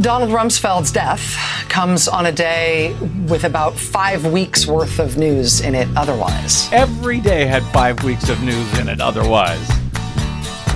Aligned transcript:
Donald 0.00 0.32
Rumsfeld's 0.32 0.90
death 0.90 1.36
comes 1.68 2.08
on 2.08 2.26
a 2.26 2.32
day 2.32 2.96
with 3.28 3.44
about 3.44 3.74
five 3.74 4.26
weeks 4.26 4.66
worth 4.66 4.98
of 4.98 5.16
news 5.16 5.60
in 5.60 5.76
it 5.76 5.86
otherwise. 5.96 6.68
Every 6.72 7.20
day 7.20 7.46
had 7.46 7.62
five 7.66 8.02
weeks 8.02 8.28
of 8.28 8.42
news 8.42 8.78
in 8.78 8.88
it 8.88 9.00
otherwise. 9.00 9.70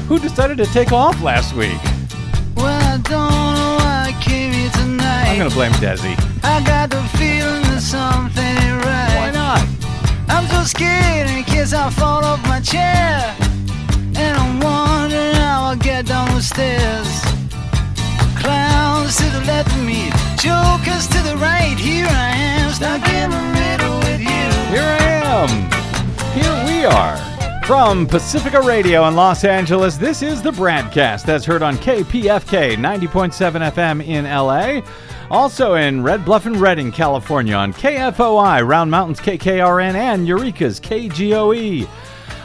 Who 0.06 0.20
decided 0.20 0.56
to 0.58 0.66
take 0.66 0.92
off 0.92 1.20
last 1.20 1.52
week? 1.54 1.80
Well, 2.56 2.80
I 2.80 2.98
don't 2.98 3.54
know 3.58 3.76
why 3.80 4.14
I 4.14 4.22
came 4.22 4.52
here 4.52 4.70
tonight. 4.70 5.30
I'm 5.30 5.38
going 5.38 5.50
to 5.50 5.56
blame 5.56 5.72
Desi. 5.72 6.14
I 6.44 6.64
got 6.64 6.90
the 6.90 7.02
feeling 7.18 7.62
that 7.74 7.82
something 7.82 8.44
ain't 8.44 8.84
right. 8.84 9.16
Why 9.18 9.30
not? 9.32 9.66
I'm 10.28 10.46
so 10.46 10.62
scared 10.62 11.28
in 11.28 11.42
case 11.42 11.72
I 11.72 11.90
fall 11.90 12.24
off 12.24 12.40
my 12.44 12.60
chair. 12.60 13.36
And 14.14 14.38
I'm 14.38 14.60
wondering 14.60 15.34
how 15.34 15.64
I'll 15.70 15.76
get 15.76 16.06
down 16.06 16.32
the 16.36 16.40
stairs. 16.40 17.27
Clowns 18.48 19.16
to 19.18 19.24
the 19.24 19.40
left 19.40 19.70
of 19.76 19.84
me, 19.84 20.08
jokers 20.40 21.06
to 21.08 21.22
the 21.22 21.36
right. 21.36 21.76
Here 21.78 22.06
I 22.06 22.30
am, 22.34 22.72
stuck 22.72 23.06
in 23.06 23.30
the 23.30 23.42
middle 23.52 23.98
with 23.98 24.20
you. 24.20 24.48
Here 24.72 24.80
I 24.80 25.04
am. 25.28 25.48
Here 26.32 26.64
we 26.64 26.86
are. 26.86 27.18
From 27.66 28.06
Pacifica 28.06 28.62
Radio 28.62 29.06
in 29.06 29.14
Los 29.16 29.44
Angeles, 29.44 29.98
this 29.98 30.22
is 30.22 30.40
the 30.40 30.50
BradCast 30.50 31.28
as 31.28 31.44
heard 31.44 31.62
on 31.62 31.76
KPFK 31.76 32.76
90.7 32.76 33.70
FM 33.70 34.02
in 34.06 34.24
LA. 34.24 34.80
Also 35.30 35.74
in 35.74 36.02
Red 36.02 36.24
Bluff 36.24 36.46
and 36.46 36.56
Redding, 36.56 36.90
California 36.90 37.54
on 37.54 37.74
KFOI, 37.74 38.66
Round 38.66 38.90
Mountains 38.90 39.20
KKRN, 39.20 39.94
and 39.94 40.26
Eureka's 40.26 40.80
KGOE. 40.80 41.86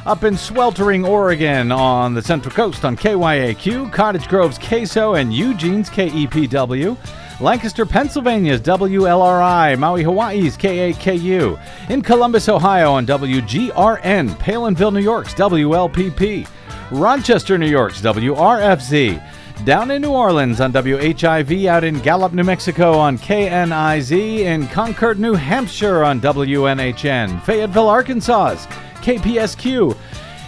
Up 0.06 0.26
in 0.26 0.36
sweltering 0.36 1.06
Oregon 1.06 1.72
on 1.72 2.14
the 2.14 2.22
Central 2.22 2.54
Coast 2.54 2.84
on 2.84 2.98
KYAQ, 2.98 3.90
Cottage 3.94 4.28
Grove's 4.28 4.60
KSO, 4.60 5.18
and 5.18 5.34
Eugene's 5.34 5.90
KEPW. 5.90 6.98
Lancaster, 7.40 7.86
Pennsylvania's 7.86 8.60
WLRI, 8.60 9.80
Maui, 9.80 10.04
Hawaii's 10.04 10.58
KAKU, 10.58 11.58
in 11.90 12.02
Columbus, 12.02 12.50
Ohio 12.50 12.92
on 12.92 13.06
WGRN, 13.06 14.30
Palenville, 14.40 14.94
New 14.94 15.00
York's 15.00 15.34
WLPP, 15.36 16.50
Rochester, 16.92 17.58
New 17.58 17.70
York's 17.70 18.02
WRFZ, 18.02 19.24
down 19.64 19.90
in 19.90 20.02
New 20.02 20.12
Orleans 20.12 20.60
on 20.60 20.74
WHIV, 20.74 21.66
out 21.68 21.86
in 21.86 22.00
Gallup, 22.02 22.34
New 22.34 22.44
Mexico 22.44 22.92
on 22.98 23.18
KNIZ, 23.18 24.40
in 24.40 24.68
Concord, 24.68 25.18
New 25.18 25.34
Hampshire 25.34 26.04
on 26.04 26.20
WNHN, 26.20 27.42
Fayetteville, 27.44 27.88
Arkansas's 27.88 28.68
KPSQ, 29.04 29.96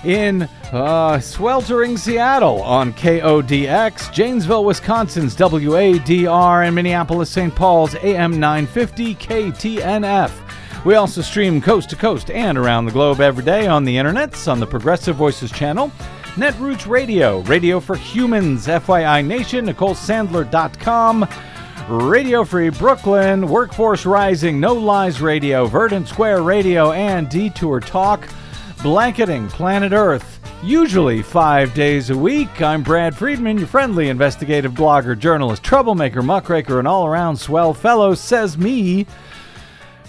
in 0.05 0.43
uh, 0.71 1.19
sweltering 1.19 1.97
Seattle 1.97 2.61
on 2.61 2.93
KODX, 2.93 4.13
Janesville, 4.13 4.63
Wisconsin's 4.63 5.35
WADR, 5.35 6.65
and 6.65 6.75
Minneapolis, 6.75 7.29
St. 7.29 7.53
Paul's 7.53 7.95
AM 7.95 8.39
950 8.39 9.15
KTNF. 9.15 10.31
We 10.85 10.93
also 10.93 11.21
stream 11.21 11.59
coast 11.61 11.89
to 11.89 11.95
coast 11.95 12.29
and 12.29 12.57
around 12.57 12.85
the 12.85 12.91
globe 12.91 13.19
every 13.19 13.43
day 13.43 13.65
on 13.65 13.83
the 13.85 13.95
internets 13.95 14.51
on 14.51 14.59
the 14.59 14.67
Progressive 14.67 15.15
Voices 15.15 15.51
channel, 15.51 15.91
Netroots 16.35 16.87
Radio, 16.87 17.39
Radio 17.39 17.79
for 17.79 17.95
Humans, 17.95 18.67
FYI 18.67 19.25
Nation, 19.25 19.65
NicoleSandler.com, 19.65 21.27
Radio 21.89 22.43
Free 22.43 22.69
Brooklyn, 22.69 23.47
Workforce 23.47 24.05
Rising, 24.05 24.59
No 24.59 24.75
Lies 24.75 25.21
Radio, 25.21 25.65
Verdant 25.65 26.07
Square 26.07 26.43
Radio, 26.43 26.91
and 26.91 27.29
Detour 27.29 27.79
Talk, 27.79 28.27
blanketing 28.85 29.47
planet 29.47 29.93
Earth, 29.93 30.39
usually 30.61 31.23
five 31.23 31.73
days 31.73 32.11
a 32.11 32.15
week. 32.15 32.61
I'm 32.61 32.83
Brad 32.83 33.17
Friedman, 33.17 33.57
your 33.57 33.65
friendly 33.65 34.09
investigative 34.09 34.73
blogger, 34.73 35.17
journalist, 35.17 35.63
troublemaker, 35.63 36.21
muckraker, 36.21 36.77
and 36.77 36.87
all 36.87 37.07
around 37.07 37.37
swell 37.37 37.73
fellow, 37.73 38.13
says 38.13 38.59
me 38.59 39.07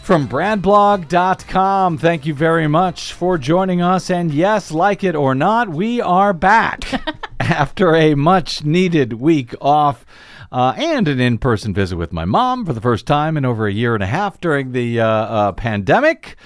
from 0.03 0.29
bradblog.com. 0.29 1.97
Thank 1.97 2.27
you 2.27 2.35
very 2.35 2.69
much 2.69 3.15
for 3.15 3.39
joining 3.39 3.81
us. 3.81 4.11
And 4.11 4.31
yes, 4.31 4.71
like 4.71 5.03
it 5.03 5.17
or 5.17 5.35
not, 5.35 5.71
we 5.71 6.03
are 6.03 6.35
back 6.35 6.85
after 7.41 7.97
a 7.97 8.15
much 8.15 8.63
needed 8.63 9.15
week 9.15 9.55
off. 9.59 10.05
Uh, 10.53 10.75
and 10.77 11.09
an 11.09 11.19
in 11.19 11.39
person 11.39 11.73
visit 11.75 11.97
with 11.97 12.13
my 12.13 12.25
mom 12.25 12.65
for 12.67 12.73
the 12.73 12.81
first 12.81 13.07
time 13.07 13.37
in 13.37 13.45
over 13.45 13.67
a 13.67 13.73
year 13.73 13.95
and 13.95 14.03
a 14.03 14.07
half 14.07 14.41
during 14.41 14.73
the 14.73 15.01
uh, 15.01 15.07
uh, 15.07 15.53
pandemic. 15.53 16.37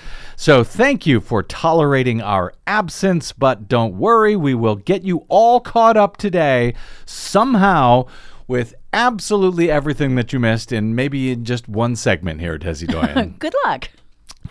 So, 0.40 0.64
thank 0.64 1.06
you 1.06 1.20
for 1.20 1.42
tolerating 1.42 2.22
our 2.22 2.54
absence, 2.66 3.30
but 3.30 3.68
don't 3.68 3.98
worry, 3.98 4.36
we 4.36 4.54
will 4.54 4.76
get 4.76 5.02
you 5.02 5.26
all 5.28 5.60
caught 5.60 5.98
up 5.98 6.16
today 6.16 6.72
somehow 7.04 8.06
with 8.48 8.74
absolutely 8.94 9.70
everything 9.70 10.14
that 10.14 10.32
you 10.32 10.40
missed 10.40 10.72
in 10.72 10.94
maybe 10.94 11.32
in 11.32 11.44
just 11.44 11.68
one 11.68 11.94
segment 11.94 12.40
here, 12.40 12.54
at 12.54 12.62
Desi 12.62 12.88
Doyen. 12.88 13.34
Good 13.38 13.54
luck. 13.66 13.90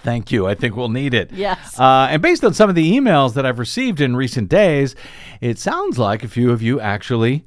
Thank 0.04 0.32
you. 0.32 0.46
I 0.46 0.54
think 0.54 0.76
we'll 0.76 0.90
need 0.90 1.16
it. 1.16 1.32
Yes. 1.32 1.80
Uh, 1.80 2.08
and 2.12 2.22
based 2.22 2.44
on 2.44 2.54
some 2.54 2.70
of 2.70 2.76
the 2.76 2.96
emails 2.96 3.34
that 3.34 3.48
I've 3.48 3.58
received 3.58 4.00
in 4.00 4.16
recent 4.16 4.48
days, 4.48 4.94
it 5.42 5.58
sounds 5.58 5.98
like 5.98 6.24
a 6.24 6.28
few 6.28 6.52
of 6.52 6.62
you 6.62 6.80
actually 6.80 7.46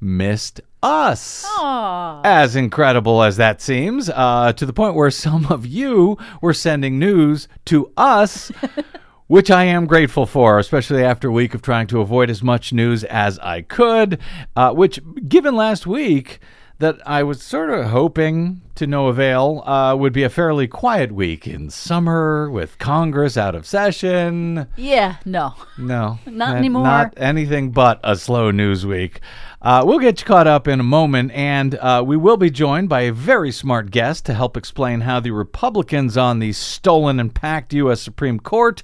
missed 0.00 0.62
us. 0.82 1.44
Aw. 1.46 2.20
As 2.24 2.56
incredible 2.56 3.22
as 3.22 3.36
that 3.36 3.60
seems, 3.60 4.10
uh, 4.10 4.52
to 4.54 4.66
the 4.66 4.72
point 4.72 4.94
where 4.94 5.10
some 5.26 5.46
of 5.46 5.66
you 5.66 6.18
were 6.40 6.54
sending 6.54 6.98
news 6.98 7.48
to 7.66 7.92
us, 7.96 8.50
which 9.26 9.50
I 9.50 9.64
am 9.64 9.86
grateful 9.86 10.26
for, 10.26 10.58
especially 10.58 11.04
after 11.04 11.28
a 11.28 11.32
week 11.32 11.54
of 11.54 11.62
trying 11.62 11.86
to 11.88 12.00
avoid 12.00 12.30
as 12.30 12.42
much 12.42 12.72
news 12.72 13.04
as 13.04 13.38
I 13.38 13.62
could. 13.62 14.18
Uh, 14.56 14.72
which, 14.72 15.00
given 15.28 15.54
last 15.54 15.86
week, 15.86 16.40
that 16.82 16.98
I 17.06 17.22
was 17.22 17.40
sort 17.40 17.70
of 17.70 17.86
hoping 17.86 18.60
to 18.74 18.88
no 18.88 19.06
avail 19.06 19.62
uh, 19.66 19.94
would 19.94 20.12
be 20.12 20.24
a 20.24 20.28
fairly 20.28 20.66
quiet 20.66 21.12
week 21.12 21.46
in 21.46 21.70
summer 21.70 22.50
with 22.50 22.76
Congress 22.78 23.36
out 23.36 23.54
of 23.54 23.66
session. 23.66 24.66
Yeah, 24.76 25.16
no. 25.24 25.54
No, 25.78 26.18
Not 26.26 26.56
anymore. 26.56 26.82
Not 26.82 27.14
anything 27.16 27.70
but 27.70 28.00
a 28.02 28.16
slow 28.16 28.50
news 28.50 28.84
week. 28.84 29.20
Uh, 29.62 29.80
we'll 29.86 30.00
get 30.00 30.20
you 30.20 30.26
caught 30.26 30.48
up 30.48 30.66
in 30.66 30.80
a 30.80 30.82
moment, 30.82 31.30
and 31.30 31.76
uh, 31.76 32.02
we 32.04 32.16
will 32.16 32.36
be 32.36 32.50
joined 32.50 32.88
by 32.88 33.02
a 33.02 33.12
very 33.12 33.52
smart 33.52 33.92
guest 33.92 34.26
to 34.26 34.34
help 34.34 34.56
explain 34.56 35.02
how 35.02 35.20
the 35.20 35.30
Republicans 35.30 36.16
on 36.16 36.40
the 36.40 36.52
stolen 36.52 37.20
and 37.20 37.32
packed 37.32 37.72
U.S. 37.74 38.02
Supreme 38.02 38.40
Court 38.40 38.82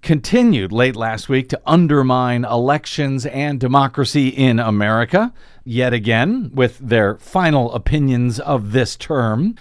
continued 0.00 0.70
late 0.70 0.94
last 0.94 1.28
week 1.28 1.48
to 1.48 1.60
undermine 1.66 2.44
elections 2.44 3.26
and 3.26 3.58
democracy 3.58 4.28
in 4.28 4.60
America, 4.60 5.32
yet 5.64 5.92
again, 5.92 6.52
with 6.54 6.78
their 6.78 7.16
final 7.16 7.74
opinions 7.74 8.38
of 8.38 8.70
this 8.70 8.94
term. 8.94 9.56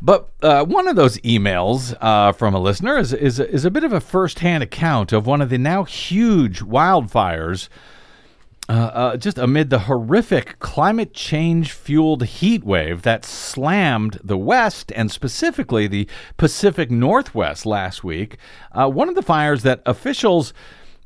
But 0.00 0.30
uh, 0.40 0.64
one 0.64 0.88
of 0.88 0.96
those 0.96 1.18
emails 1.18 1.94
uh, 2.00 2.32
from 2.32 2.54
a 2.54 2.58
listener 2.58 2.96
is, 2.96 3.12
is, 3.12 3.38
is 3.38 3.66
a 3.66 3.70
bit 3.70 3.84
of 3.84 3.92
a 3.92 4.00
firsthand 4.00 4.62
account 4.62 5.12
of 5.12 5.26
one 5.26 5.42
of 5.42 5.50
the 5.50 5.58
now 5.58 5.84
huge 5.84 6.60
wildfires 6.60 7.68
uh, 8.68 8.72
uh, 8.72 9.16
just 9.16 9.36
amid 9.36 9.68
the 9.68 9.80
horrific 9.80 10.58
climate 10.58 11.12
change 11.12 11.72
fueled 11.72 12.24
heat 12.24 12.64
wave 12.64 13.02
that 13.02 13.24
slammed 13.24 14.18
the 14.24 14.38
West 14.38 14.90
and 14.96 15.10
specifically 15.10 15.86
the 15.86 16.08
Pacific 16.38 16.90
Northwest 16.90 17.66
last 17.66 18.02
week. 18.02 18.38
Uh, 18.72 18.88
one 18.88 19.08
of 19.08 19.14
the 19.14 19.22
fires 19.22 19.62
that 19.64 19.82
officials 19.84 20.54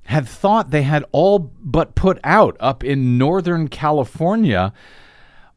had 0.05 0.27
thought 0.27 0.71
they 0.71 0.83
had 0.83 1.05
all 1.11 1.53
but 1.61 1.95
put 1.95 2.19
out 2.23 2.57
up 2.61 2.85
in 2.85 3.19
Northern 3.19 3.69
California, 3.69 4.73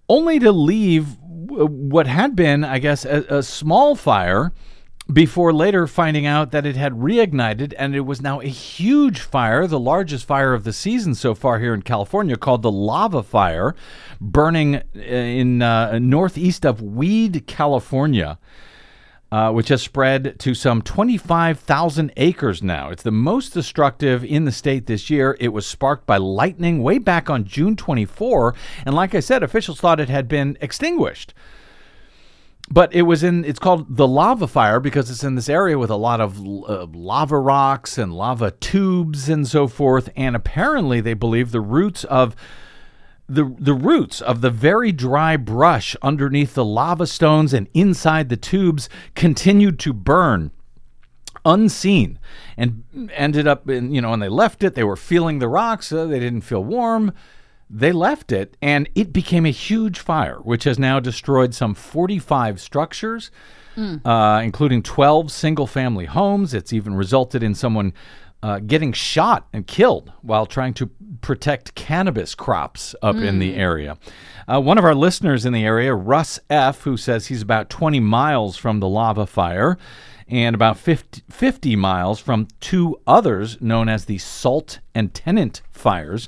only 0.09 0.39
to 0.39 0.51
leave 0.51 1.17
what 1.21 2.07
had 2.07 2.35
been, 2.35 2.63
I 2.63 2.79
guess, 2.79 3.05
a, 3.05 3.23
a 3.29 3.43
small 3.43 3.95
fire 3.95 4.51
before 5.11 5.51
later 5.53 5.87
finding 5.87 6.25
out 6.25 6.51
that 6.51 6.65
it 6.65 6.75
had 6.75 6.93
reignited 6.93 7.73
and 7.77 7.95
it 7.95 8.01
was 8.01 8.21
now 8.21 8.39
a 8.41 8.47
huge 8.47 9.19
fire, 9.19 9.67
the 9.67 9.79
largest 9.79 10.25
fire 10.25 10.53
of 10.53 10.63
the 10.63 10.73
season 10.73 11.15
so 11.15 11.33
far 11.33 11.59
here 11.59 11.73
in 11.73 11.81
California, 11.81 12.35
called 12.35 12.61
the 12.61 12.71
Lava 12.71 13.23
Fire, 13.23 13.75
burning 14.19 14.81
in 14.93 15.61
uh, 15.61 15.99
northeast 15.99 16.65
of 16.65 16.81
Weed, 16.81 17.45
California. 17.47 18.37
Uh, 19.33 19.49
which 19.49 19.69
has 19.69 19.81
spread 19.81 20.37
to 20.37 20.53
some 20.53 20.81
25,000 20.81 22.11
acres 22.17 22.61
now. 22.61 22.89
It's 22.89 23.03
the 23.03 23.11
most 23.11 23.53
destructive 23.53 24.25
in 24.25 24.43
the 24.43 24.51
state 24.51 24.87
this 24.87 25.09
year. 25.09 25.37
It 25.39 25.53
was 25.53 25.65
sparked 25.65 26.05
by 26.05 26.17
lightning 26.17 26.83
way 26.83 26.97
back 26.97 27.29
on 27.29 27.45
June 27.45 27.77
24. 27.77 28.53
And 28.85 28.93
like 28.93 29.15
I 29.15 29.21
said, 29.21 29.41
officials 29.41 29.79
thought 29.79 30.01
it 30.01 30.09
had 30.09 30.27
been 30.27 30.57
extinguished 30.59 31.33
but 32.71 32.93
it 32.93 33.01
was 33.01 33.21
in 33.21 33.43
it's 33.43 33.59
called 33.59 33.97
the 33.97 34.07
lava 34.07 34.47
fire 34.47 34.79
because 34.79 35.09
it's 35.09 35.23
in 35.23 35.35
this 35.35 35.49
area 35.49 35.77
with 35.77 35.89
a 35.89 35.97
lot 35.97 36.21
of 36.21 36.39
uh, 36.39 36.87
lava 36.93 37.37
rocks 37.37 37.97
and 37.97 38.13
lava 38.13 38.51
tubes 38.51 39.27
and 39.27 39.45
so 39.47 39.67
forth. 39.67 40.09
And 40.15 40.35
apparently 40.35 41.01
they 41.01 41.13
believe 41.13 41.51
the 41.51 41.59
roots 41.59 42.05
of 42.05 42.35
the 43.27 43.53
the 43.59 43.73
roots 43.73 44.21
of 44.21 44.39
the 44.39 44.49
very 44.49 44.93
dry 44.93 45.35
brush 45.35 45.97
underneath 46.01 46.53
the 46.53 46.65
lava 46.65 47.07
stones 47.07 47.53
and 47.53 47.67
inside 47.73 48.29
the 48.29 48.37
tubes 48.37 48.87
continued 49.15 49.77
to 49.79 49.91
burn 49.91 50.51
unseen 51.43 52.19
and 52.55 52.83
ended 53.13 53.47
up 53.47 53.69
in 53.69 53.93
you 53.93 54.01
know 54.01 54.11
when 54.11 54.19
they 54.19 54.29
left 54.29 54.63
it 54.63 54.75
they 54.75 54.83
were 54.83 54.95
feeling 54.95 55.39
the 55.39 55.47
rocks 55.47 55.91
uh, 55.91 56.05
they 56.05 56.19
didn't 56.19 56.41
feel 56.41 56.63
warm 56.63 57.11
they 57.73 57.91
left 57.91 58.31
it 58.31 58.57
and 58.61 58.89
it 58.95 59.13
became 59.13 59.45
a 59.45 59.51
huge 59.51 59.99
fire, 59.99 60.39
which 60.39 60.65
has 60.65 60.77
now 60.77 60.99
destroyed 60.99 61.53
some 61.53 61.73
45 61.73 62.59
structures, 62.59 63.31
uh, 64.05 64.41
including 64.43 64.83
12 64.83 65.31
single 65.31 65.67
family 65.67 66.05
homes. 66.05 66.53
It's 66.53 66.73
even 66.73 66.93
resulted 66.95 67.41
in 67.41 67.55
someone 67.55 67.93
uh, 68.43 68.59
getting 68.59 68.91
shot 68.91 69.47
and 69.53 69.65
killed 69.67 70.11
while 70.21 70.45
trying 70.45 70.73
to 70.73 70.89
protect 71.21 71.75
cannabis 71.75 72.35
crops 72.35 72.95
up 73.01 73.15
in 73.15 73.39
the 73.39 73.55
area. 73.55 73.97
Uh, 74.47 74.59
one 74.59 74.77
of 74.77 74.83
our 74.83 74.95
listeners 74.95 75.45
in 75.45 75.53
the 75.53 75.63
area, 75.63 75.93
Russ 75.93 76.39
F., 76.49 76.81
who 76.81 76.97
says 76.97 77.27
he's 77.27 77.41
about 77.43 77.69
20 77.69 77.99
miles 77.99 78.57
from 78.57 78.79
the 78.79 78.89
lava 78.89 79.25
fire 79.27 79.77
and 80.27 80.55
about 80.55 80.77
50, 80.77 81.23
50 81.29 81.75
miles 81.75 82.19
from 82.19 82.47
two 82.59 82.99
others 83.05 83.61
known 83.61 83.87
as 83.87 84.05
the 84.05 84.17
Salt 84.17 84.79
and 84.95 85.13
Tennant 85.13 85.61
fires. 85.71 86.27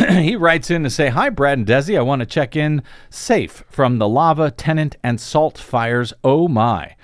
he 0.08 0.36
writes 0.36 0.70
in 0.70 0.82
to 0.84 0.90
say, 0.90 1.08
Hi, 1.08 1.28
Brad 1.28 1.58
and 1.58 1.66
Desi. 1.66 1.98
I 1.98 2.02
want 2.02 2.20
to 2.20 2.26
check 2.26 2.56
in 2.56 2.82
safe 3.10 3.64
from 3.68 3.98
the 3.98 4.08
lava, 4.08 4.50
Tennant, 4.50 4.96
and 5.02 5.20
Salt 5.20 5.58
fires. 5.58 6.12
Oh, 6.24 6.48
my. 6.48 6.94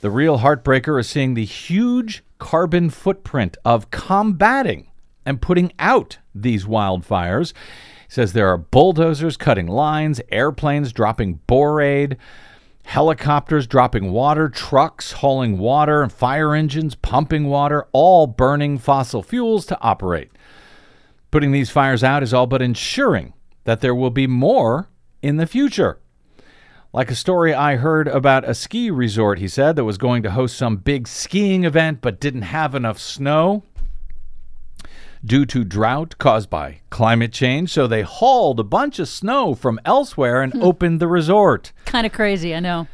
The 0.00 0.10
real 0.10 0.38
heartbreaker 0.38 1.00
is 1.00 1.08
seeing 1.08 1.34
the 1.34 1.44
huge 1.44 2.22
carbon 2.38 2.90
footprint 2.90 3.56
of 3.64 3.90
combating 3.90 4.88
and 5.24 5.40
putting 5.40 5.72
out 5.78 6.18
these 6.34 6.66
wildfires. 6.66 7.52
He 8.08 8.12
says 8.12 8.32
there 8.32 8.48
are 8.48 8.58
bulldozers 8.58 9.36
cutting 9.36 9.66
lines, 9.66 10.20
airplanes 10.30 10.92
dropping 10.92 11.40
borate, 11.48 12.16
helicopters 12.84 13.66
dropping 13.66 14.12
water, 14.12 14.48
trucks 14.48 15.12
hauling 15.12 15.58
water, 15.58 16.02
and 16.02 16.12
fire 16.12 16.54
engines 16.54 16.94
pumping 16.94 17.46
water, 17.46 17.86
all 17.92 18.26
burning 18.26 18.76
fossil 18.78 19.22
fuels 19.22 19.64
to 19.66 19.80
operate. 19.80 20.30
Putting 21.30 21.52
these 21.52 21.70
fires 21.70 22.02
out 22.02 22.22
is 22.22 22.32
all 22.32 22.46
but 22.46 22.62
ensuring 22.62 23.34
that 23.64 23.80
there 23.80 23.94
will 23.94 24.10
be 24.10 24.26
more 24.26 24.88
in 25.22 25.36
the 25.36 25.46
future. 25.46 25.98
Like 26.92 27.10
a 27.10 27.14
story 27.14 27.52
I 27.52 27.76
heard 27.76 28.08
about 28.08 28.48
a 28.48 28.54
ski 28.54 28.90
resort, 28.90 29.38
he 29.38 29.48
said, 29.48 29.76
that 29.76 29.84
was 29.84 29.98
going 29.98 30.22
to 30.22 30.30
host 30.30 30.56
some 30.56 30.78
big 30.78 31.06
skiing 31.06 31.64
event 31.64 32.00
but 32.00 32.18
didn't 32.18 32.42
have 32.42 32.74
enough 32.74 32.98
snow 32.98 33.62
due 35.22 35.44
to 35.44 35.64
drought 35.64 36.16
caused 36.18 36.48
by 36.48 36.80
climate 36.88 37.32
change. 37.32 37.70
So 37.70 37.86
they 37.86 38.02
hauled 38.02 38.58
a 38.58 38.64
bunch 38.64 38.98
of 38.98 39.08
snow 39.08 39.54
from 39.54 39.80
elsewhere 39.84 40.42
and 40.42 40.52
hmm. 40.54 40.62
opened 40.62 41.00
the 41.00 41.08
resort. 41.08 41.72
Kind 41.84 42.06
of 42.06 42.12
crazy, 42.12 42.54
I 42.54 42.60
know. 42.60 42.86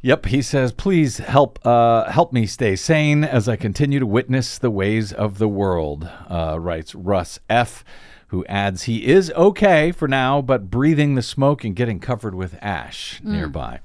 Yep, 0.00 0.26
he 0.26 0.42
says, 0.42 0.70
please 0.72 1.18
help 1.18 1.58
uh, 1.66 2.10
help 2.10 2.32
me 2.32 2.46
stay 2.46 2.76
sane 2.76 3.24
as 3.24 3.48
I 3.48 3.56
continue 3.56 3.98
to 3.98 4.06
witness 4.06 4.56
the 4.56 4.70
ways 4.70 5.12
of 5.12 5.38
the 5.38 5.48
world, 5.48 6.08
uh, 6.30 6.56
writes 6.60 6.94
Russ 6.94 7.40
F., 7.50 7.84
who 8.28 8.44
adds 8.44 8.82
he 8.82 9.06
is 9.06 9.32
okay 9.32 9.90
for 9.90 10.06
now, 10.06 10.40
but 10.42 10.70
breathing 10.70 11.14
the 11.14 11.22
smoke 11.22 11.64
and 11.64 11.74
getting 11.74 11.98
covered 11.98 12.34
with 12.34 12.58
ash 12.62 13.20
nearby. 13.24 13.80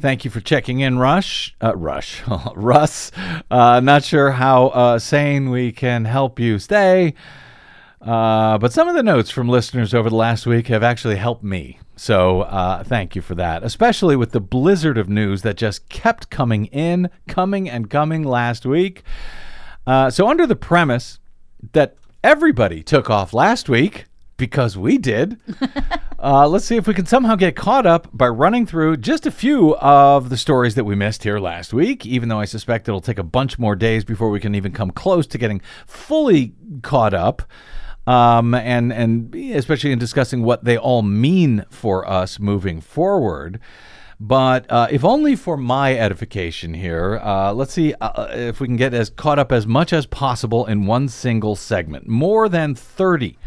Thank 0.00 0.24
you 0.24 0.30
for 0.30 0.40
checking 0.40 0.78
in, 0.80 0.98
Rush. 0.98 1.54
Uh, 1.60 1.76
Rush. 1.76 2.22
Russ. 2.54 3.10
Uh, 3.50 3.80
not 3.80 4.04
sure 4.04 4.30
how 4.30 4.68
uh, 4.68 4.98
sane 5.00 5.50
we 5.50 5.72
can 5.72 6.04
help 6.04 6.38
you 6.38 6.58
stay. 6.60 7.14
Uh, 8.00 8.56
but 8.58 8.72
some 8.72 8.88
of 8.88 8.94
the 8.94 9.02
notes 9.02 9.28
from 9.30 9.48
listeners 9.48 9.92
over 9.92 10.08
the 10.08 10.16
last 10.16 10.46
week 10.46 10.68
have 10.68 10.84
actually 10.84 11.16
helped 11.16 11.42
me. 11.44 11.78
So 12.00 12.40
uh, 12.40 12.82
thank 12.82 13.14
you 13.14 13.20
for 13.20 13.34
that, 13.34 13.62
especially 13.62 14.16
with 14.16 14.32
the 14.32 14.40
blizzard 14.40 14.96
of 14.96 15.10
news 15.10 15.42
that 15.42 15.58
just 15.58 15.86
kept 15.90 16.30
coming 16.30 16.64
in, 16.64 17.10
coming 17.28 17.68
and 17.68 17.90
coming 17.90 18.22
last 18.22 18.64
week. 18.64 19.02
Uh, 19.86 20.08
so, 20.08 20.26
under 20.26 20.46
the 20.46 20.56
premise 20.56 21.18
that 21.72 21.96
everybody 22.24 22.82
took 22.82 23.10
off 23.10 23.34
last 23.34 23.68
week 23.68 24.06
because 24.38 24.78
we 24.78 24.96
did, 24.96 25.38
uh, 26.18 26.48
let's 26.48 26.64
see 26.64 26.78
if 26.78 26.86
we 26.86 26.94
can 26.94 27.04
somehow 27.04 27.34
get 27.34 27.54
caught 27.54 27.84
up 27.84 28.08
by 28.14 28.28
running 28.28 28.64
through 28.64 28.96
just 28.96 29.26
a 29.26 29.30
few 29.30 29.76
of 29.76 30.30
the 30.30 30.38
stories 30.38 30.76
that 30.76 30.84
we 30.84 30.94
missed 30.94 31.22
here 31.22 31.38
last 31.38 31.74
week, 31.74 32.06
even 32.06 32.30
though 32.30 32.40
I 32.40 32.46
suspect 32.46 32.88
it'll 32.88 33.02
take 33.02 33.18
a 33.18 33.22
bunch 33.22 33.58
more 33.58 33.76
days 33.76 34.06
before 34.06 34.30
we 34.30 34.40
can 34.40 34.54
even 34.54 34.72
come 34.72 34.90
close 34.90 35.26
to 35.26 35.36
getting 35.36 35.60
fully 35.86 36.54
caught 36.80 37.12
up 37.12 37.42
um, 38.06 38.54
and 38.54 38.92
and 38.92 39.34
especially 39.34 39.92
in 39.92 39.98
discussing 39.98 40.42
what 40.42 40.64
they 40.64 40.76
all 40.76 41.02
mean 41.02 41.64
for 41.70 42.08
us 42.08 42.38
moving 42.38 42.80
forward. 42.80 43.60
But 44.22 44.70
uh, 44.70 44.86
if 44.90 45.02
only 45.02 45.34
for 45.34 45.56
my 45.56 45.96
edification 45.96 46.74
here, 46.74 47.18
uh, 47.22 47.54
let's 47.54 47.72
see 47.72 47.94
uh, 48.02 48.28
if 48.30 48.60
we 48.60 48.66
can 48.66 48.76
get 48.76 48.92
as 48.92 49.08
caught 49.08 49.38
up 49.38 49.50
as 49.50 49.66
much 49.66 49.94
as 49.94 50.04
possible 50.04 50.66
in 50.66 50.84
one 50.84 51.08
single 51.08 51.56
segment. 51.56 52.06
More 52.06 52.46
than 52.46 52.74
30 52.74 53.38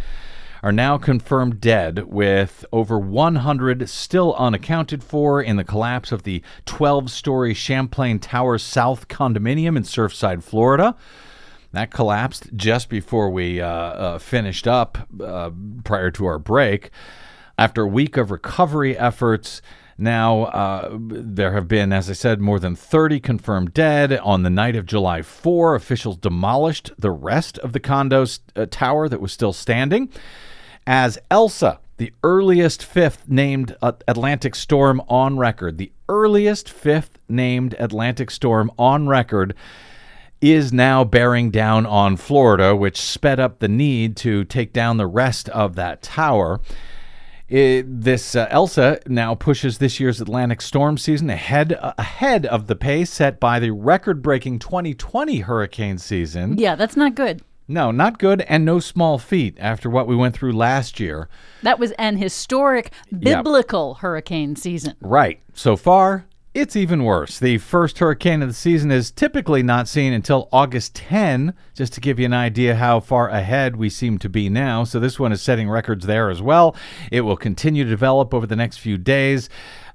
are 0.64 0.72
now 0.72 0.98
confirmed 0.98 1.60
dead, 1.60 2.06
with 2.06 2.66
over 2.72 2.98
100 2.98 3.88
still 3.88 4.34
unaccounted 4.36 5.04
for 5.04 5.42
in 5.42 5.58
the 5.58 5.64
collapse 5.64 6.12
of 6.12 6.24
the 6.24 6.42
12 6.66 7.12
story 7.12 7.54
Champlain 7.54 8.18
Towers 8.18 8.64
South 8.64 9.10
condominium 9.10 9.76
in 9.76 9.84
Surfside, 9.84 10.42
Florida. 10.42 10.96
That 11.74 11.90
collapsed 11.90 12.50
just 12.56 12.88
before 12.88 13.32
we 13.32 13.60
uh, 13.60 13.68
uh, 13.68 14.20
finished 14.20 14.68
up 14.68 15.10
uh, 15.20 15.50
prior 15.84 16.12
to 16.12 16.26
our 16.28 16.38
break. 16.38 16.92
After 17.58 17.82
a 17.82 17.88
week 17.88 18.16
of 18.16 18.30
recovery 18.30 18.96
efforts, 18.96 19.60
now 19.98 20.44
uh, 20.44 20.90
there 21.00 21.54
have 21.54 21.68
been, 21.68 21.92
as 21.92 22.12
I 22.12 22.14
said, 22.14 22.40
more 22.40 22.60
than 22.60 22.76
30 22.76 23.20
confirmed 23.20 23.74
dead. 23.74 24.14
On 24.20 24.44
the 24.44 24.52
night 24.52 24.76
of 24.76 24.86
July 24.86 25.24
4, 25.24 25.74
officials 25.74 26.18
demolished 26.18 26.92
the 27.00 27.12
rest 27.12 27.58
of 27.60 27.74
the 27.74 27.80
condo's 27.80 28.40
uh, 28.56 28.68
tower 28.70 29.10
that 29.10 29.22
was 29.22 29.32
still 29.32 29.54
standing. 29.54 30.10
As 30.86 31.18
Elsa, 31.32 31.80
the 31.98 32.14
earliest 32.24 32.84
fifth 32.84 33.28
named 33.28 33.76
Atlantic 33.82 34.54
storm 34.54 35.02
on 35.08 35.40
record, 35.40 35.80
the 35.80 35.92
earliest 36.08 36.70
fifth 36.70 37.18
named 37.28 37.76
Atlantic 37.80 38.30
storm 38.30 38.70
on 38.78 39.08
record 39.08 39.56
is 40.52 40.74
now 40.74 41.04
bearing 41.04 41.52
down 41.52 41.86
on 41.86 42.18
Florida, 42.18 42.76
which 42.76 43.00
sped 43.00 43.40
up 43.40 43.60
the 43.60 43.68
need 43.70 44.18
to 44.18 44.44
take 44.44 44.74
down 44.74 44.98
the 44.98 45.08
rest 45.08 45.48
of 45.50 45.76
that 45.76 46.02
tower. 46.02 46.60
It, 47.48 48.02
this 48.02 48.36
uh, 48.36 48.48
Elsa 48.50 49.00
now 49.08 49.36
pushes 49.36 49.78
this 49.78 50.00
year's 50.00 50.20
Atlantic 50.20 50.62
storm 50.62 50.98
season 50.98 51.30
ahead 51.30 51.74
uh, 51.74 51.94
ahead 51.98 52.46
of 52.46 52.68
the 52.68 52.76
pace 52.76 53.12
set 53.12 53.40
by 53.40 53.60
the 53.60 53.72
record-breaking 53.72 54.60
2020 54.60 55.40
hurricane 55.40 55.98
season. 55.98 56.58
Yeah, 56.58 56.76
that's 56.76 56.98
not 56.98 57.16
good. 57.16 57.42
No, 57.68 57.92
not 57.92 58.20
good, 58.20 58.42
and 58.42 58.66
no 58.66 58.80
small 58.80 59.18
feat 59.18 59.56
after 59.60 59.90
what 59.90 60.08
we 60.08 60.16
went 60.16 60.36
through 60.36 60.54
last 60.54 61.00
year. 61.00 61.30
That 61.62 61.80
was 61.80 61.92
an 61.94 62.18
historic 62.18 62.92
biblical 63.18 63.96
hurricane 63.96 64.56
season. 64.56 64.96
Right. 65.00 65.40
So 65.54 65.78
far, 65.78 66.26
it's 66.54 66.76
even 66.76 67.04
worse. 67.04 67.40
The 67.40 67.58
first 67.58 67.98
hurricane 67.98 68.44
of 68.44 68.48
the 68.48 68.54
season 68.54 68.92
is 68.92 69.10
typically 69.10 69.64
not 69.64 69.88
seen 69.88 70.14
until 70.14 70.50
August 70.52 70.94
10, 70.96 71.54
just 71.74 71.94
to 71.94 72.02
give 72.02 72.20
you 72.20 72.26
an 72.26 72.34
idea 72.34 72.76
how 72.76 73.00
far 73.00 73.30
ahead 73.30 73.76
we 73.76 73.90
seem 73.90 74.20
to 74.20 74.30
be 74.30 74.50
now. 74.50 74.84
So 74.84 75.00
this 75.00 75.20
one 75.20 75.32
is 75.32 75.42
setting 75.42 75.68
records 75.68 76.06
there 76.06 76.30
as 76.30 76.42
well. 76.44 76.76
It 77.12 77.22
will 77.22 77.38
continue 77.38 77.84
to 77.84 77.90
develop 77.90 78.36
over 78.36 78.46
the 78.46 78.56
next 78.56 78.78
few 78.78 79.00
days 79.00 79.50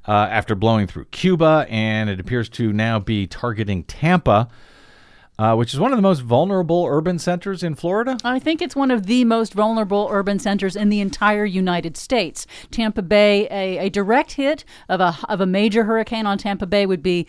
uh, 0.08 0.12
after 0.30 0.56
blowing 0.56 0.88
through 0.88 1.04
Cuba, 1.06 1.66
and 1.68 2.10
it 2.10 2.18
appears 2.18 2.48
to 2.50 2.72
now 2.72 2.98
be 2.98 3.26
targeting 3.28 3.84
Tampa. 3.84 4.48
Uh, 5.38 5.54
which 5.54 5.73
is 5.73 5.78
one 5.78 5.92
of 5.92 5.97
the 5.99 6.02
most 6.02 6.21
vulnerable 6.21 6.85
urban 6.90 7.16
centers 7.16 7.62
in 7.62 7.75
Florida. 7.76 8.18
I 8.25 8.40
think 8.40 8.61
it's 8.61 8.75
one 8.75 8.90
of 8.90 9.07
the 9.07 9.25
most 9.25 9.54
vulnerable 9.54 10.09
urban 10.11 10.40
centers 10.40 10.75
in 10.75 10.88
the 10.88 11.00
entire 11.00 11.45
United 11.45 11.97
States. 11.97 12.45
Tampa 12.73 13.02
Bay, 13.02 13.47
a, 13.49 13.87
a 13.87 13.88
direct 13.88 14.33
hit 14.33 14.64
of 14.88 15.00
a 15.00 15.16
of 15.28 15.40
a 15.40 15.47
major 15.47 15.85
hurricane 15.85 16.26
on 16.26 16.38
Tampa 16.38 16.66
Bay 16.66 16.87
would 16.87 17.04
be 17.04 17.28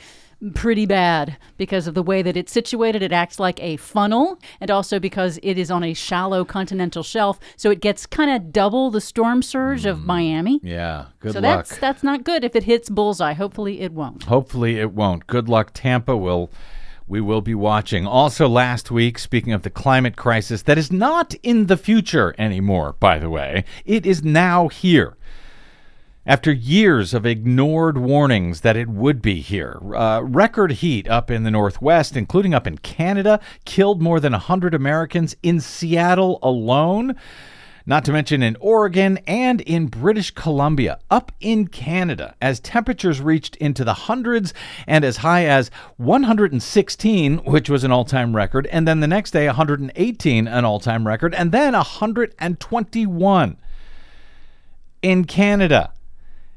pretty 0.56 0.86
bad 0.88 1.38
because 1.58 1.86
of 1.86 1.94
the 1.94 2.01
way 2.01 2.22
that 2.24 2.36
it's 2.36 2.51
situated. 2.51 3.04
It 3.04 3.12
acts 3.12 3.39
like 3.39 3.62
a 3.62 3.75
funnel, 3.78 4.39
and 4.60 4.72
also 4.72 4.98
because 4.98 5.38
it 5.44 5.60
is 5.60 5.70
on 5.70 5.84
a 5.84 5.94
shallow 5.94 6.44
continental 6.44 7.04
shelf, 7.04 7.39
so 7.58 7.70
it 7.70 7.80
gets 7.80 8.08
kind 8.08 8.32
of 8.32 8.51
double 8.51 8.89
the 8.89 9.01
storm 9.01 9.44
surge 9.44 9.86
of 9.86 10.04
Miami. 10.06 10.60
Yeah, 10.63 11.08
good 11.20 11.34
So 11.34 11.42
luck. 11.42 11.68
that's 11.68 11.78
that's 11.78 12.01
not 12.01 12.24
good 12.24 12.44
if 12.44 12.56
it 12.56 12.63
hits 12.63 12.89
bullseye. 12.89 13.34
Hopefully, 13.34 13.82
it 13.82 13.92
won't. 13.92 14.24
Hopefully 14.24 14.80
it 14.80 14.94
won't. 14.94 15.28
Good 15.28 15.48
luck, 15.48 15.72
Tampa. 15.75 16.18
Will 16.18 16.50
we 17.10 17.20
will 17.20 17.42
be 17.42 17.56
watching. 17.56 18.06
Also, 18.06 18.48
last 18.48 18.92
week, 18.92 19.18
speaking 19.18 19.51
of 19.51 19.63
the 19.63 19.70
climate 19.72 20.16
crisis, 20.16 20.62
that 20.62 20.78
is 20.78 20.92
not 20.92 21.34
in 21.42 21.66
the 21.66 21.75
future 21.75 22.36
anymore. 22.38 22.96
By 23.00 23.18
the 23.18 23.32
way, 23.32 23.66
it 23.84 24.06
is 24.06 24.24
now 24.24 24.68
here. 24.68 25.18
After 26.25 26.51
years 26.51 27.16
of 27.16 27.25
ignored 27.25 27.98
warnings 27.98 28.62
that 28.62 28.78
it 28.78 28.88
would 28.88 29.20
be 29.20 29.42
here, 29.42 29.80
uh, 29.96 30.22
record 30.22 30.74
heat 30.74 31.10
up 31.10 31.32
in 31.32 31.42
the 31.42 31.50
Northwest, 31.50 32.16
including 32.16 32.54
up 32.54 32.68
in 32.68 32.78
Canada, 32.78 33.39
killed 33.66 34.00
more 34.00 34.20
than 34.20 34.34
100 34.34 34.75
Americans 34.75 35.36
in 35.42 35.60
Seattle 35.60 36.38
alone 36.44 37.16
not 37.89 38.05
to 38.05 38.12
mention 38.12 38.43
in 38.43 38.55
Oregon 38.60 39.17
and 39.25 39.62
in 39.62 39.88
British 39.88 40.29
Columbia, 40.29 41.00
up 41.10 41.31
in 41.41 41.67
Canada, 41.67 42.36
as 42.39 42.60
temperatures 42.60 43.19
reached 43.19 43.55
into 43.55 43.84
the 43.84 43.96
hundreds 43.96 44.53
and 44.86 45.03
as 45.03 45.17
high 45.17 45.46
as 45.46 45.72
116, 45.98 47.39
which 47.39 47.67
was 47.67 47.84
an 47.84 47.91
all 47.91 48.05
time 48.05 48.36
record, 48.36 48.67
and 48.67 48.88
then 48.88 49.00
the 49.00 49.08
next 49.08 49.31
day 49.31 49.48
118, 49.48 50.48
an 50.48 50.65
all 50.65 50.79
time 50.79 51.08
record, 51.08 51.34
and 51.34 51.51
then 51.51 51.74
121. 51.74 53.58
in 55.01 55.25
Canada. 55.25 55.91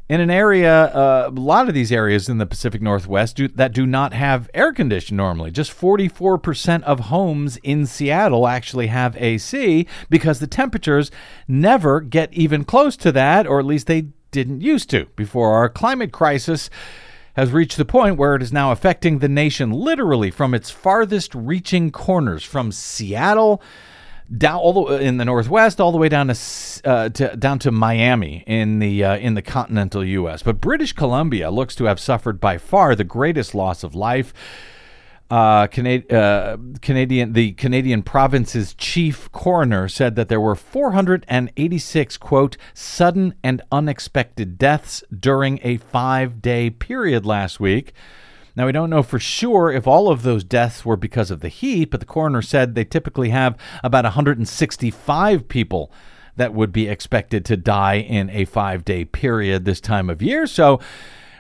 In 0.09 0.21
an 0.21 0.31
area, 0.31 0.87
uh, 0.87 1.31
a 1.35 1.41
lot 1.41 1.69
of 1.69 1.75
these 1.75 1.93
areas 1.93 2.29
in 2.29 2.39
the 2.39 2.47
Pacific 2.47 2.83
Northwest 2.83 3.37
do, 3.37 3.49
that 3.49 3.73
do 3.73 3.87
not 3.87 4.13
have 4.13 4.51
air 4.53 4.73
conditioning 4.73 5.17
normally. 5.17 5.51
Just 5.51 5.73
44% 5.73 6.83
of 6.83 7.01
homes 7.01 7.57
in 7.63 7.87
Seattle 7.87 8.47
actually 8.47 8.89
have 8.89 9.17
AC 9.17 9.87
because 10.11 10.39
the 10.39 10.47
temperatures 10.47 11.11
never 11.47 12.01
get 12.01 12.33
even 12.35 12.65
close 12.65 12.97
to 12.99 13.13
that, 13.13 13.47
or 13.47 13.61
at 13.61 13.65
least 13.65 13.87
they 13.87 14.09
didn't 14.33 14.61
used 14.61 14.91
to 14.91 15.07
before 15.17 15.53
our 15.53 15.69
climate 15.69 16.13
crisis 16.13 16.69
has 17.35 17.51
reached 17.51 17.79
the 17.79 17.85
point 17.85 18.19
where 18.19 18.35
it 18.35 18.43
is 18.43 18.53
now 18.53 18.73
affecting 18.73 19.19
the 19.19 19.29
nation 19.29 19.71
literally 19.71 20.31
from 20.31 20.53
its 20.53 20.71
farthest 20.71 21.35
reaching 21.35 21.91
corners, 21.91 22.43
from 22.43 22.73
Seattle 22.73 23.63
down 24.37 24.57
all 24.57 24.87
the 24.87 24.97
in 24.97 25.17
the 25.17 25.25
northwest, 25.25 25.81
all 25.81 25.93
the 25.93 25.99
way 25.99 26.09
down 26.09 26.29
to, 26.29 26.37
uh, 26.85 27.09
to 27.11 27.37
down 27.37 27.59
to 27.61 27.71
Miami 27.71 28.45
in 28.47 28.79
the 28.79 29.05
uh, 29.05 29.17
in 29.17 29.35
the 29.35 29.43
continental 29.43 30.05
U.S. 30.05 30.43
But 30.43 30.61
British 30.61 30.93
Columbia 30.93 31.51
looks 31.51 31.75
to 31.77 31.85
have 31.85 32.01
suffered 32.01 32.41
by 32.41 32.59
far 32.59 32.95
the 32.95 33.05
greatest 33.05 33.55
loss 33.55 33.83
of 33.85 33.95
life. 33.95 34.33
Uh, 35.31 35.67
uh, 36.11 36.59
Canadian, 36.83 37.33
the 37.33 37.53
Canadian 37.53 38.03
province's 38.03 38.75
chief 38.75 39.33
coroner 39.33 39.89
said 39.89 40.15
that 40.15 40.29
there 40.29 40.41
were 40.41 40.55
486 40.55 42.19
quote 42.19 42.59
sudden 42.75 43.35
and 43.43 43.62
unexpected 43.73 44.59
deaths 44.59 45.03
during 45.19 45.59
a 45.62 45.79
five-day 45.79 46.69
period 46.69 47.25
last 47.25 47.61
week. 47.61 47.95
Now, 48.55 48.67
we 48.67 48.73
don't 48.73 48.91
know 48.91 49.03
for 49.03 49.19
sure 49.19 49.73
if 49.73 49.87
all 49.87 50.11
of 50.11 50.23
those 50.23 50.45
deaths 50.45 50.85
were 50.85 50.97
because 50.97 51.31
of 51.31 51.41
the 51.41 51.49
heat, 51.49 51.91
but 51.91 52.01
the 52.01 52.07
coroner 52.07 52.43
said 52.43 52.75
they 52.75 52.85
typically 52.85 53.31
have 53.31 53.57
about 53.83 54.05
165 54.05 55.49
people 55.49 55.91
that 56.37 56.53
would 56.53 56.73
be 56.73 56.89
expected 56.89 57.45
to 57.47 57.57
die 57.57 57.97
in 57.97 58.29
a 58.31 58.45
five 58.45 58.85
day 58.85 59.05
period 59.05 59.65
this 59.65 59.81
time 59.81 60.11
of 60.11 60.23
year. 60.23 60.47
So 60.47 60.81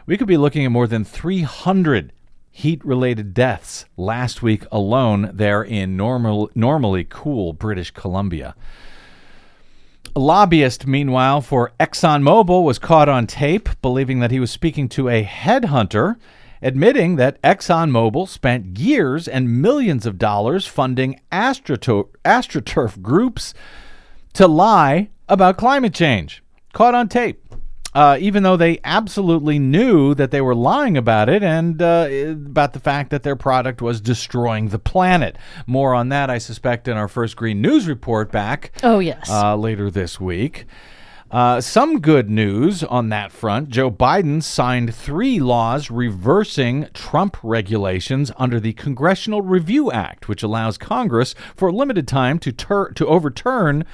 we 0.06 0.16
could 0.16 0.26
be 0.26 0.36
looking 0.36 0.64
at 0.64 0.70
more 0.70 0.86
than 0.86 1.04
300 1.04 2.12
heat 2.50 2.84
related 2.84 3.32
deaths 3.34 3.86
last 3.96 4.42
week 4.42 4.64
alone 4.70 5.30
there 5.32 5.62
in 5.62 5.96
normal, 5.96 6.50
normally 6.54 7.04
cool 7.08 7.52
British 7.52 7.90
Columbia. 7.90 8.54
A 10.14 10.20
lobbyist, 10.20 10.86
meanwhile, 10.86 11.40
for 11.40 11.72
ExxonMobil 11.80 12.64
was 12.64 12.78
caught 12.78 13.08
on 13.08 13.26
tape 13.26 13.70
believing 13.80 14.20
that 14.20 14.30
he 14.30 14.40
was 14.40 14.50
speaking 14.50 14.88
to 14.90 15.08
a 15.08 15.24
headhunter 15.24 16.16
admitting 16.62 17.16
that 17.16 17.40
ExxonMobil 17.42 18.28
spent 18.28 18.78
years 18.78 19.26
and 19.28 19.60
millions 19.60 20.06
of 20.06 20.18
dollars 20.18 20.66
funding 20.66 21.20
astroturf, 21.30 22.08
astroturf 22.24 23.02
groups 23.02 23.52
to 24.34 24.46
lie 24.46 25.10
about 25.28 25.58
climate 25.58 25.94
change. 25.94 26.42
Caught 26.72 26.94
on 26.94 27.08
tape. 27.08 27.40
Uh, 27.94 28.16
even 28.20 28.42
though 28.42 28.56
they 28.56 28.78
absolutely 28.84 29.58
knew 29.58 30.14
that 30.14 30.30
they 30.30 30.40
were 30.40 30.54
lying 30.54 30.96
about 30.96 31.28
it 31.28 31.42
and 31.42 31.82
uh, 31.82 32.08
about 32.30 32.72
the 32.72 32.80
fact 32.80 33.10
that 33.10 33.22
their 33.22 33.36
product 33.36 33.82
was 33.82 34.00
destroying 34.00 34.68
the 34.68 34.78
planet. 34.78 35.36
More 35.66 35.92
on 35.92 36.08
that, 36.08 36.30
I 36.30 36.38
suspect, 36.38 36.88
in 36.88 36.96
our 36.96 37.08
first 37.08 37.36
Green 37.36 37.60
News 37.60 37.86
report 37.86 38.32
back. 38.32 38.72
Oh, 38.82 38.98
yes. 38.98 39.28
Uh, 39.28 39.56
later 39.56 39.90
this 39.90 40.18
week. 40.18 40.64
Uh, 41.32 41.62
some 41.62 41.98
good 42.00 42.28
news 42.28 42.84
on 42.84 43.08
that 43.08 43.32
front. 43.32 43.70
Joe 43.70 43.90
Biden 43.90 44.42
signed 44.42 44.94
three 44.94 45.40
laws 45.40 45.90
reversing 45.90 46.88
Trump 46.92 47.38
regulations 47.42 48.30
under 48.36 48.60
the 48.60 48.74
Congressional 48.74 49.40
Review 49.40 49.90
Act, 49.90 50.28
which 50.28 50.42
allows 50.42 50.76
Congress 50.76 51.34
for 51.56 51.68
a 51.68 51.72
limited 51.72 52.06
time 52.06 52.38
to, 52.40 52.52
ter- 52.52 52.90
to 52.90 53.06
overturn 53.06 53.86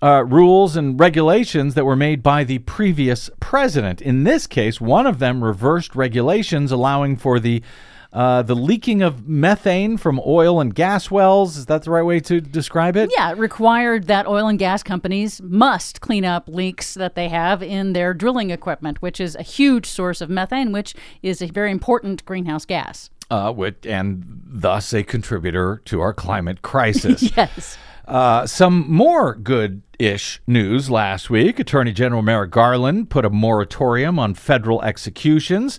uh, 0.00 0.24
rules 0.24 0.76
and 0.76 1.00
regulations 1.00 1.74
that 1.74 1.84
were 1.84 1.96
made 1.96 2.22
by 2.22 2.44
the 2.44 2.60
previous 2.60 3.30
president. 3.40 4.00
In 4.00 4.22
this 4.22 4.46
case, 4.46 4.80
one 4.80 5.08
of 5.08 5.18
them 5.18 5.42
reversed 5.42 5.96
regulations 5.96 6.70
allowing 6.70 7.16
for 7.16 7.40
the 7.40 7.64
uh, 8.12 8.42
the 8.42 8.54
leaking 8.54 9.02
of 9.02 9.28
methane 9.28 9.96
from 9.96 10.20
oil 10.26 10.60
and 10.60 10.74
gas 10.74 11.10
wells. 11.10 11.56
Is 11.56 11.66
that 11.66 11.82
the 11.82 11.90
right 11.90 12.02
way 12.02 12.20
to 12.20 12.40
describe 12.40 12.96
it? 12.96 13.10
Yeah, 13.14 13.32
it 13.32 13.38
required 13.38 14.06
that 14.06 14.26
oil 14.26 14.48
and 14.48 14.58
gas 14.58 14.82
companies 14.82 15.42
must 15.42 16.00
clean 16.00 16.24
up 16.24 16.48
leaks 16.48 16.94
that 16.94 17.14
they 17.14 17.28
have 17.28 17.62
in 17.62 17.92
their 17.92 18.14
drilling 18.14 18.50
equipment, 18.50 19.02
which 19.02 19.20
is 19.20 19.36
a 19.36 19.42
huge 19.42 19.86
source 19.86 20.20
of 20.20 20.30
methane, 20.30 20.72
which 20.72 20.94
is 21.22 21.42
a 21.42 21.46
very 21.48 21.70
important 21.70 22.24
greenhouse 22.24 22.64
gas. 22.64 23.10
Uh, 23.30 23.52
and 23.84 24.24
thus 24.46 24.94
a 24.94 25.02
contributor 25.02 25.82
to 25.84 26.00
our 26.00 26.14
climate 26.14 26.62
crisis. 26.62 27.30
yes. 27.36 27.76
Uh, 28.06 28.46
some 28.46 28.90
more 28.90 29.34
good 29.34 29.82
ish 29.98 30.40
news 30.46 30.88
last 30.88 31.28
week. 31.28 31.58
Attorney 31.58 31.92
General 31.92 32.22
Merrick 32.22 32.50
Garland 32.50 33.10
put 33.10 33.26
a 33.26 33.30
moratorium 33.30 34.18
on 34.18 34.32
federal 34.32 34.80
executions 34.80 35.78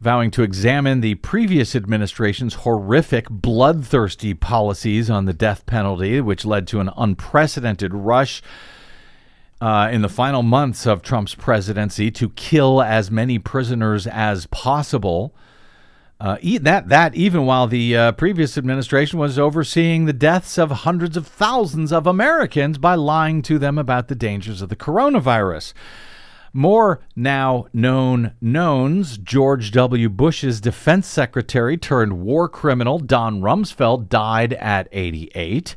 vowing 0.00 0.30
to 0.32 0.42
examine 0.42 1.00
the 1.00 1.14
previous 1.16 1.74
administration's 1.74 2.54
horrific, 2.54 3.28
bloodthirsty 3.30 4.34
policies 4.34 5.08
on 5.08 5.24
the 5.24 5.32
death 5.32 5.66
penalty, 5.66 6.20
which 6.20 6.44
led 6.44 6.66
to 6.68 6.80
an 6.80 6.90
unprecedented 6.96 7.94
rush 7.94 8.42
uh, 9.60 9.88
in 9.90 10.02
the 10.02 10.08
final 10.08 10.42
months 10.42 10.86
of 10.86 11.02
Trump's 11.02 11.34
presidency 11.34 12.10
to 12.10 12.30
kill 12.30 12.82
as 12.82 13.10
many 13.10 13.38
prisoners 13.38 14.06
as 14.06 14.46
possible. 14.46 15.34
Uh, 16.20 16.36
that 16.60 16.88
that 16.88 17.14
even 17.14 17.44
while 17.44 17.66
the 17.66 17.96
uh, 17.96 18.12
previous 18.12 18.56
administration 18.56 19.18
was 19.18 19.38
overseeing 19.38 20.04
the 20.04 20.12
deaths 20.12 20.58
of 20.58 20.70
hundreds 20.70 21.16
of 21.16 21.26
thousands 21.26 21.92
of 21.92 22.06
Americans 22.06 22.78
by 22.78 22.94
lying 22.94 23.42
to 23.42 23.58
them 23.58 23.78
about 23.78 24.08
the 24.08 24.14
dangers 24.14 24.62
of 24.62 24.68
the 24.68 24.76
coronavirus. 24.76 25.72
More 26.56 27.00
now 27.16 27.66
known 27.72 28.34
knowns 28.40 29.18
George 29.18 29.72
W. 29.72 30.08
Bush's 30.08 30.60
defense 30.60 31.08
secretary 31.08 31.76
turned 31.76 32.20
war 32.20 32.48
criminal 32.48 33.00
Don 33.00 33.40
Rumsfeld 33.40 34.08
died 34.08 34.52
at 34.52 34.86
88. 34.92 35.74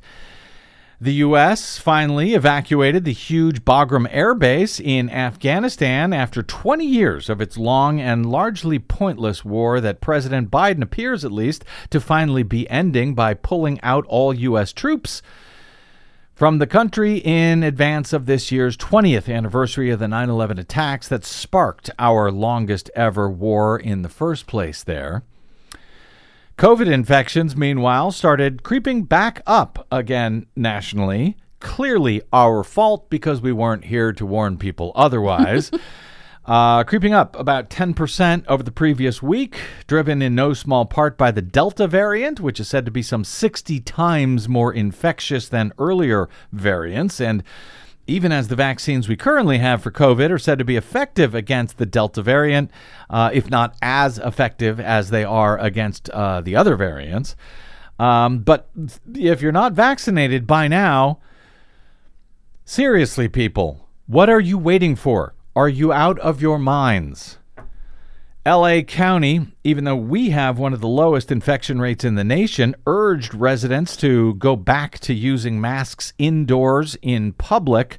The 1.01 1.13
U.S. 1.13 1.79
finally 1.79 2.35
evacuated 2.35 3.05
the 3.05 3.11
huge 3.11 3.65
Bagram 3.65 4.07
Air 4.11 4.35
Base 4.35 4.79
in 4.79 5.09
Afghanistan 5.09 6.13
after 6.13 6.43
20 6.43 6.85
years 6.85 7.27
of 7.27 7.41
its 7.41 7.57
long 7.57 7.99
and 7.99 8.29
largely 8.29 8.77
pointless 8.77 9.43
war 9.43 9.81
that 9.81 9.99
President 9.99 10.51
Biden 10.51 10.83
appears, 10.83 11.25
at 11.25 11.31
least, 11.31 11.65
to 11.89 11.99
finally 11.99 12.43
be 12.43 12.69
ending 12.69 13.15
by 13.15 13.33
pulling 13.33 13.81
out 13.81 14.05
all 14.07 14.31
U.S. 14.31 14.73
troops 14.73 15.23
from 16.37 16.59
the 16.59 16.67
country 16.67 17.17
in 17.17 17.63
advance 17.63 18.13
of 18.13 18.27
this 18.27 18.51
year's 18.51 18.77
20th 18.77 19.27
anniversary 19.27 19.89
of 19.89 19.97
the 19.97 20.07
9 20.07 20.29
11 20.29 20.59
attacks 20.59 21.07
that 21.07 21.25
sparked 21.25 21.89
our 21.97 22.29
longest 22.29 22.91
ever 22.95 23.27
war 23.27 23.79
in 23.79 24.03
the 24.03 24.09
first 24.09 24.45
place 24.45 24.83
there. 24.83 25.23
COVID 26.55 26.85
infections, 26.93 27.57
meanwhile, 27.57 28.11
started 28.11 28.61
creeping 28.61 29.01
back 29.01 29.41
up 29.47 29.87
again 29.91 30.45
nationally. 30.55 31.37
Clearly 31.59 32.21
our 32.31 32.63
fault 32.63 33.09
because 33.09 33.41
we 33.41 33.51
weren't 33.51 33.85
here 33.85 34.13
to 34.13 34.23
warn 34.23 34.59
people 34.59 34.91
otherwise. 34.93 35.71
Uh, 36.47 36.81
creeping 36.85 37.13
up 37.13 37.37
about 37.37 37.69
10% 37.69 38.45
over 38.47 38.63
the 38.63 38.71
previous 38.71 39.21
week, 39.21 39.59
driven 39.85 40.21
in 40.21 40.33
no 40.33 40.53
small 40.53 40.85
part 40.85 41.17
by 41.17 41.29
the 41.29 41.41
Delta 41.41 41.87
variant, 41.87 42.39
which 42.39 42.57
is 42.57 42.69
said 42.69 42.85
to 42.85 42.91
be 42.91 43.01
some 43.01 43.25
60 43.25 43.81
times 43.81 44.47
more 44.47 44.73
infectious 44.73 45.49
than 45.49 45.73
earlier 45.77 46.29
variants. 46.53 47.19
And 47.19 47.43
even 48.07 48.31
as 48.31 48.47
the 48.47 48.55
vaccines 48.55 49.09
we 49.09 49.17
currently 49.17 49.57
have 49.57 49.83
for 49.83 49.91
COVID 49.91 50.31
are 50.31 50.39
said 50.39 50.57
to 50.59 50.63
be 50.63 50.77
effective 50.77 51.35
against 51.35 51.77
the 51.77 51.85
Delta 51.85 52.21
variant, 52.21 52.71
uh, 53.09 53.29
if 53.33 53.49
not 53.49 53.75
as 53.81 54.17
effective 54.17 54.79
as 54.79 55.09
they 55.09 55.25
are 55.25 55.57
against 55.57 56.09
uh, 56.11 56.39
the 56.39 56.55
other 56.55 56.77
variants. 56.77 57.35
Um, 57.99 58.39
but 58.39 58.69
if 59.13 59.41
you're 59.41 59.51
not 59.51 59.73
vaccinated 59.73 60.47
by 60.47 60.69
now, 60.69 61.19
seriously, 62.63 63.27
people, 63.27 63.89
what 64.05 64.29
are 64.29 64.39
you 64.39 64.57
waiting 64.57 64.95
for? 64.95 65.33
Are 65.57 65.67
you 65.67 65.91
out 65.91 66.19
of 66.19 66.39
your 66.39 66.59
minds? 66.59 67.39
LA 68.45 68.81
County, 68.81 69.47
even 69.63 69.85
though 69.85 69.95
we 69.95 70.29
have 70.29 70.59
one 70.59 70.71
of 70.71 70.81
the 70.81 70.87
lowest 70.87 71.31
infection 71.31 71.81
rates 71.81 72.03
in 72.03 72.13
the 72.13 72.23
nation, 72.23 72.75
urged 72.85 73.33
residents 73.33 73.97
to 73.97 74.35
go 74.35 74.55
back 74.55 74.99
to 74.99 75.15
using 75.15 75.59
masks 75.59 76.13
indoors 76.19 76.95
in 77.01 77.33
public 77.33 77.97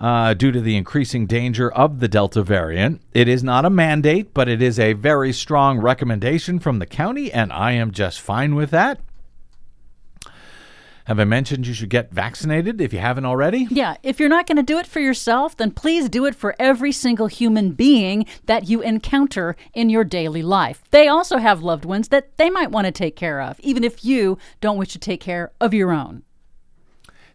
uh, 0.00 0.32
due 0.32 0.50
to 0.50 0.62
the 0.62 0.74
increasing 0.74 1.26
danger 1.26 1.70
of 1.70 2.00
the 2.00 2.08
Delta 2.08 2.42
variant. 2.42 3.02
It 3.12 3.28
is 3.28 3.44
not 3.44 3.66
a 3.66 3.70
mandate, 3.70 4.32
but 4.32 4.48
it 4.48 4.62
is 4.62 4.78
a 4.78 4.94
very 4.94 5.34
strong 5.34 5.78
recommendation 5.78 6.58
from 6.58 6.78
the 6.78 6.86
county, 6.86 7.30
and 7.30 7.52
I 7.52 7.72
am 7.72 7.90
just 7.90 8.22
fine 8.22 8.54
with 8.54 8.70
that. 8.70 9.00
Have 11.06 11.20
I 11.20 11.24
mentioned 11.24 11.68
you 11.68 11.72
should 11.72 11.88
get 11.88 12.10
vaccinated 12.10 12.80
if 12.80 12.92
you 12.92 12.98
haven't 12.98 13.26
already? 13.26 13.68
Yeah, 13.70 13.96
if 14.02 14.18
you're 14.18 14.28
not 14.28 14.48
going 14.48 14.56
to 14.56 14.62
do 14.64 14.76
it 14.78 14.88
for 14.88 14.98
yourself, 14.98 15.56
then 15.56 15.70
please 15.70 16.08
do 16.08 16.24
it 16.26 16.34
for 16.34 16.56
every 16.58 16.90
single 16.90 17.28
human 17.28 17.70
being 17.70 18.26
that 18.46 18.68
you 18.68 18.80
encounter 18.80 19.54
in 19.72 19.88
your 19.88 20.02
daily 20.02 20.42
life. 20.42 20.82
They 20.90 21.06
also 21.06 21.38
have 21.38 21.62
loved 21.62 21.84
ones 21.84 22.08
that 22.08 22.36
they 22.38 22.50
might 22.50 22.72
want 22.72 22.86
to 22.86 22.90
take 22.90 23.14
care 23.14 23.40
of, 23.40 23.60
even 23.60 23.84
if 23.84 24.04
you 24.04 24.36
don't 24.60 24.78
wish 24.78 24.88
to 24.94 24.98
take 24.98 25.20
care 25.20 25.52
of 25.60 25.72
your 25.72 25.92
own. 25.92 26.24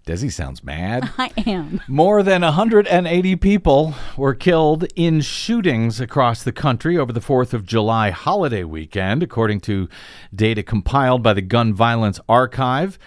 Desi 0.05 0.29
sounds 0.29 0.65
mad. 0.65 1.09
I 1.17 1.31
am. 1.47 1.79
More 1.87 2.23
than 2.23 2.41
180 2.41 3.35
people 3.37 3.93
were 4.17 4.35
killed 4.35 4.85
in 4.97 5.21
shootings 5.21 6.01
across 6.01 6.43
the 6.43 6.51
country 6.51 6.97
over 6.97 7.13
the 7.13 7.21
4th 7.21 7.53
of 7.53 7.65
July 7.65 8.09
holiday 8.09 8.65
weekend, 8.65 9.23
according 9.23 9.61
to 9.61 9.87
data 10.35 10.61
compiled 10.61 11.23
by 11.23 11.31
the 11.31 11.41
Gun 11.41 11.73
Violence 11.73 12.19
Archive. 12.27 12.99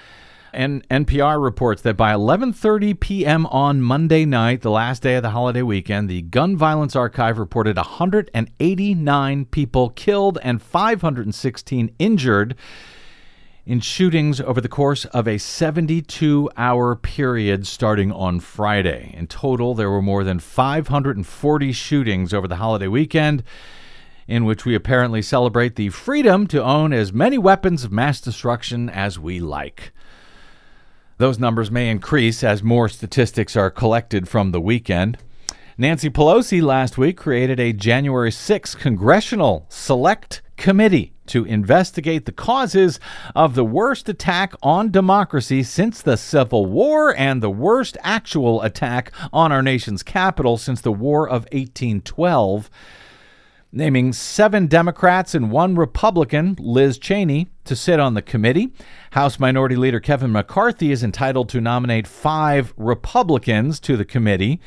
And 0.54 0.88
NPR 0.88 1.42
reports 1.42 1.82
that 1.82 1.96
by 1.96 2.12
11:30 2.12 3.00
p.m. 3.00 3.44
on 3.46 3.82
Monday 3.82 4.24
night, 4.24 4.62
the 4.62 4.70
last 4.70 5.02
day 5.02 5.16
of 5.16 5.24
the 5.24 5.30
holiday 5.30 5.62
weekend, 5.62 6.08
the 6.08 6.22
Gun 6.22 6.56
Violence 6.56 6.94
Archive 6.94 7.38
reported 7.40 7.76
189 7.76 9.44
people 9.46 9.88
killed 9.90 10.38
and 10.44 10.62
516 10.62 11.92
injured 11.98 12.54
in 13.66 13.80
shootings 13.80 14.40
over 14.40 14.60
the 14.60 14.68
course 14.68 15.06
of 15.06 15.26
a 15.26 15.38
72 15.38 16.48
hour 16.56 16.94
period 16.94 17.66
starting 17.66 18.12
on 18.12 18.38
Friday. 18.38 19.12
In 19.18 19.26
total, 19.26 19.74
there 19.74 19.90
were 19.90 20.02
more 20.02 20.22
than 20.22 20.38
540 20.38 21.72
shootings 21.72 22.32
over 22.32 22.46
the 22.46 22.56
holiday 22.56 22.86
weekend, 22.86 23.42
in 24.28 24.44
which 24.44 24.64
we 24.64 24.76
apparently 24.76 25.20
celebrate 25.20 25.74
the 25.74 25.88
freedom 25.88 26.46
to 26.46 26.62
own 26.62 26.92
as 26.92 27.12
many 27.12 27.38
weapons 27.38 27.82
of 27.82 27.90
mass 27.90 28.20
destruction 28.20 28.88
as 28.88 29.18
we 29.18 29.40
like. 29.40 29.90
Those 31.16 31.38
numbers 31.38 31.70
may 31.70 31.90
increase 31.90 32.42
as 32.42 32.62
more 32.62 32.88
statistics 32.88 33.54
are 33.56 33.70
collected 33.70 34.28
from 34.28 34.50
the 34.50 34.60
weekend. 34.60 35.16
Nancy 35.78 36.10
Pelosi 36.10 36.60
last 36.60 36.98
week 36.98 37.16
created 37.16 37.60
a 37.60 37.72
January 37.72 38.32
6 38.32 38.74
congressional 38.74 39.66
select 39.68 40.42
committee 40.56 41.14
to 41.26 41.44
investigate 41.44 42.26
the 42.26 42.32
causes 42.32 42.98
of 43.34 43.54
the 43.54 43.64
worst 43.64 44.08
attack 44.08 44.54
on 44.62 44.90
democracy 44.90 45.62
since 45.62 46.02
the 46.02 46.16
Civil 46.16 46.66
War 46.66 47.16
and 47.16 47.40
the 47.40 47.50
worst 47.50 47.96
actual 48.02 48.62
attack 48.62 49.12
on 49.32 49.52
our 49.52 49.62
nation's 49.62 50.02
capital 50.02 50.58
since 50.58 50.80
the 50.80 50.92
War 50.92 51.28
of 51.28 51.44
1812 51.52 52.68
naming 53.74 54.12
seven 54.12 54.68
Democrats 54.68 55.34
and 55.34 55.50
one 55.50 55.74
Republican, 55.74 56.56
Liz 56.60 56.96
Cheney, 56.96 57.48
to 57.64 57.74
sit 57.74 57.98
on 57.98 58.14
the 58.14 58.22
committee. 58.22 58.72
House 59.10 59.40
Minority 59.40 59.74
Leader 59.74 60.00
Kevin 60.00 60.30
McCarthy 60.30 60.92
is 60.92 61.02
entitled 61.02 61.48
to 61.48 61.60
nominate 61.60 62.06
five 62.06 62.72
Republicans 62.76 63.80
to 63.80 63.96
the 63.96 64.04
committee. 64.04 64.60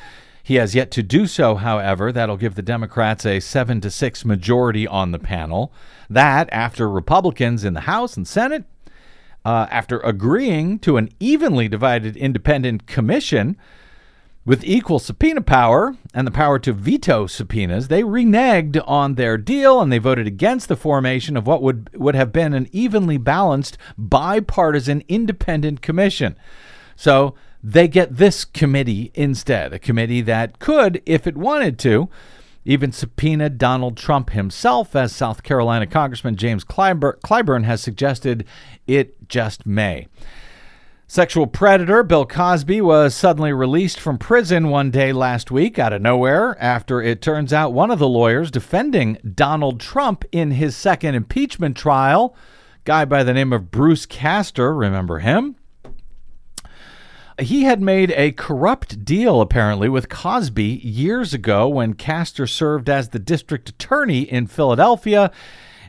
He 0.43 0.55
has 0.55 0.75
yet 0.75 0.91
to 0.91 1.03
do 1.03 1.25
so, 1.25 1.55
however. 1.55 2.11
That'll 2.11 2.37
give 2.37 2.55
the 2.55 2.61
Democrats 2.61 3.25
a 3.25 3.39
7 3.39 3.81
to 3.81 3.89
6 3.89 4.25
majority 4.25 4.85
on 4.85 5.11
the 5.11 5.19
panel. 5.19 5.73
That 6.09 6.49
after 6.51 6.89
Republicans 6.89 7.63
in 7.63 7.73
the 7.73 7.81
House 7.81 8.17
and 8.17 8.27
Senate, 8.27 8.65
uh, 9.45 9.67
after 9.71 9.99
agreeing 9.99 10.79
to 10.79 10.97
an 10.97 11.09
evenly 11.19 11.69
divided 11.69 12.17
independent 12.17 12.87
commission, 12.87 13.57
with 14.47 14.63
equal 14.63 14.97
subpoena 14.97 15.41
power 15.41 15.97
and 16.13 16.25
the 16.25 16.31
power 16.31 16.57
to 16.57 16.71
veto 16.71 17.27
subpoenas, 17.27 17.89
they 17.89 18.01
reneged 18.01 18.81
on 18.87 19.15
their 19.15 19.37
deal 19.37 19.81
and 19.81 19.91
they 19.91 19.97
voted 19.97 20.25
against 20.25 20.69
the 20.69 20.77
formation 20.77 21.35
of 21.35 21.45
what 21.45 21.61
would, 21.61 21.89
would 21.93 22.15
have 22.15 22.31
been 22.31 22.53
an 22.53 22.69
evenly 22.71 23.17
balanced 23.17 23.77
bipartisan 23.97 25.03
independent 25.09 25.81
commission. 25.81 26.37
So 26.95 27.35
they 27.61 27.89
get 27.89 28.15
this 28.15 28.45
committee 28.45 29.11
instead, 29.13 29.73
a 29.73 29.79
committee 29.79 30.21
that 30.21 30.59
could, 30.59 31.01
if 31.05 31.27
it 31.27 31.35
wanted 31.35 31.77
to, 31.79 32.07
even 32.63 32.93
subpoena 32.93 33.49
Donald 33.49 33.97
Trump 33.97 34.29
himself, 34.29 34.95
as 34.95 35.13
South 35.13 35.43
Carolina 35.43 35.85
Congressman 35.85 36.37
James 36.37 36.63
Clyburn 36.63 37.63
has 37.65 37.81
suggested 37.81 38.45
it 38.87 39.27
just 39.27 39.65
may. 39.65 40.07
Sexual 41.09 41.47
predator 41.47 42.03
Bill 42.03 42.25
Cosby 42.25 42.81
was 42.81 43.15
suddenly 43.15 43.53
released 43.53 43.97
from 43.97 44.17
prison 44.17 44.67
one 44.67 44.91
day 44.91 45.13
last 45.13 45.49
week 45.49 45.79
out 45.79 45.93
of 45.93 46.01
nowhere 46.01 46.61
after 46.61 47.01
it 47.01 47.21
turns 47.21 47.53
out 47.53 47.71
one 47.71 47.89
of 47.89 47.97
the 47.97 48.09
lawyers 48.09 48.51
defending 48.51 49.17
Donald 49.33 49.79
Trump 49.79 50.25
in 50.33 50.51
his 50.51 50.75
second 50.75 51.15
impeachment 51.15 51.77
trial, 51.77 52.35
guy 52.83 53.05
by 53.05 53.23
the 53.23 53.33
name 53.33 53.53
of 53.53 53.71
Bruce 53.71 54.05
Castor, 54.05 54.75
remember 54.75 55.19
him? 55.19 55.55
He 57.39 57.63
had 57.63 57.81
made 57.81 58.11
a 58.11 58.33
corrupt 58.33 59.05
deal, 59.05 59.39
apparently, 59.39 59.87
with 59.87 60.09
Cosby 60.09 60.81
years 60.83 61.33
ago 61.33 61.69
when 61.69 61.93
Castor 61.93 62.47
served 62.47 62.89
as 62.89 63.09
the 63.09 63.19
district 63.19 63.69
attorney 63.69 64.23
in 64.23 64.45
Philadelphia 64.45 65.31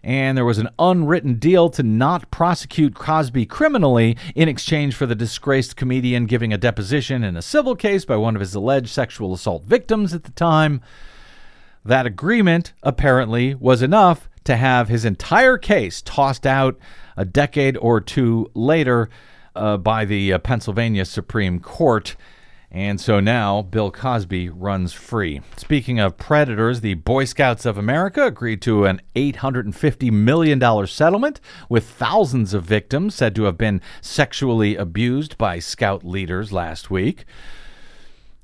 and 0.09 0.39
there 0.39 0.45
was 0.47 0.57
an 0.57 0.71
unwritten 0.79 1.35
deal 1.35 1.69
to 1.69 1.83
not 1.83 2.31
prosecute 2.31 2.95
Cosby 2.95 3.45
criminally 3.45 4.17
in 4.35 4.49
exchange 4.49 4.95
for 4.95 5.05
the 5.05 5.15
disgraced 5.15 5.77
comedian 5.77 6.25
giving 6.25 6.51
a 6.51 6.57
deposition 6.57 7.23
in 7.23 7.37
a 7.37 7.43
civil 7.43 7.77
case 7.77 8.07
by 8.07 8.17
one 8.17 8.35
of 8.35 8.41
his 8.41 8.55
alleged 8.55 8.89
sexual 8.89 9.35
assault 9.35 9.65
victims 9.65 10.15
at 10.15 10.25
the 10.25 10.31
time. 10.31 10.81
That 11.85 12.07
agreement 12.07 12.73
apparently 12.83 13.55
was 13.55 13.83
enough 13.83 14.31
to 14.45 14.57
have 14.57 14.89
his 14.89 15.05
entire 15.05 15.59
case 15.59 16.01
tossed 16.01 16.47
out 16.47 16.79
a 17.15 17.27
decade 17.27 17.77
or 17.77 18.01
two 18.01 18.51
later 18.55 19.11
uh, 19.55 19.77
by 19.77 20.07
the 20.07 20.33
uh, 20.33 20.39
Pennsylvania 20.39 21.05
Supreme 21.05 21.61
Court. 21.61 22.17
And 22.71 23.01
so 23.01 23.19
now 23.19 23.63
Bill 23.63 23.91
Cosby 23.91 24.51
runs 24.51 24.93
free. 24.93 25.41
Speaking 25.57 25.99
of 25.99 26.19
predators, 26.19 26.83
the 26.83 26.95
Boy 26.95 27.25
Scouts 27.25 27.65
of 27.65 27.79
America 27.79 28.27
agreed 28.27 28.61
to 28.63 28.85
an 28.85 29.01
$850 29.17 30.13
million 30.13 30.87
settlement 30.87 31.41
with 31.71 31.89
thousands 31.89 32.53
of 32.53 32.65
victims 32.65 33.15
said 33.15 33.35
to 33.37 33.45
have 33.45 33.57
been 33.57 33.81
sexually 34.03 34.77
abused 34.77 35.39
by 35.39 35.59
Scout 35.59 36.05
leaders 36.05 36.53
last 36.53 36.91
week. 36.91 37.25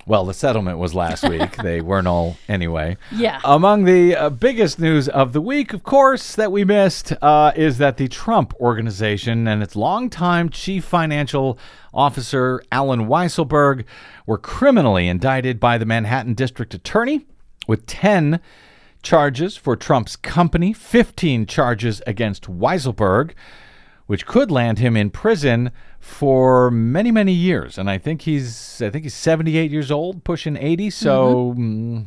Well, 0.06 0.24
the 0.26 0.34
settlement 0.34 0.78
was 0.78 0.94
last 0.94 1.28
week. 1.28 1.56
they 1.56 1.80
weren't 1.80 2.06
all 2.06 2.36
anyway. 2.48 2.96
Yeah. 3.10 3.40
Among 3.44 3.84
the 3.84 4.14
uh, 4.14 4.30
biggest 4.30 4.78
news 4.78 5.08
of 5.08 5.32
the 5.32 5.40
week, 5.40 5.72
of 5.72 5.82
course, 5.82 6.34
that 6.34 6.52
we 6.52 6.64
missed 6.64 7.12
uh, 7.22 7.52
is 7.56 7.78
that 7.78 7.96
the 7.96 8.08
Trump 8.08 8.54
Organization 8.60 9.48
and 9.48 9.62
its 9.62 9.74
longtime 9.76 10.50
chief 10.50 10.84
financial 10.84 11.58
officer, 11.92 12.62
Alan 12.70 13.06
Weisselberg, 13.06 13.84
were 14.26 14.38
criminally 14.38 15.08
indicted 15.08 15.58
by 15.58 15.78
the 15.78 15.86
Manhattan 15.86 16.34
District 16.34 16.74
Attorney 16.74 17.26
with 17.66 17.86
10 17.86 18.40
charges 19.02 19.56
for 19.56 19.76
Trump's 19.76 20.16
company, 20.16 20.72
15 20.72 21.46
charges 21.46 22.02
against 22.06 22.44
Weisselberg 22.44 23.32
which 24.06 24.26
could 24.26 24.50
land 24.50 24.78
him 24.78 24.96
in 24.96 25.10
prison 25.10 25.70
for 26.04 26.70
many 26.70 27.10
many 27.10 27.32
years 27.32 27.78
and 27.78 27.88
i 27.88 27.96
think 27.96 28.22
he's 28.22 28.82
i 28.82 28.90
think 28.90 29.04
he's 29.04 29.14
78 29.14 29.70
years 29.70 29.90
old 29.90 30.22
pushing 30.22 30.54
80 30.54 30.90
so 30.90 31.54
mm-hmm. 31.56 31.96
mm, 31.96 32.06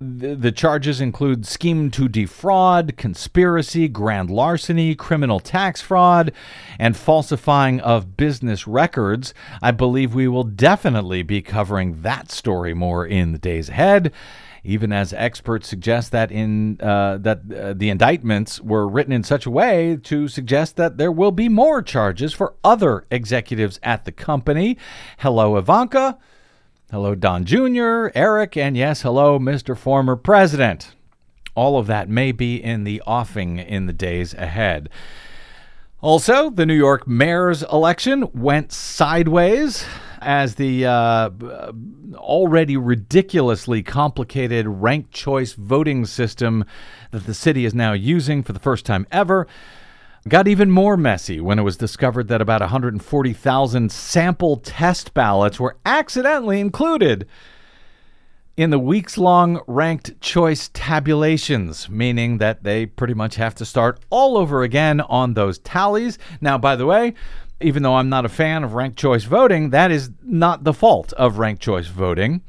the, 0.00 0.36
the 0.36 0.52
charges 0.52 1.00
include 1.00 1.44
scheme 1.44 1.90
to 1.90 2.06
defraud, 2.06 2.96
conspiracy, 2.96 3.88
grand 3.88 4.30
larceny, 4.30 4.94
criminal 4.94 5.40
tax 5.40 5.80
fraud, 5.80 6.30
and 6.78 6.96
falsifying 6.96 7.80
of 7.80 8.16
business 8.16 8.68
records. 8.68 9.34
I 9.60 9.72
believe 9.72 10.14
we 10.14 10.28
will 10.28 10.44
definitely 10.44 11.24
be 11.24 11.42
covering 11.42 12.02
that 12.02 12.30
story 12.30 12.74
more 12.74 13.04
in 13.04 13.32
the 13.32 13.38
days 13.38 13.68
ahead 13.68 14.12
even 14.64 14.92
as 14.92 15.12
experts 15.12 15.68
suggest 15.68 16.12
that 16.12 16.30
in 16.30 16.80
uh, 16.80 17.18
that 17.18 17.40
uh, 17.52 17.72
the 17.74 17.90
indictments 17.90 18.60
were 18.60 18.88
written 18.88 19.12
in 19.12 19.22
such 19.22 19.46
a 19.46 19.50
way 19.50 19.96
to 20.02 20.28
suggest 20.28 20.76
that 20.76 20.98
there 20.98 21.12
will 21.12 21.32
be 21.32 21.48
more 21.48 21.82
charges 21.82 22.32
for 22.32 22.54
other 22.64 23.06
executives 23.10 23.78
at 23.82 24.04
the 24.04 24.12
company. 24.12 24.76
Hello, 25.18 25.56
Ivanka. 25.56 26.18
Hello, 26.90 27.14
Don 27.14 27.44
Jr., 27.44 28.08
Eric, 28.14 28.56
and 28.56 28.74
yes, 28.74 29.02
hello, 29.02 29.38
Mr. 29.38 29.76
Former 29.76 30.16
President. 30.16 30.94
All 31.54 31.78
of 31.78 31.86
that 31.88 32.08
may 32.08 32.32
be 32.32 32.56
in 32.56 32.84
the 32.84 33.02
offing 33.06 33.58
in 33.58 33.86
the 33.86 33.92
days 33.92 34.32
ahead. 34.32 34.88
Also, 36.00 36.48
the 36.48 36.64
New 36.64 36.76
York 36.76 37.08
mayor's 37.08 37.64
election 37.64 38.28
went 38.32 38.70
sideways 38.70 39.84
as 40.20 40.54
the 40.54 40.86
uh, 40.86 41.30
already 42.14 42.76
ridiculously 42.76 43.82
complicated 43.82 44.66
ranked 44.68 45.10
choice 45.10 45.54
voting 45.54 46.04
system 46.06 46.64
that 47.10 47.26
the 47.26 47.34
city 47.34 47.64
is 47.64 47.74
now 47.74 47.92
using 47.92 48.44
for 48.44 48.52
the 48.52 48.60
first 48.60 48.86
time 48.86 49.08
ever 49.10 49.48
got 50.28 50.46
even 50.46 50.70
more 50.70 50.96
messy 50.96 51.40
when 51.40 51.58
it 51.58 51.62
was 51.62 51.76
discovered 51.76 52.28
that 52.28 52.40
about 52.40 52.60
140,000 52.60 53.90
sample 53.90 54.56
test 54.56 55.14
ballots 55.14 55.58
were 55.58 55.76
accidentally 55.84 56.60
included 56.60 57.26
in 58.58 58.70
the 58.70 58.78
weeks 58.78 59.16
long 59.16 59.60
ranked 59.68 60.20
choice 60.20 60.68
tabulations, 60.74 61.88
meaning 61.88 62.38
that 62.38 62.64
they 62.64 62.84
pretty 62.86 63.14
much 63.14 63.36
have 63.36 63.54
to 63.54 63.64
start 63.64 64.00
all 64.10 64.36
over 64.36 64.64
again 64.64 65.00
on 65.02 65.34
those 65.34 65.60
tallies. 65.60 66.18
Now, 66.40 66.58
by 66.58 66.74
the 66.74 66.84
way, 66.84 67.14
even 67.60 67.84
though 67.84 67.94
I'm 67.94 68.08
not 68.08 68.24
a 68.24 68.28
fan 68.28 68.64
of 68.64 68.74
ranked 68.74 68.98
choice 68.98 69.22
voting, 69.22 69.70
that 69.70 69.92
is 69.92 70.10
not 70.24 70.64
the 70.64 70.72
fault 70.72 71.12
of 71.12 71.38
ranked 71.38 71.62
choice 71.62 71.86
voting. 71.86 72.42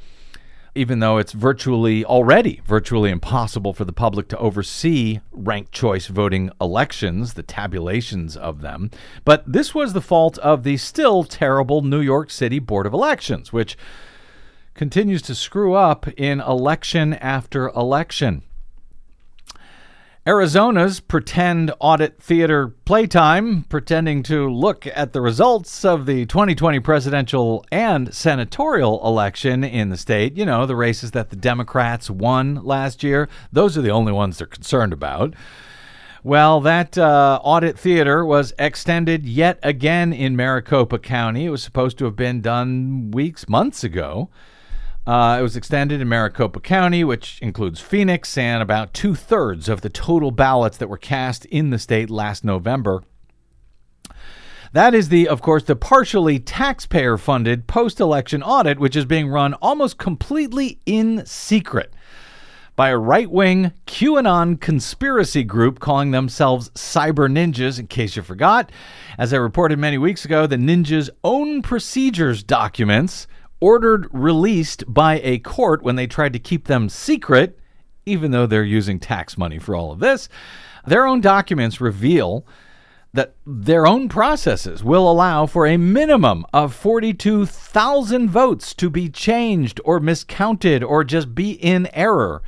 even 0.75 0.99
though 0.99 1.17
it's 1.17 1.33
virtually 1.33 2.05
already 2.05 2.61
virtually 2.65 3.09
impossible 3.09 3.73
for 3.73 3.85
the 3.85 3.93
public 3.93 4.27
to 4.29 4.37
oversee 4.37 5.19
ranked 5.31 5.71
choice 5.71 6.07
voting 6.07 6.49
elections, 6.61 7.33
the 7.33 7.43
tabulations 7.43 8.37
of 8.37 8.61
them. 8.61 8.89
But 9.25 9.51
this 9.51 9.73
was 9.73 9.93
the 9.93 10.01
fault 10.01 10.37
of 10.39 10.63
the 10.63 10.77
still 10.77 11.23
terrible 11.23 11.81
New 11.81 12.01
York 12.01 12.29
City 12.29 12.59
Board 12.59 12.85
of 12.85 12.93
Elections, 12.93 13.51
which 13.51 13.77
continues 14.79 15.21
to 15.21 15.35
screw 15.35 15.73
up 15.73 16.07
in 16.17 16.39
election 16.39 17.13
after 17.15 17.67
election. 17.67 18.41
Arizona's 20.25 21.01
pretend 21.01 21.73
audit 21.81 22.23
theater 22.23 22.69
playtime, 22.85 23.63
pretending 23.63 24.23
to 24.23 24.49
look 24.49 24.87
at 24.87 25.11
the 25.11 25.19
results 25.19 25.83
of 25.83 26.05
the 26.05 26.25
2020 26.27 26.79
presidential 26.79 27.65
and 27.73 28.13
senatorial 28.13 29.05
election 29.05 29.65
in 29.65 29.89
the 29.89 29.97
state. 29.97 30.37
You 30.37 30.45
know, 30.45 30.65
the 30.65 30.77
races 30.77 31.11
that 31.11 31.29
the 31.29 31.35
Democrats 31.35 32.09
won 32.09 32.63
last 32.63 33.03
year. 33.03 33.27
Those 33.51 33.77
are 33.77 33.81
the 33.81 33.91
only 33.91 34.13
ones 34.13 34.37
they're 34.37 34.47
concerned 34.47 34.93
about. 34.93 35.33
Well, 36.23 36.61
that 36.61 36.97
uh, 36.97 37.41
audit 37.43 37.77
theater 37.77 38.23
was 38.23 38.53
extended 38.57 39.25
yet 39.25 39.59
again 39.61 40.13
in 40.13 40.37
Maricopa 40.37 40.99
County. 40.99 41.47
It 41.47 41.49
was 41.49 41.63
supposed 41.63 41.97
to 41.97 42.05
have 42.05 42.15
been 42.15 42.39
done 42.39 43.11
weeks, 43.11 43.49
months 43.49 43.83
ago. 43.83 44.29
Uh, 45.09 45.39
it 45.39 45.41
was 45.41 45.55
extended 45.55 45.99
in 45.99 46.07
Maricopa 46.07 46.59
County, 46.59 47.03
which 47.03 47.39
includes 47.41 47.81
Phoenix 47.81 48.37
and 48.37 48.61
about 48.61 48.93
two 48.93 49.15
thirds 49.15 49.67
of 49.67 49.81
the 49.81 49.89
total 49.89 50.29
ballots 50.29 50.77
that 50.77 50.87
were 50.87 50.99
cast 50.99 51.45
in 51.45 51.71
the 51.71 51.79
state 51.79 52.11
last 52.11 52.45
November. 52.45 53.01
That 54.71 54.93
is 54.93 55.09
the, 55.09 55.27
of 55.27 55.41
course, 55.41 55.63
the 55.63 55.75
partially 55.75 56.37
taxpayer 56.37 57.17
funded 57.17 57.65
post 57.65 57.99
election 57.99 58.43
audit, 58.43 58.77
which 58.77 58.95
is 58.95 59.05
being 59.05 59.29
run 59.29 59.55
almost 59.55 59.97
completely 59.97 60.79
in 60.85 61.25
secret 61.25 61.91
by 62.75 62.89
a 62.89 62.97
right 62.99 63.31
wing 63.31 63.71
QAnon 63.87 64.61
conspiracy 64.61 65.43
group 65.43 65.79
calling 65.79 66.11
themselves 66.11 66.69
Cyber 66.75 67.27
Ninjas, 67.27 67.79
in 67.79 67.87
case 67.87 68.15
you 68.15 68.21
forgot. 68.21 68.71
As 69.17 69.33
I 69.33 69.37
reported 69.37 69.79
many 69.79 69.97
weeks 69.97 70.23
ago, 70.23 70.45
the 70.45 70.57
Ninjas' 70.57 71.09
own 71.23 71.63
procedures 71.63 72.43
documents 72.43 73.25
ordered 73.59 74.07
released 74.11 74.83
by 74.87 75.19
a 75.23 75.39
court 75.39 75.81
when 75.81 75.95
they 75.95 76.07
tried 76.07 76.33
to 76.33 76.39
keep 76.39 76.67
them 76.67 76.89
secret, 76.89 77.59
even 78.05 78.31
though 78.31 78.45
they're 78.45 78.63
using 78.63 78.99
tax 78.99 79.37
money 79.37 79.59
for 79.59 79.75
all 79.75 79.91
of 79.91 79.99
this. 79.99 80.29
Their 80.85 81.05
own 81.05 81.21
documents 81.21 81.81
reveal 81.81 82.45
that 83.13 83.35
their 83.45 83.87
own 83.87 84.07
processes 84.07 84.83
will 84.83 85.09
allow 85.09 85.45
for 85.45 85.65
a 85.65 85.77
minimum 85.77 86.45
of 86.53 86.75
42,000 86.75 88.29
votes 88.29 88.73
to 88.75 88.89
be 88.89 89.09
changed 89.09 89.81
or 89.83 89.99
miscounted 89.99 90.83
or 90.83 91.03
just 91.03 91.33
be 91.33 91.51
in 91.51 91.87
error 91.93 92.41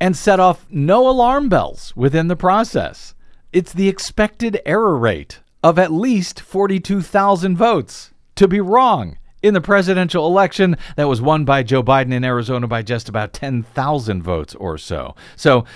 and 0.00 0.16
set 0.16 0.40
off 0.40 0.66
no 0.70 1.08
alarm 1.08 1.48
bells 1.48 1.94
within 1.94 2.28
the 2.28 2.36
process. 2.36 3.14
It's 3.52 3.72
the 3.72 3.88
expected 3.88 4.60
error 4.64 4.98
rate 4.98 5.40
of 5.62 5.78
at 5.78 5.92
least 5.92 6.40
42,000 6.40 7.56
votes 7.56 8.12
to 8.36 8.48
be 8.48 8.60
wrong 8.60 9.18
in 9.44 9.52
the 9.52 9.60
presidential 9.60 10.26
election 10.26 10.74
that 10.96 11.06
was 11.06 11.20
won 11.20 11.44
by 11.44 11.62
Joe 11.62 11.82
Biden 11.82 12.14
in 12.14 12.24
Arizona 12.24 12.66
by 12.66 12.80
just 12.80 13.10
about 13.10 13.34
10,000 13.34 14.22
votes 14.22 14.54
or 14.54 14.78
so. 14.78 15.14
So 15.36 15.66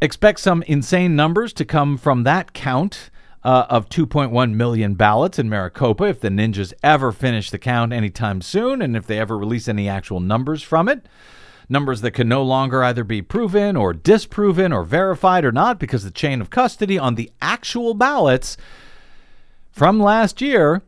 expect 0.00 0.40
some 0.40 0.62
insane 0.62 1.16
numbers 1.16 1.52
to 1.52 1.66
come 1.66 1.98
from 1.98 2.24
that 2.24 2.54
count. 2.54 3.10
Uh, 3.42 3.64
of 3.70 3.88
2.1 3.88 4.52
million 4.52 4.92
ballots 4.92 5.38
in 5.38 5.48
Maricopa 5.48 6.04
if 6.04 6.20
the 6.20 6.28
ninjas 6.28 6.74
ever 6.82 7.10
finish 7.10 7.50
the 7.50 7.58
count 7.58 7.90
anytime 7.90 8.42
soon 8.42 8.82
and 8.82 8.94
if 8.94 9.06
they 9.06 9.18
ever 9.18 9.38
release 9.38 9.66
any 9.66 9.88
actual 9.88 10.20
numbers 10.20 10.62
from 10.62 10.90
it. 10.90 11.06
Numbers 11.66 12.02
that 12.02 12.10
can 12.10 12.28
no 12.28 12.42
longer 12.42 12.84
either 12.84 13.02
be 13.02 13.22
proven 13.22 13.76
or 13.76 13.94
disproven 13.94 14.74
or 14.74 14.84
verified 14.84 15.46
or 15.46 15.52
not 15.52 15.78
because 15.78 16.04
the 16.04 16.10
chain 16.10 16.42
of 16.42 16.50
custody 16.50 16.98
on 16.98 17.14
the 17.14 17.30
actual 17.40 17.94
ballots 17.94 18.58
from 19.72 19.98
last 19.98 20.42
year 20.42 20.82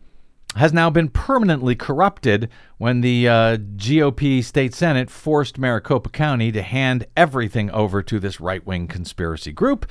has 0.57 0.73
now 0.73 0.91
been 0.91 1.09
permanently 1.09 1.75
corrupted 1.75 2.49
when 2.79 3.01
the 3.01 3.29
uh, 3.29 3.57
GOP 3.57 4.45
state 4.45 4.75
senate 4.75 5.11
forced 5.11 5.59
Maricopa 5.59 6.11
County 6.11 6.53
to 6.53 6.62
hand 6.62 7.07
everything 7.17 7.71
over 7.71 8.03
to 8.03 8.19
this 8.19 8.41
right 8.41 8.65
wing 8.67 8.87
conspiracy 8.87 9.53
group. 9.53 9.87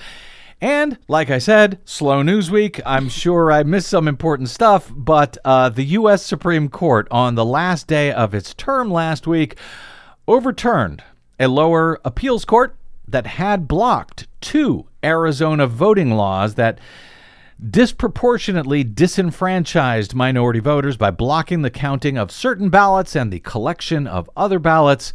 And 0.59 0.99
like 1.07 1.31
I 1.31 1.39
said, 1.39 1.79
slow 1.85 2.21
news 2.21 2.51
week. 2.51 2.79
I'm 2.85 3.09
sure 3.09 3.51
I 3.51 3.63
missed 3.63 3.89
some 3.89 4.07
important 4.07 4.49
stuff, 4.49 4.91
but 4.95 5.35
uh, 5.43 5.69
the 5.69 5.85
U.S. 5.85 6.23
Supreme 6.23 6.69
Court, 6.69 7.07
on 7.09 7.33
the 7.33 7.45
last 7.45 7.87
day 7.87 8.11
of 8.11 8.35
its 8.35 8.53
term 8.53 8.91
last 8.91 9.25
week, 9.25 9.57
overturned 10.27 11.03
a 11.39 11.47
lower 11.47 11.99
appeals 12.05 12.45
court 12.45 12.75
that 13.07 13.25
had 13.25 13.67
blocked 13.67 14.27
two 14.39 14.87
Arizona 15.03 15.65
voting 15.65 16.11
laws 16.11 16.53
that 16.55 16.77
disproportionately 17.69 18.83
disenfranchised 18.83 20.15
minority 20.15 20.59
voters 20.59 20.97
by 20.97 21.11
blocking 21.11 21.61
the 21.61 21.69
counting 21.69 22.17
of 22.17 22.31
certain 22.31 22.69
ballots 22.69 23.15
and 23.15 23.31
the 23.31 23.39
collection 23.39 24.07
of 24.07 24.29
other 24.35 24.57
ballots. 24.57 25.13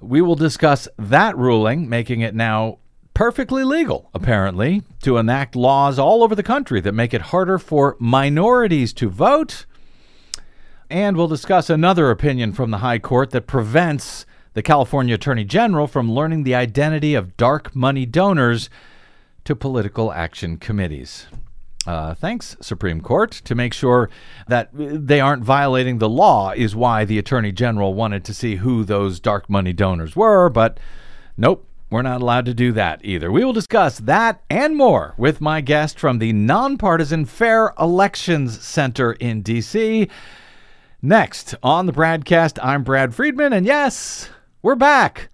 We 0.00 0.22
will 0.22 0.34
discuss 0.34 0.88
that 0.98 1.36
ruling, 1.36 1.88
making 1.88 2.20
it 2.20 2.34
now 2.34 2.78
perfectly 3.12 3.64
legal, 3.64 4.10
apparently, 4.14 4.82
to 5.02 5.18
enact 5.18 5.56
laws 5.56 5.98
all 5.98 6.22
over 6.22 6.34
the 6.34 6.42
country 6.42 6.80
that 6.80 6.92
make 6.92 7.12
it 7.12 7.22
harder 7.22 7.58
for 7.58 7.96
minorities 7.98 8.92
to 8.94 9.08
vote. 9.08 9.66
And 10.88 11.16
we'll 11.16 11.28
discuss 11.28 11.68
another 11.68 12.10
opinion 12.10 12.52
from 12.52 12.70
the 12.70 12.78
High 12.78 12.98
Court 12.98 13.30
that 13.30 13.46
prevents 13.46 14.24
the 14.54 14.62
California 14.62 15.14
Attorney 15.14 15.44
General 15.44 15.86
from 15.86 16.10
learning 16.10 16.44
the 16.44 16.54
identity 16.54 17.14
of 17.14 17.36
dark 17.36 17.74
money 17.74 18.06
donors 18.06 18.70
to 19.46 19.56
political 19.56 20.12
action 20.12 20.56
committees. 20.58 21.26
Uh, 21.86 22.14
thanks, 22.14 22.56
Supreme 22.60 23.00
Court. 23.00 23.30
To 23.30 23.54
make 23.54 23.72
sure 23.72 24.10
that 24.48 24.70
they 24.72 25.20
aren't 25.20 25.44
violating 25.44 25.98
the 25.98 26.08
law 26.08 26.52
is 26.52 26.74
why 26.74 27.04
the 27.04 27.18
Attorney 27.18 27.52
General 27.52 27.94
wanted 27.94 28.24
to 28.24 28.34
see 28.34 28.56
who 28.56 28.84
those 28.84 29.20
dark 29.20 29.48
money 29.48 29.72
donors 29.72 30.16
were, 30.16 30.48
but 30.48 30.80
nope, 31.36 31.64
we're 31.88 32.02
not 32.02 32.20
allowed 32.20 32.46
to 32.46 32.54
do 32.54 32.72
that 32.72 33.00
either. 33.04 33.30
We 33.30 33.44
will 33.44 33.52
discuss 33.52 33.98
that 34.00 34.42
and 34.50 34.74
more 34.74 35.14
with 35.16 35.40
my 35.40 35.60
guest 35.60 36.00
from 36.00 36.18
the 36.18 36.32
Nonpartisan 36.32 37.24
Fair 37.24 37.72
Elections 37.78 38.60
Center 38.64 39.12
in 39.12 39.42
D.C. 39.42 40.08
Next 41.00 41.54
on 41.62 41.86
the 41.86 41.92
BradCast, 41.92 42.58
I'm 42.60 42.82
Brad 42.82 43.14
Friedman, 43.14 43.52
and 43.52 43.64
yes, 43.64 44.28
we're 44.60 44.74
back, 44.74 45.28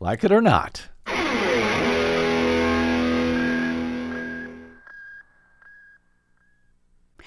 like 0.00 0.24
it 0.24 0.32
or 0.32 0.40
not. 0.40 0.88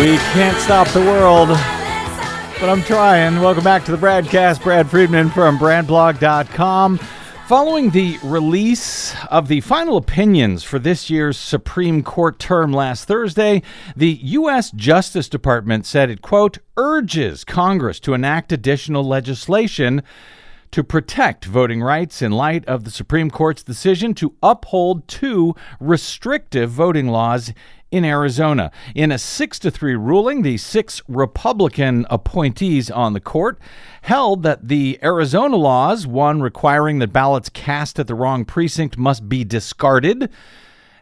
We 0.00 0.16
can't 0.34 0.58
stop 0.58 0.88
the 0.88 1.00
world, 1.00 1.48
but 1.48 2.68
I'm 2.68 2.82
trying. 2.82 3.40
Welcome 3.40 3.62
back 3.62 3.84
to 3.84 3.92
the 3.92 3.96
BradCast. 3.96 4.60
Brad 4.60 4.90
Friedman 4.90 5.30
from 5.30 5.56
BradBlog.com. 5.56 6.98
Following 7.46 7.90
the 7.90 8.18
release 8.24 9.14
of 9.26 9.46
the 9.46 9.60
final 9.60 9.96
opinions 9.96 10.64
for 10.64 10.80
this 10.80 11.10
year's 11.10 11.38
Supreme 11.38 12.02
Court 12.02 12.40
term 12.40 12.72
last 12.72 13.04
Thursday, 13.04 13.62
the 13.94 14.18
U.S. 14.22 14.72
Justice 14.72 15.28
Department 15.28 15.86
said 15.86 16.10
it, 16.10 16.22
quote, 16.22 16.58
urges 16.76 17.44
Congress 17.44 18.00
to 18.00 18.14
enact 18.14 18.50
additional 18.50 19.04
legislation 19.04 20.02
to 20.72 20.82
protect 20.82 21.44
voting 21.44 21.80
rights 21.80 22.20
in 22.20 22.32
light 22.32 22.64
of 22.64 22.82
the 22.82 22.90
Supreme 22.90 23.30
Court's 23.30 23.62
decision 23.62 24.12
to 24.14 24.34
uphold 24.42 25.06
two 25.06 25.54
restrictive 25.78 26.68
voting 26.68 27.06
laws 27.06 27.52
in 27.94 28.04
Arizona. 28.04 28.72
In 28.96 29.12
a 29.12 29.18
6 29.18 29.58
to 29.60 29.70
3 29.70 29.94
ruling, 29.94 30.42
the 30.42 30.56
six 30.56 31.00
Republican 31.06 32.04
appointees 32.10 32.90
on 32.90 33.12
the 33.12 33.20
court 33.20 33.56
held 34.02 34.42
that 34.42 34.66
the 34.66 34.98
Arizona 35.00 35.54
laws, 35.54 36.04
one 36.04 36.42
requiring 36.42 36.98
that 36.98 37.12
ballots 37.12 37.48
cast 37.48 38.00
at 38.00 38.08
the 38.08 38.14
wrong 38.16 38.44
precinct 38.44 38.98
must 38.98 39.28
be 39.28 39.44
discarded, 39.44 40.28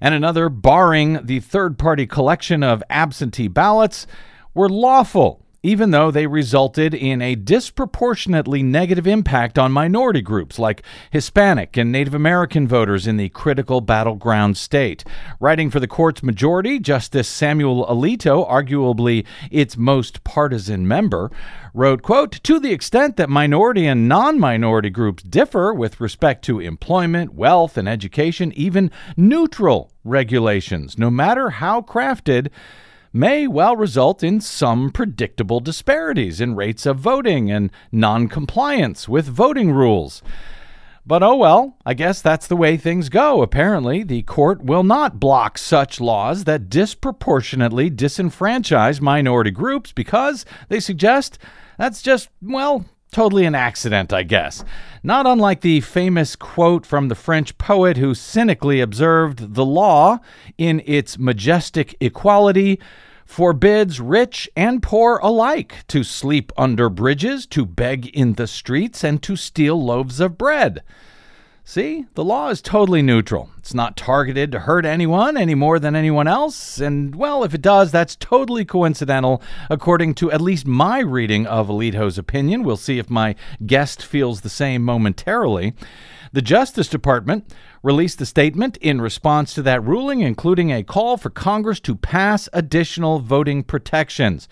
and 0.02 0.14
another 0.14 0.50
barring 0.50 1.24
the 1.24 1.40
third 1.40 1.78
party 1.78 2.06
collection 2.06 2.62
of 2.62 2.82
absentee 2.90 3.48
ballots 3.48 4.06
were 4.52 4.68
lawful, 4.68 5.41
even 5.62 5.90
though 5.90 6.10
they 6.10 6.26
resulted 6.26 6.92
in 6.92 7.22
a 7.22 7.34
disproportionately 7.34 8.62
negative 8.62 9.06
impact 9.06 9.58
on 9.58 9.70
minority 9.70 10.20
groups 10.20 10.58
like 10.58 10.82
Hispanic 11.10 11.76
and 11.76 11.92
Native 11.92 12.14
American 12.14 12.66
voters 12.66 13.06
in 13.06 13.16
the 13.16 13.28
critical 13.28 13.80
battleground 13.80 14.56
state. 14.56 15.04
Writing 15.38 15.70
for 15.70 15.80
the 15.80 15.86
court's 15.86 16.22
majority, 16.22 16.78
Justice 16.78 17.28
Samuel 17.28 17.86
Alito, 17.86 18.48
arguably 18.48 19.24
its 19.50 19.76
most 19.76 20.24
partisan 20.24 20.86
member, 20.88 21.30
wrote, 21.74 22.02
quote, 22.02 22.32
to 22.42 22.58
the 22.58 22.72
extent 22.72 23.16
that 23.16 23.30
minority 23.30 23.86
and 23.86 24.08
non-minority 24.08 24.90
groups 24.90 25.22
differ 25.22 25.72
with 25.72 26.00
respect 26.00 26.44
to 26.44 26.60
employment, 26.60 27.34
wealth, 27.34 27.76
and 27.76 27.88
education, 27.88 28.52
even 28.54 28.90
neutral 29.16 29.90
regulations, 30.04 30.98
no 30.98 31.10
matter 31.10 31.50
how 31.50 31.80
crafted, 31.80 32.48
may 33.12 33.46
well 33.46 33.76
result 33.76 34.22
in 34.22 34.40
some 34.40 34.90
predictable 34.90 35.60
disparities 35.60 36.40
in 36.40 36.56
rates 36.56 36.86
of 36.86 36.98
voting 36.98 37.50
and 37.50 37.70
noncompliance 37.90 39.08
with 39.08 39.26
voting 39.26 39.72
rules. 39.72 40.22
But 41.04 41.22
oh 41.22 41.34
well, 41.34 41.76
I 41.84 41.94
guess 41.94 42.22
that's 42.22 42.46
the 42.46 42.56
way 42.56 42.76
things 42.76 43.08
go. 43.08 43.42
Apparently, 43.42 44.04
the 44.04 44.22
court 44.22 44.62
will 44.62 44.84
not 44.84 45.18
block 45.18 45.58
such 45.58 46.00
laws 46.00 46.44
that 46.44 46.70
disproportionately 46.70 47.90
disenfranchise 47.90 49.00
minority 49.00 49.50
groups 49.50 49.90
because 49.90 50.44
they 50.68 50.78
suggest 50.78 51.38
that's 51.76 52.02
just, 52.02 52.28
well, 52.40 52.84
totally 53.12 53.44
an 53.44 53.54
accident, 53.54 54.12
I 54.12 54.24
guess. 54.24 54.64
Not 55.02 55.26
unlike 55.26 55.60
the 55.60 55.82
famous 55.82 56.34
quote 56.34 56.84
from 56.86 57.08
the 57.08 57.14
French 57.14 57.56
poet 57.58 57.98
who 57.98 58.14
cynically 58.14 58.80
observed 58.80 59.54
the 59.54 59.64
law, 59.64 60.18
in 60.58 60.82
its 60.86 61.18
majestic 61.18 61.94
equality, 62.00 62.80
forbids 63.26 64.00
rich 64.00 64.48
and 64.56 64.82
poor 64.82 65.18
alike 65.22 65.84
to 65.88 66.02
sleep 66.02 66.52
under 66.56 66.88
bridges, 66.88 67.46
to 67.46 67.64
beg 67.64 68.06
in 68.08 68.34
the 68.34 68.46
streets, 68.46 69.04
and 69.04 69.22
to 69.22 69.36
steal 69.36 69.82
loaves 69.82 70.18
of 70.18 70.36
bread. 70.36 70.82
See, 71.64 72.06
the 72.14 72.24
law 72.24 72.48
is 72.48 72.60
totally 72.60 73.02
neutral. 73.02 73.48
It's 73.58 73.72
not 73.72 73.96
targeted 73.96 74.50
to 74.50 74.58
hurt 74.58 74.84
anyone 74.84 75.36
any 75.36 75.54
more 75.54 75.78
than 75.78 75.94
anyone 75.94 76.26
else. 76.26 76.80
And, 76.80 77.14
well, 77.14 77.44
if 77.44 77.54
it 77.54 77.62
does, 77.62 77.92
that's 77.92 78.16
totally 78.16 78.64
coincidental, 78.64 79.40
according 79.70 80.14
to 80.16 80.32
at 80.32 80.40
least 80.40 80.66
my 80.66 80.98
reading 80.98 81.46
of 81.46 81.68
Alito's 81.68 82.18
opinion. 82.18 82.64
We'll 82.64 82.76
see 82.76 82.98
if 82.98 83.08
my 83.08 83.36
guest 83.64 84.04
feels 84.04 84.40
the 84.40 84.50
same 84.50 84.82
momentarily. 84.82 85.74
The 86.32 86.42
Justice 86.42 86.88
Department 86.88 87.54
released 87.82 88.20
a 88.20 88.26
statement 88.26 88.76
in 88.78 89.00
response 89.00 89.54
to 89.54 89.62
that 89.62 89.84
ruling, 89.84 90.20
including 90.20 90.72
a 90.72 90.82
call 90.82 91.16
for 91.16 91.30
Congress 91.30 91.78
to 91.80 91.94
pass 91.94 92.48
additional 92.52 93.20
voting 93.20 93.62
protections. 93.62 94.48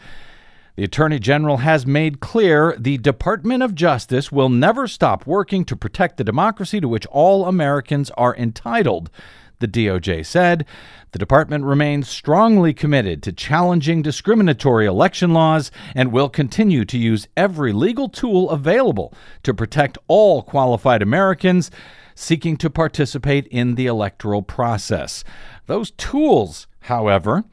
The 0.81 0.87
Attorney 0.87 1.19
General 1.19 1.59
has 1.59 1.87
made 1.87 2.21
clear 2.21 2.75
the 2.79 2.97
Department 2.97 3.63
of 3.63 3.75
Justice 3.75 4.33
will 4.33 4.49
never 4.49 4.89
stop 4.89 5.27
working 5.27 5.63
to 5.67 5.77
protect 5.77 6.17
the 6.17 6.25
democracy 6.25 6.81
to 6.81 6.89
which 6.89 7.05
all 7.09 7.45
Americans 7.45 8.11
are 8.13 8.35
entitled. 8.35 9.11
The 9.59 9.69
DOJ 9.69 10.25
said 10.25 10.65
the 11.13 11.19
department 11.19 11.67
remains 11.67 12.09
strongly 12.09 12.73
committed 12.73 13.23
to 13.25 13.33
challenging 13.33 14.01
discriminatory 14.01 14.87
election 14.87 15.35
laws 15.35 15.71
and 15.95 16.13
will 16.13 16.31
continue 16.31 16.87
to 16.87 16.97
use 16.97 17.29
every 17.37 17.75
legal 17.75 18.09
tool 18.09 18.49
available 18.49 19.13
to 19.43 19.53
protect 19.53 19.99
all 20.09 20.43
qualified 20.43 21.03
Americans 21.03 21.71
seeking 22.15 22.57
to 22.57 22.71
participate 22.71 23.47
in 23.49 23.75
the 23.75 23.85
electoral 23.85 24.41
process. 24.41 25.25
Those 25.67 25.91
tools, 25.91 26.67
however, 26.85 27.45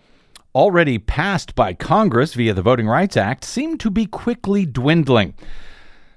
already 0.58 0.98
passed 0.98 1.54
by 1.54 1.72
Congress 1.72 2.34
via 2.34 2.52
the 2.52 2.64
Voting 2.64 2.88
Rights 2.88 3.16
Act, 3.16 3.44
seem 3.44 3.78
to 3.78 3.92
be 3.92 4.08
quickly 4.08 4.66
dwindling. 4.66 5.36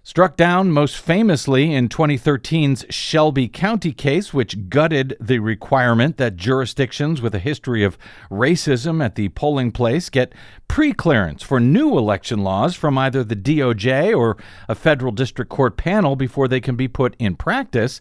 Struck 0.02 0.38
down 0.38 0.72
most 0.72 0.96
famously 0.96 1.74
in 1.74 1.90
2013's 1.90 2.86
Shelby 2.88 3.48
County 3.48 3.92
case, 3.92 4.32
which 4.32 4.70
gutted 4.70 5.14
the 5.20 5.40
requirement 5.40 6.16
that 6.16 6.36
jurisdictions 6.36 7.20
with 7.20 7.34
a 7.34 7.38
history 7.38 7.84
of 7.84 7.98
racism 8.30 9.04
at 9.04 9.14
the 9.14 9.28
polling 9.28 9.72
place 9.72 10.08
get 10.08 10.32
pre 10.68 10.94
clearance 10.94 11.42
for 11.42 11.60
new 11.60 11.98
election 11.98 12.42
laws 12.42 12.74
from 12.74 12.96
either 12.96 13.22
the 13.22 13.36
DOJ 13.36 14.16
or 14.16 14.38
a 14.70 14.74
federal 14.74 15.12
district 15.12 15.50
court 15.50 15.76
panel 15.76 16.16
before 16.16 16.48
they 16.48 16.62
can 16.62 16.76
be 16.76 16.88
put 16.88 17.14
in 17.18 17.36
practice. 17.36 18.00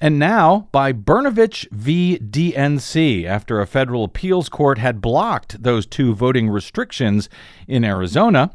And 0.00 0.18
now 0.18 0.68
by 0.70 0.92
Brnovich 0.92 1.68
v. 1.72 2.18
DNC, 2.18 3.24
after 3.24 3.60
a 3.60 3.66
federal 3.66 4.04
appeals 4.04 4.48
court 4.48 4.78
had 4.78 5.00
blocked 5.00 5.62
those 5.62 5.86
two 5.86 6.14
voting 6.14 6.48
restrictions 6.48 7.28
in 7.66 7.84
Arizona 7.84 8.52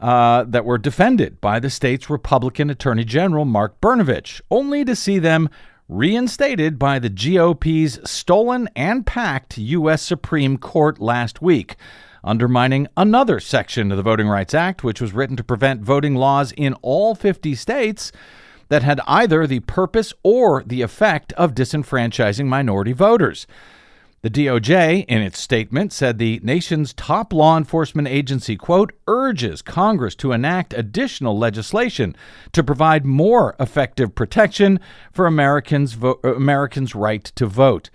uh, 0.00 0.44
that 0.44 0.64
were 0.64 0.78
defended 0.78 1.40
by 1.40 1.58
the 1.58 1.70
state's 1.70 2.08
Republican 2.08 2.70
Attorney 2.70 3.04
General 3.04 3.44
Mark 3.44 3.80
Brnovich, 3.80 4.40
only 4.52 4.84
to 4.84 4.94
see 4.94 5.18
them 5.18 5.48
reinstated 5.88 6.78
by 6.78 7.00
the 7.00 7.10
GOP's 7.10 7.98
stolen 8.08 8.68
and 8.76 9.04
packed 9.04 9.58
U.S. 9.58 10.02
Supreme 10.02 10.58
Court 10.58 11.00
last 11.00 11.42
week. 11.42 11.74
Undermining 12.22 12.86
another 12.96 13.40
section 13.40 13.90
of 13.90 13.96
the 13.96 14.02
Voting 14.02 14.28
Rights 14.28 14.54
Act, 14.54 14.84
which 14.84 15.00
was 15.00 15.12
written 15.12 15.36
to 15.36 15.44
prevent 15.44 15.82
voting 15.82 16.14
laws 16.14 16.52
in 16.52 16.74
all 16.82 17.14
50 17.14 17.54
states 17.54 18.12
that 18.68 18.82
had 18.82 19.00
either 19.06 19.46
the 19.46 19.60
purpose 19.60 20.12
or 20.22 20.62
the 20.64 20.82
effect 20.82 21.32
of 21.34 21.54
disenfranchising 21.54 22.46
minority 22.46 22.92
voters. 22.92 23.46
The 24.20 24.30
DOJ, 24.30 25.04
in 25.06 25.22
its 25.22 25.38
statement, 25.38 25.92
said 25.92 26.18
the 26.18 26.40
nation's 26.42 26.92
top 26.92 27.32
law 27.32 27.56
enforcement 27.56 28.08
agency, 28.08 28.56
quote, 28.56 28.92
urges 29.06 29.62
Congress 29.62 30.16
to 30.16 30.32
enact 30.32 30.74
additional 30.74 31.38
legislation 31.38 32.16
to 32.52 32.64
provide 32.64 33.06
more 33.06 33.54
effective 33.60 34.16
protection 34.16 34.80
for 35.12 35.26
Americans' 35.26 35.92
vo- 35.92 36.18
uh, 36.24 36.34
Americans' 36.34 36.96
right 36.96 37.24
to 37.36 37.46
vote. 37.46 37.90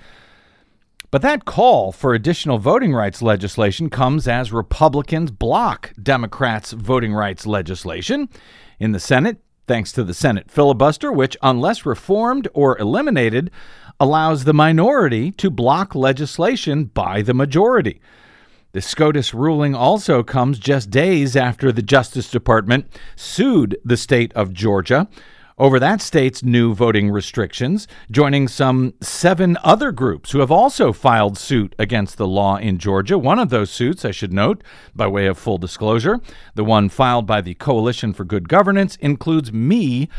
But 1.12 1.22
that 1.24 1.44
call 1.44 1.92
for 1.92 2.14
additional 2.14 2.58
voting 2.58 2.94
rights 2.94 3.22
legislation 3.22 3.90
comes 3.90 4.26
as 4.26 4.54
Republicans 4.54 5.30
block 5.30 5.92
Democrats' 6.02 6.72
voting 6.72 7.14
rights 7.14 7.46
legislation. 7.46 8.30
In 8.80 8.94
the 8.94 9.00
Senate, 9.00 9.40
thanks 9.68 9.92
to 9.94 10.04
the 10.04 10.14
Senate 10.14 10.50
filibuster, 10.50 11.12
which, 11.12 11.38
unless 11.42 11.86
reformed 11.86 12.48
or 12.54 12.78
eliminated, 12.78 13.52
allows 14.00 14.44
the 14.44 14.54
minority 14.54 15.32
to 15.32 15.50
block 15.50 15.96
legislation 15.96 16.86
by 16.86 17.22
the 17.22 17.34
majority. 17.34 18.02
The 18.74 18.82
SCOTUS 18.82 19.34
ruling 19.36 19.76
also 19.76 20.24
comes 20.24 20.58
just 20.58 20.90
days 20.90 21.36
after 21.36 21.72
the 21.72 21.84
Justice 21.84 22.32
Department 22.32 22.88
sued 23.16 23.78
the 23.86 23.98
state 23.98 24.34
of 24.34 24.52
Georgia 24.52 25.08
over 25.64 25.80
that 25.80 26.02
state's 26.02 26.44
new 26.44 26.74
voting 26.74 27.10
restrictions, 27.10 27.88
joining 28.12 28.50
some 28.50 28.94
seven 29.00 29.58
other 29.64 29.94
groups 29.94 30.32
who 30.32 30.40
have 30.40 30.52
also 30.52 30.92
filed 30.92 31.38
suit 31.38 31.74
against 31.80 32.18
the 32.18 32.28
law 32.28 32.58
in 32.58 32.78
Georgia. 32.78 33.18
One 33.18 33.40
of 33.40 33.48
those 33.48 33.72
suits, 33.72 34.04
I 34.04 34.12
should 34.12 34.34
note, 34.34 34.62
by 34.94 35.08
way 35.08 35.26
of 35.26 35.38
full 35.38 35.58
disclosure, 35.58 36.20
the 36.54 36.66
one 36.66 36.90
filed 36.90 37.26
by 37.26 37.40
the 37.40 37.54
Coalition 37.54 38.12
for 38.12 38.26
Good 38.26 38.50
Governance, 38.50 38.98
includes 38.98 39.54
me 39.54 40.10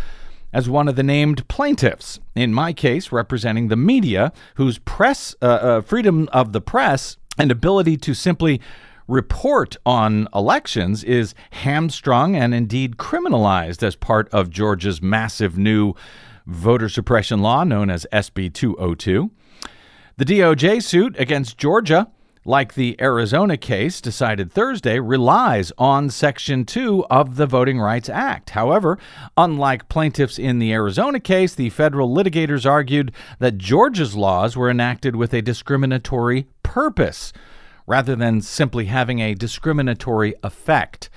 as 0.50 0.70
one 0.70 0.88
of 0.88 0.96
the 0.96 1.02
named 1.02 1.46
plaintiffs. 1.46 2.20
In 2.34 2.54
my 2.54 2.72
case, 2.72 3.12
representing 3.12 3.68
the 3.68 3.76
media, 3.76 4.32
whose 4.54 4.78
press 4.78 5.34
uh, 5.42 5.44
uh, 5.44 5.80
freedom 5.82 6.26
of 6.32 6.54
the 6.54 6.62
press 6.62 7.18
and 7.36 7.50
ability 7.50 7.98
to 7.98 8.14
simply 8.14 8.62
report 9.06 9.76
on 9.84 10.28
elections 10.34 11.04
is 11.04 11.34
hamstrung 11.50 12.34
and 12.36 12.54
indeed 12.54 12.96
criminalized 12.96 13.82
as 13.82 13.96
part 13.96 14.28
of 14.30 14.50
Georgia's 14.50 15.02
massive 15.02 15.58
new 15.58 15.94
voter 16.46 16.88
suppression 16.88 17.40
law 17.40 17.64
known 17.64 17.90
as 17.90 18.06
SB 18.12 18.52
202. 18.52 19.30
The 20.16 20.24
DOJ 20.24 20.82
suit 20.82 21.18
against 21.18 21.58
Georgia, 21.58 22.08
like 22.44 22.74
the 22.74 22.94
Arizona 23.00 23.56
case 23.56 24.00
decided 24.00 24.52
Thursday, 24.52 25.00
relies 25.00 25.72
on 25.78 26.10
Section 26.10 26.64
2 26.64 27.06
of 27.06 27.36
the 27.36 27.46
Voting 27.46 27.80
Rights 27.80 28.08
Act. 28.08 28.50
However, 28.50 28.98
unlike 29.36 29.88
plaintiffs 29.88 30.38
in 30.38 30.58
the 30.58 30.72
Arizona 30.72 31.18
case, 31.18 31.54
the 31.54 31.70
federal 31.70 32.14
litigators 32.14 32.68
argued 32.68 33.12
that 33.38 33.58
Georgia's 33.58 34.14
laws 34.14 34.56
were 34.56 34.70
enacted 34.70 35.16
with 35.16 35.32
a 35.34 35.42
discriminatory 35.42 36.46
purpose 36.62 37.32
rather 37.86 38.16
than 38.16 38.40
simply 38.40 38.86
having 38.86 39.20
a 39.20 39.34
discriminatory 39.34 40.34
effect. 40.42 41.10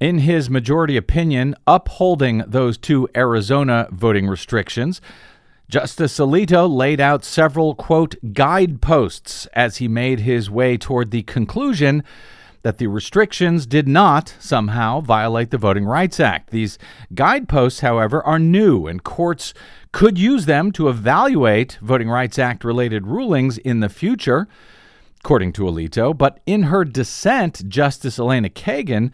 In 0.00 0.18
his 0.18 0.48
majority 0.48 0.96
opinion, 0.96 1.54
upholding 1.66 2.44
those 2.46 2.78
two 2.78 3.08
Arizona 3.16 3.88
voting 3.90 4.26
restrictions, 4.26 5.00
Justice 5.68 6.18
Alito 6.18 6.70
laid 6.70 7.00
out 7.00 7.24
several, 7.24 7.74
quote, 7.74 8.14
guideposts 8.32 9.46
as 9.52 9.76
he 9.76 9.88
made 9.88 10.20
his 10.20 10.50
way 10.50 10.78
toward 10.78 11.10
the 11.10 11.22
conclusion 11.24 12.02
that 12.62 12.78
the 12.78 12.86
restrictions 12.86 13.66
did 13.66 13.86
not 13.86 14.34
somehow 14.38 15.00
violate 15.00 15.50
the 15.50 15.58
Voting 15.58 15.84
Rights 15.84 16.18
Act. 16.20 16.50
These 16.50 16.78
guideposts, 17.14 17.80
however, 17.80 18.22
are 18.22 18.38
new, 18.38 18.86
and 18.86 19.04
courts 19.04 19.52
could 19.92 20.18
use 20.18 20.46
them 20.46 20.72
to 20.72 20.88
evaluate 20.88 21.78
Voting 21.82 22.08
Rights 22.08 22.38
Act 22.38 22.64
related 22.64 23.06
rulings 23.06 23.58
in 23.58 23.80
the 23.80 23.88
future, 23.88 24.48
according 25.20 25.52
to 25.54 25.62
Alito. 25.62 26.16
But 26.16 26.40
in 26.46 26.64
her 26.64 26.84
dissent, 26.84 27.68
Justice 27.68 28.18
Elena 28.18 28.48
Kagan 28.48 29.12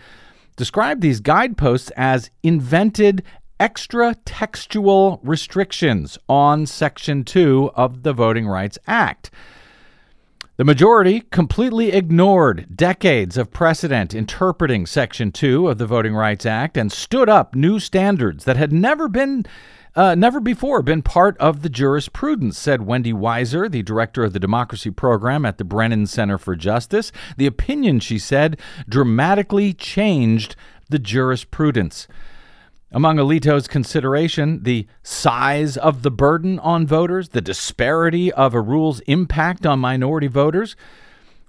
described 0.56 1.00
these 1.00 1.20
guideposts 1.20 1.90
as 1.96 2.30
invented 2.42 3.22
extra 3.58 4.14
textual 4.24 5.20
restrictions 5.22 6.18
on 6.28 6.66
Section 6.66 7.24
2 7.24 7.70
of 7.74 8.02
the 8.02 8.12
Voting 8.12 8.46
Rights 8.46 8.78
Act. 8.86 9.30
The 10.56 10.64
majority 10.64 11.22
completely 11.32 11.90
ignored 11.90 12.76
decades 12.76 13.36
of 13.36 13.52
precedent 13.52 14.14
interpreting 14.14 14.86
Section 14.86 15.32
2 15.32 15.68
of 15.68 15.78
the 15.78 15.86
Voting 15.86 16.14
Rights 16.14 16.46
Act 16.46 16.76
and 16.76 16.92
stood 16.92 17.28
up 17.28 17.56
new 17.56 17.80
standards 17.80 18.44
that 18.44 18.56
had 18.56 18.72
never 18.72 19.08
been. 19.08 19.46
Uh, 19.96 20.12
never 20.16 20.40
before 20.40 20.82
been 20.82 21.02
part 21.02 21.38
of 21.38 21.62
the 21.62 21.68
jurisprudence, 21.68 22.58
said 22.58 22.82
Wendy 22.82 23.12
Weiser, 23.12 23.70
the 23.70 23.82
director 23.84 24.24
of 24.24 24.32
the 24.32 24.40
democracy 24.40 24.90
program 24.90 25.46
at 25.46 25.56
the 25.56 25.64
Brennan 25.64 26.06
Center 26.06 26.36
for 26.36 26.56
Justice. 26.56 27.12
The 27.36 27.46
opinion, 27.46 28.00
she 28.00 28.18
said, 28.18 28.58
dramatically 28.88 29.72
changed 29.72 30.56
the 30.90 30.98
jurisprudence. 30.98 32.08
Among 32.90 33.18
Alito's 33.18 33.68
consideration, 33.68 34.64
the 34.64 34.88
size 35.04 35.76
of 35.76 36.02
the 36.02 36.10
burden 36.10 36.58
on 36.58 36.88
voters, 36.88 37.28
the 37.28 37.40
disparity 37.40 38.32
of 38.32 38.52
a 38.52 38.60
rule's 38.60 38.98
impact 39.00 39.64
on 39.64 39.78
minority 39.78 40.26
voters, 40.26 40.74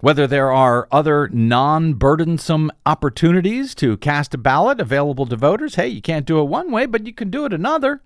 whether 0.01 0.27
there 0.27 0.51
are 0.51 0.87
other 0.91 1.29
non 1.29 1.95
burdensome 1.95 2.71
opportunities 2.85 3.73
to 3.75 3.97
cast 3.97 4.35
a 4.35 4.37
ballot 4.37 4.79
available 4.79 5.25
to 5.25 5.35
voters. 5.35 5.75
Hey, 5.75 5.87
you 5.87 6.01
can't 6.01 6.27
do 6.27 6.39
it 6.39 6.43
one 6.43 6.71
way, 6.71 6.85
but 6.85 7.07
you 7.07 7.13
can 7.13 7.31
do 7.31 7.45
it 7.45 7.53
another. 7.53 8.01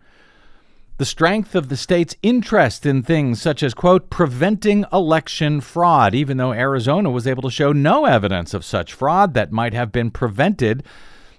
The 0.99 1.05
strength 1.05 1.55
of 1.55 1.69
the 1.69 1.77
state's 1.77 2.17
interest 2.21 2.85
in 2.85 3.03
things 3.03 3.41
such 3.41 3.63
as, 3.63 3.73
quote, 3.73 4.09
preventing 4.09 4.83
election 4.91 5.62
fraud, 5.62 6.13
even 6.13 6.35
though 6.35 6.51
Arizona 6.51 7.09
was 7.09 7.25
able 7.25 7.41
to 7.43 7.49
show 7.49 7.71
no 7.71 8.03
evidence 8.03 8.53
of 8.53 8.65
such 8.65 8.91
fraud 8.91 9.33
that 9.33 9.49
might 9.49 9.73
have 9.73 9.93
been 9.93 10.12
prevented 10.12 10.83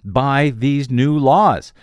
by 0.02 0.48
these 0.48 0.90
new 0.90 1.18
laws. 1.18 1.74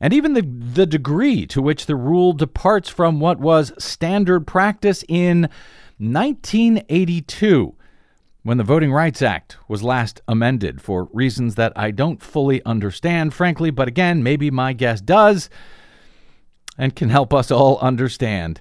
And 0.00 0.12
even 0.12 0.32
the, 0.32 0.42
the 0.42 0.84
degree 0.84 1.46
to 1.46 1.62
which 1.62 1.86
the 1.86 1.94
rule 1.94 2.32
departs 2.32 2.88
from 2.88 3.20
what 3.20 3.38
was 3.38 3.72
standard 3.78 4.44
practice 4.44 5.04
in 5.06 5.42
1982, 5.98 7.76
when 8.42 8.58
the 8.58 8.64
Voting 8.64 8.92
Rights 8.92 9.22
Act 9.22 9.58
was 9.68 9.84
last 9.84 10.20
amended 10.26 10.82
for 10.82 11.08
reasons 11.12 11.54
that 11.54 11.72
I 11.76 11.92
don't 11.92 12.20
fully 12.20 12.64
understand, 12.64 13.32
frankly, 13.32 13.70
but 13.70 13.86
again, 13.86 14.24
maybe 14.24 14.50
my 14.50 14.72
guest 14.72 15.06
does 15.06 15.48
and 16.78 16.96
can 16.96 17.10
help 17.10 17.32
us 17.34 17.50
all 17.50 17.78
understand. 17.78 18.60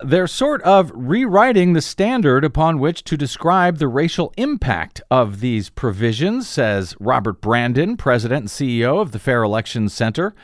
They're 0.00 0.28
sort 0.28 0.62
of 0.62 0.92
rewriting 0.94 1.72
the 1.72 1.82
standard 1.82 2.44
upon 2.44 2.78
which 2.78 3.02
to 3.04 3.16
describe 3.16 3.78
the 3.78 3.88
racial 3.88 4.32
impact 4.36 5.00
of 5.10 5.40
these 5.40 5.70
provisions, 5.70 6.48
says 6.48 6.94
Robert 7.00 7.40
Brandon, 7.40 7.96
president 7.96 8.42
and 8.42 8.48
CEO 8.48 9.00
of 9.00 9.10
the 9.10 9.18
Fair 9.18 9.42
Elections 9.42 9.92
Center. 9.92 10.36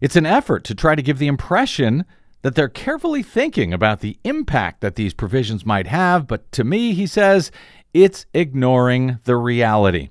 It's 0.00 0.14
an 0.14 0.26
effort 0.26 0.62
to 0.64 0.74
try 0.74 0.94
to 0.94 1.02
give 1.02 1.18
the 1.18 1.26
impression 1.26 2.04
that 2.42 2.54
they're 2.54 2.68
carefully 2.68 3.24
thinking 3.24 3.72
about 3.72 4.00
the 4.00 4.18
impact 4.22 4.80
that 4.82 4.94
these 4.94 5.14
provisions 5.14 5.66
might 5.66 5.88
have, 5.88 6.28
but 6.28 6.52
to 6.52 6.62
me, 6.62 6.92
he 6.94 7.08
says, 7.08 7.50
it's 7.92 8.26
ignoring 8.32 9.18
the 9.24 9.36
reality. 9.36 10.10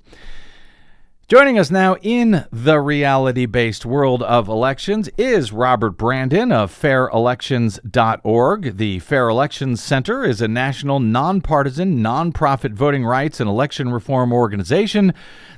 Joining 1.28 1.58
us 1.58 1.72
now 1.72 1.96
in 2.02 2.46
the 2.52 2.78
reality 2.78 3.46
based 3.46 3.84
world 3.84 4.22
of 4.22 4.46
elections 4.46 5.08
is 5.18 5.50
Robert 5.50 5.98
Brandon 5.98 6.52
of 6.52 6.70
fairelections.org. 6.70 8.76
The 8.76 9.00
Fair 9.00 9.28
Elections 9.28 9.82
Center 9.82 10.24
is 10.24 10.40
a 10.40 10.46
national 10.46 11.00
nonpartisan, 11.00 11.98
nonprofit 11.98 12.74
voting 12.74 13.04
rights 13.04 13.40
and 13.40 13.50
election 13.50 13.90
reform 13.90 14.32
organization 14.32 15.12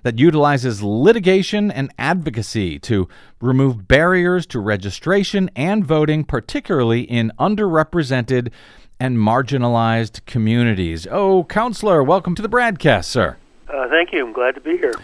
that 0.05 0.19
utilizes 0.19 0.83
litigation 0.83 1.71
and 1.71 1.93
advocacy 1.99 2.79
to 2.79 3.07
remove 3.43 3.87
barriers 3.87 4.47
to 4.47 4.61
registration 4.61 5.51
and 5.55 5.85
voting, 5.85 6.25
particularly 6.25 7.03
in 7.03 7.31
underrepresented 7.39 8.51
and 8.99 9.19
marginalized 9.19 10.25
communities. 10.25 11.07
Oh, 11.11 11.45
counselor, 11.45 12.03
welcome 12.03 12.35
to 12.37 12.41
the 12.41 12.49
BradCast, 12.49 13.05
sir. 13.05 13.37
Uh, 13.69 13.87
thank 13.91 14.15
you. 14.15 14.25
I'm 14.25 14.33
glad 14.33 14.55
to 14.55 14.63
be 14.63 14.79
here. 14.79 14.95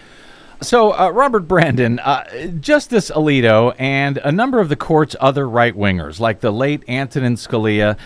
So, 0.65 0.99
uh, 0.99 1.11
Robert 1.11 1.47
Brandon, 1.47 1.99
uh, 1.99 2.47
Justice 2.59 3.11
Alito, 3.11 3.75
and 3.79 4.17
a 4.19 4.33
number 4.33 4.61
of 4.61 4.71
the 4.71 4.77
court's 4.77 5.15
other 5.21 5.47
right 5.47 5.77
wingers, 5.77 6.21
like 6.21 6.41
the 6.41 6.51
late 6.51 6.83
Antonin 6.89 7.35
Scalia, 7.35 7.99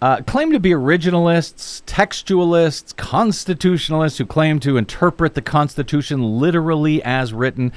uh, 0.00 0.22
claim 0.22 0.50
to 0.52 0.58
be 0.58 0.70
originalists, 0.70 1.82
textualists, 1.84 2.96
constitutionalists 2.96 4.16
who 4.16 4.24
claim 4.24 4.58
to 4.60 4.78
interpret 4.78 5.34
the 5.34 5.42
Constitution 5.42 6.38
literally 6.40 7.02
as 7.02 7.34
written. 7.34 7.70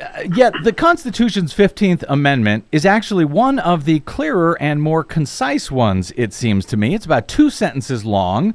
Uh, 0.00 0.22
yet, 0.34 0.54
the 0.64 0.72
Constitution's 0.72 1.54
15th 1.54 2.04
Amendment 2.08 2.64
is 2.72 2.86
actually 2.86 3.26
one 3.26 3.58
of 3.58 3.84
the 3.84 4.00
clearer 4.00 4.56
and 4.62 4.80
more 4.80 5.04
concise 5.04 5.70
ones, 5.70 6.10
it 6.16 6.32
seems 6.32 6.64
to 6.66 6.78
me. 6.78 6.94
It's 6.94 7.06
about 7.06 7.28
two 7.28 7.50
sentences 7.50 8.04
long. 8.06 8.54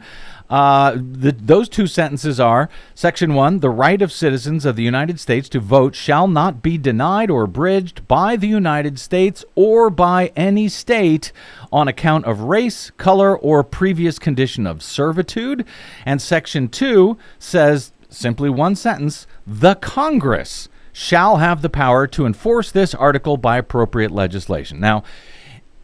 Uh, 0.51 0.97
the, 0.97 1.31
those 1.31 1.69
two 1.69 1.87
sentences 1.87 2.37
are 2.37 2.69
Section 2.93 3.33
1 3.33 3.61
The 3.61 3.69
right 3.69 4.01
of 4.01 4.11
citizens 4.11 4.65
of 4.65 4.75
the 4.75 4.83
United 4.83 5.17
States 5.17 5.47
to 5.49 5.61
vote 5.61 5.95
shall 5.95 6.27
not 6.27 6.61
be 6.61 6.77
denied 6.77 7.31
or 7.31 7.43
abridged 7.43 8.05
by 8.07 8.35
the 8.35 8.49
United 8.49 8.99
States 8.99 9.45
or 9.55 9.89
by 9.89 10.33
any 10.35 10.67
state 10.67 11.31
on 11.71 11.87
account 11.87 12.25
of 12.25 12.41
race, 12.41 12.91
color, 12.97 13.37
or 13.37 13.63
previous 13.63 14.19
condition 14.19 14.67
of 14.67 14.83
servitude. 14.83 15.65
And 16.05 16.21
Section 16.21 16.67
2 16.67 17.17
says 17.39 17.93
simply 18.09 18.49
one 18.49 18.75
sentence 18.75 19.27
The 19.47 19.75
Congress 19.75 20.67
shall 20.91 21.37
have 21.37 21.61
the 21.61 21.69
power 21.69 22.07
to 22.07 22.25
enforce 22.25 22.71
this 22.71 22.93
article 22.93 23.37
by 23.37 23.57
appropriate 23.57 24.11
legislation. 24.11 24.81
Now, 24.81 25.03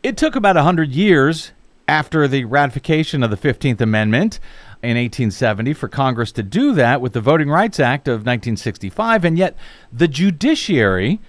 it 0.04 0.18
took 0.18 0.36
about 0.36 0.58
100 0.58 0.92
years 0.92 1.54
after 1.88 2.28
the 2.28 2.46
ratification 2.46 3.24
of 3.24 3.30
the 3.30 3.38
15th 3.38 3.82
Amendment 3.82 4.40
in 4.84 4.96
1870 4.98 5.74
for 5.74 5.88
Congress 5.88 6.32
to 6.34 6.44
do 6.44 6.74
that 6.74 7.02
with 7.02 7.14
the 7.14 7.22
Voting 7.22 7.50
Rights 7.50 7.80
Act 7.80 8.08
of 8.08 8.22
1965, 8.22 9.26
and 9.26 9.38
yet 9.38 9.56
the 9.92 10.08
judiciary, 10.08 11.20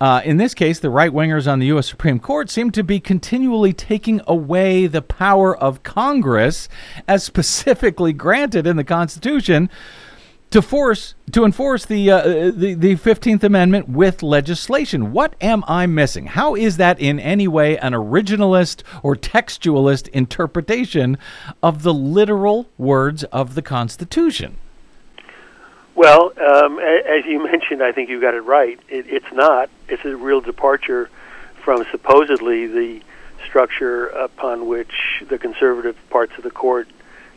uh, 0.00 0.20
in 0.24 0.36
this 0.36 0.54
case, 0.54 0.80
the 0.80 0.90
right 0.90 1.10
wingers 1.10 1.50
on 1.50 1.58
the 1.58 1.66
U.S. 1.66 1.88
Supreme 1.88 2.20
Court, 2.20 2.50
seem 2.50 2.70
to 2.72 2.84
be 2.84 3.00
continually 3.00 3.72
taking 3.72 4.20
away 4.26 4.86
the 4.86 5.02
power 5.02 5.56
of 5.56 5.82
Congress 5.82 6.68
as 7.08 7.24
specifically 7.24 8.12
granted 8.12 8.66
in 8.66 8.76
the 8.76 8.84
Constitution 8.84 9.70
to 10.54 10.62
force 10.62 11.16
to 11.32 11.44
enforce 11.44 11.84
the 11.84 12.08
uh, 12.08 12.52
the 12.54 12.74
the 12.74 12.94
Fifteenth 12.94 13.42
Amendment 13.42 13.88
with 13.88 14.22
legislation. 14.22 15.10
What 15.10 15.34
am 15.40 15.64
I 15.66 15.86
missing? 15.86 16.26
How 16.26 16.54
is 16.54 16.76
that 16.76 17.00
in 17.00 17.18
any 17.18 17.48
way 17.48 17.76
an 17.78 17.92
originalist 17.92 18.84
or 19.02 19.16
textualist 19.16 20.06
interpretation 20.10 21.18
of 21.60 21.82
the 21.82 21.92
literal 21.92 22.68
words 22.78 23.24
of 23.24 23.56
the 23.56 23.62
Constitution? 23.62 24.58
Well, 25.96 26.32
um, 26.40 26.78
as 26.78 27.24
you 27.26 27.42
mentioned, 27.50 27.82
I 27.82 27.90
think 27.90 28.08
you 28.08 28.20
got 28.20 28.34
it 28.34 28.42
right. 28.42 28.78
It, 28.88 29.06
it's 29.08 29.32
not. 29.32 29.70
It's 29.88 30.04
a 30.04 30.14
real 30.14 30.40
departure 30.40 31.10
from 31.64 31.84
supposedly 31.90 32.68
the 32.68 33.02
structure 33.44 34.06
upon 34.06 34.68
which 34.68 34.92
the 35.28 35.36
conservative 35.36 35.96
parts 36.10 36.34
of 36.38 36.44
the 36.44 36.52
court 36.52 36.86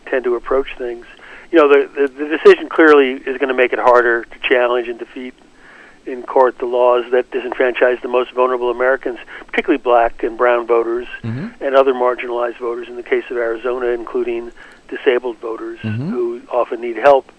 tend 0.06 0.24
to 0.26 0.36
approach 0.36 0.68
things. 0.78 1.08
You 1.52 1.60
know, 1.60 1.68
the, 1.70 1.88
the, 1.88 2.08
the 2.08 2.38
decision 2.38 2.70
clearly 2.70 3.12
is 3.14 3.38
going 3.38 3.48
to 3.50 3.54
make 3.54 3.74
it 3.74 3.80
harder 3.80 4.26
to 4.26 4.40
challenge 4.40 4.88
and 4.88 5.00
defeat 5.00 5.34
in 6.06 6.24
court 6.24 6.58
the 6.58 6.66
laws 6.66 7.04
that 7.12 7.30
disenfranchise 7.32 8.02
the 8.02 8.08
most 8.08 8.32
vulnerable 8.32 8.70
Americans, 8.72 9.20
particularly 9.46 9.82
black 9.82 10.24
and 10.24 10.38
brown 10.38 10.66
voters 10.66 11.08
and 11.62 11.76
other 11.76 11.94
marginalized 11.94 12.58
voters, 12.58 12.88
in 12.88 12.96
the 12.96 13.04
case 13.04 13.26
of 13.30 13.38
Arizona, 13.38 13.88
including 13.88 14.52
disabled 14.88 15.38
voters 15.38 15.80
who 16.12 16.42
often 16.50 16.80
need 16.82 16.96
help 16.96 17.32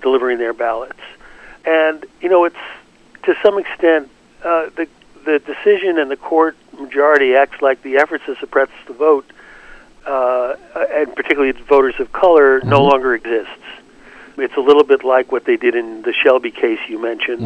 delivering 0.00 0.38
their 0.38 0.54
ballots. 0.54 1.00
And, 1.66 2.04
you 2.20 2.28
know, 2.30 2.44
it's 2.44 2.56
to 3.24 3.34
some 3.42 3.58
extent 3.58 4.10
uh, 4.42 4.70
the, 4.76 4.88
the 5.24 5.38
decision 5.38 5.98
and 5.98 6.10
the 6.10 6.16
court 6.16 6.56
majority 6.78 7.34
acts 7.34 7.60
like 7.62 7.82
the 7.82 7.96
efforts 7.96 8.24
to 8.26 8.36
suppress 8.36 8.68
the 8.86 8.92
vote 8.94 9.30
uh, 10.06 10.54
and 10.74 11.14
particularly 11.14 11.52
voters 11.52 11.94
of 11.98 12.12
color, 12.12 12.60
no 12.60 12.82
longer 12.82 13.14
exists. 13.14 13.52
It's 14.36 14.56
a 14.56 14.60
little 14.60 14.84
bit 14.84 15.04
like 15.04 15.30
what 15.30 15.44
they 15.44 15.56
did 15.56 15.74
in 15.74 16.02
the 16.02 16.12
Shelby 16.12 16.50
case 16.50 16.80
you 16.88 16.98
mentioned, 17.00 17.42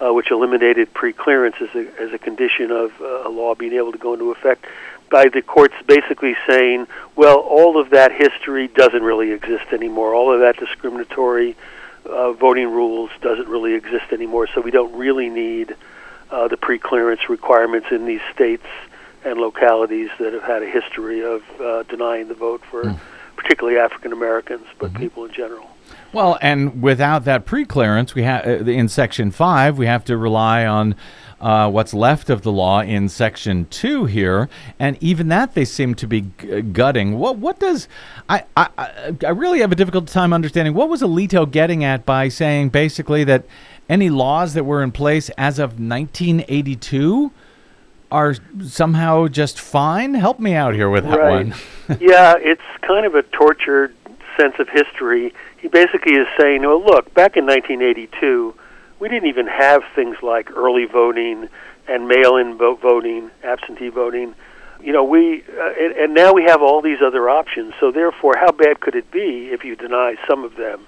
uh, 0.00 0.12
which 0.12 0.30
eliminated 0.30 0.92
pre-clearance 0.94 1.56
as 1.60 1.68
a, 1.74 2.00
as 2.00 2.12
a 2.12 2.18
condition 2.18 2.70
of 2.70 2.92
uh, 3.00 3.28
a 3.28 3.30
law 3.30 3.54
being 3.54 3.74
able 3.74 3.92
to 3.92 3.98
go 3.98 4.14
into 4.14 4.30
effect. 4.30 4.64
By 5.10 5.28
the 5.28 5.42
courts 5.42 5.74
basically 5.86 6.34
saying, 6.46 6.86
well, 7.16 7.36
all 7.38 7.78
of 7.78 7.90
that 7.90 8.12
history 8.12 8.68
doesn't 8.68 9.02
really 9.02 9.30
exist 9.32 9.66
anymore. 9.72 10.14
All 10.14 10.32
of 10.32 10.40
that 10.40 10.56
discriminatory 10.56 11.54
uh, 12.06 12.32
voting 12.32 12.70
rules 12.70 13.10
doesn't 13.20 13.48
really 13.48 13.74
exist 13.74 14.10
anymore, 14.10 14.48
so 14.54 14.62
we 14.62 14.70
don't 14.70 14.94
really 14.96 15.28
need 15.28 15.76
uh, 16.30 16.48
the 16.48 16.56
pre-clearance 16.56 17.28
requirements 17.28 17.88
in 17.90 18.06
these 18.06 18.22
states 18.34 18.66
and 19.24 19.38
localities 19.38 20.10
that 20.18 20.32
have 20.32 20.42
had 20.42 20.62
a 20.62 20.66
history 20.66 21.22
of 21.24 21.42
uh, 21.60 21.82
denying 21.84 22.28
the 22.28 22.34
vote 22.34 22.62
for 22.70 22.98
particularly 23.36 23.78
African 23.78 24.12
Americans, 24.12 24.66
but 24.78 24.94
people 24.94 25.24
in 25.24 25.32
general. 25.32 25.68
Well, 26.12 26.38
and 26.42 26.82
without 26.82 27.24
that 27.24 27.46
pre-clearance, 27.46 28.14
we 28.14 28.22
have 28.22 28.68
in 28.68 28.88
Section 28.88 29.30
Five, 29.30 29.78
we 29.78 29.86
have 29.86 30.04
to 30.06 30.16
rely 30.16 30.66
on 30.66 30.94
uh, 31.40 31.70
what's 31.70 31.92
left 31.92 32.30
of 32.30 32.42
the 32.42 32.52
law 32.52 32.80
in 32.80 33.08
Section 33.08 33.66
Two 33.66 34.04
here, 34.04 34.48
and 34.78 34.96
even 35.02 35.28
that 35.28 35.54
they 35.54 35.64
seem 35.64 35.94
to 35.96 36.06
be 36.06 36.26
g- 36.38 36.62
gutting. 36.62 37.18
What 37.18 37.38
what 37.38 37.58
does 37.58 37.88
I, 38.28 38.44
I 38.56 38.68
I 38.76 39.16
I 39.24 39.30
really 39.30 39.60
have 39.60 39.72
a 39.72 39.76
difficult 39.76 40.06
time 40.06 40.32
understanding 40.32 40.74
what 40.74 40.88
was 40.88 41.02
Alito 41.02 41.50
getting 41.50 41.82
at 41.82 42.04
by 42.04 42.28
saying 42.28 42.68
basically 42.68 43.24
that 43.24 43.44
any 43.88 44.10
laws 44.10 44.54
that 44.54 44.64
were 44.64 44.82
in 44.82 44.92
place 44.92 45.30
as 45.30 45.58
of 45.58 45.80
1982 45.80 47.32
are 48.12 48.34
somehow 48.62 49.26
just 49.26 49.58
fine. 49.58 50.14
Help 50.14 50.38
me 50.38 50.54
out 50.54 50.74
here 50.74 50.90
with 50.90 51.04
that 51.04 51.18
Right. 51.18 51.46
one. 51.46 51.54
yeah, 52.00 52.34
it's 52.38 52.62
kind 52.82 53.06
of 53.06 53.14
a 53.14 53.22
tortured 53.22 53.94
sense 54.36 54.54
of 54.58 54.68
history. 54.68 55.32
He 55.56 55.68
basically 55.68 56.14
is 56.14 56.26
saying, 56.38 56.60
well, 56.62 56.82
look, 56.84 57.12
back 57.14 57.36
in 57.36 57.46
1982, 57.46 58.54
we 59.00 59.08
didn't 59.08 59.28
even 59.28 59.46
have 59.46 59.82
things 59.94 60.16
like 60.22 60.50
early 60.54 60.84
voting 60.84 61.48
and 61.88 62.06
mail-in 62.06 62.56
vote 62.58 62.80
voting, 62.80 63.30
absentee 63.42 63.88
voting. 63.88 64.34
You 64.80 64.92
know, 64.92 65.04
we 65.04 65.42
uh, 65.58 65.72
and, 65.78 65.92
and 65.96 66.14
now 66.14 66.32
we 66.32 66.44
have 66.44 66.60
all 66.60 66.82
these 66.82 66.98
other 67.04 67.28
options. 67.30 67.72
So 67.80 67.90
therefore, 67.92 68.34
how 68.36 68.52
bad 68.52 68.80
could 68.80 68.94
it 68.94 69.10
be 69.10 69.48
if 69.52 69.64
you 69.64 69.74
deny 69.76 70.16
some 70.28 70.44
of 70.44 70.56
them? 70.56 70.84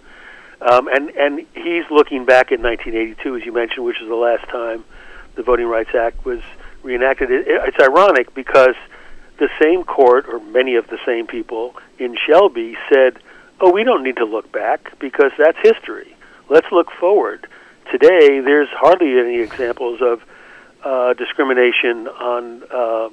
Um, 0.61 0.89
and 0.89 1.11
and 1.11 1.47
he's 1.55 1.85
looking 1.91 2.25
back 2.25 2.51
at 2.53 2.61
1982, 2.61 3.37
as 3.37 3.45
you 3.45 3.53
mentioned, 3.53 3.85
which 3.87 4.01
is 4.01 4.09
the 4.09 4.15
last 4.15 4.49
time 4.49 4.85
the 5.37 5.43
Voting 5.43 5.67
Rights 5.67 5.95
Act 5.95 6.25
was 6.25 6.41
reenacted. 6.85 7.31
It, 7.31 7.49
it, 7.49 7.63
it's 7.69 7.81
ironic 7.81 8.35
because 8.35 8.77
the 9.39 9.49
same 9.61 9.83
court, 9.85 10.27
or 10.29 10.39
many 10.39 10.77
of 10.77 10.87
the 10.89 10.99
same 11.05 11.27
people 11.27 11.75
in 11.99 12.17
Shelby, 12.27 12.77
said, 12.93 13.19
"Oh, 13.61 13.73
we 13.73 13.83
don't 13.83 14.05
need 14.05 14.17
to 14.17 14.25
look 14.25 14.53
back 14.53 14.97
because 14.99 15.33
that's 15.37 15.59
history. 15.63 16.15
Let's 16.49 16.71
look 16.71 16.91
forward." 16.93 17.49
Today, 17.91 18.41
there's 18.41 18.69
hardly 18.71 19.19
any 19.19 19.41
examples 19.41 20.01
of 20.01 20.23
uh, 20.85 21.15
discrimination 21.15 22.09
on 22.09 22.63
uh, 22.71 23.09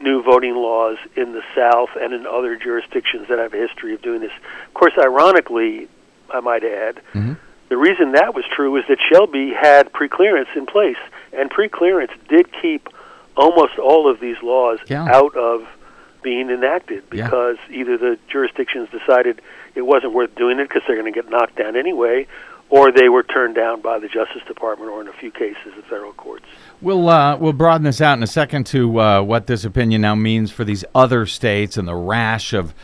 new 0.00 0.22
voting 0.22 0.54
laws 0.54 0.96
in 1.16 1.32
the 1.32 1.42
South 1.54 1.90
and 2.00 2.12
in 2.12 2.26
other 2.26 2.56
jurisdictions 2.56 3.28
that 3.28 3.38
have 3.38 3.52
a 3.54 3.56
history 3.56 3.94
of 3.94 4.02
doing 4.02 4.20
this. 4.20 4.32
Of 4.66 4.74
course, 4.74 4.94
ironically, 4.98 5.88
I 6.32 6.40
might 6.40 6.64
add, 6.64 7.00
the 7.68 7.76
reason 7.76 8.12
that 8.12 8.34
was 8.34 8.44
true 8.54 8.76
is 8.76 8.84
that 8.88 8.98
Shelby 9.10 9.52
had 9.52 9.92
preclearance 9.92 10.54
in 10.56 10.66
place, 10.66 10.96
and 11.32 11.50
preclearance 11.50 12.10
did 12.28 12.46
keep 12.60 12.88
almost 13.40 13.78
all 13.78 14.10
of 14.10 14.20
these 14.20 14.36
laws 14.42 14.78
Yeah. 14.86 15.04
out 15.10 15.34
of 15.36 15.66
being 16.22 16.50
enacted 16.50 17.02
Yeah. 17.12 17.24
because 17.24 17.56
either 17.70 17.96
the 17.96 18.18
jurisdictions 18.30 18.88
decided 18.90 19.40
it 19.74 19.82
wasn't 19.82 20.12
worth 20.12 20.34
doing 20.36 20.58
it 20.60 20.68
because 20.68 20.82
they're 20.86 20.96
going 21.00 21.12
to 21.12 21.18
get 21.22 21.30
knocked 21.30 21.56
down 21.56 21.76
anyway, 21.76 22.26
or 22.68 22.92
they 22.92 23.08
were 23.08 23.22
turned 23.22 23.54
down 23.54 23.80
by 23.80 23.98
the 23.98 24.06
Justice 24.08 24.42
Department 24.46 24.90
or 24.90 25.00
in 25.00 25.08
a 25.08 25.12
few 25.12 25.30
cases 25.30 25.72
the 25.76 25.82
federal 25.82 26.12
courts. 26.12 26.44
We'll 26.82 27.08
uh, 27.08 27.36
we'll 27.36 27.52
broaden 27.54 27.84
this 27.84 28.00
out 28.00 28.16
in 28.18 28.22
a 28.22 28.26
second 28.28 28.64
to 28.66 29.00
uh, 29.00 29.22
what 29.22 29.46
this 29.46 29.64
opinion 29.64 30.02
now 30.02 30.14
means 30.14 30.50
for 30.50 30.64
these 30.64 30.84
other 30.94 31.24
states 31.26 31.76
and 31.76 31.88
the 31.88 31.94
rash 31.96 32.52
of 32.52 32.74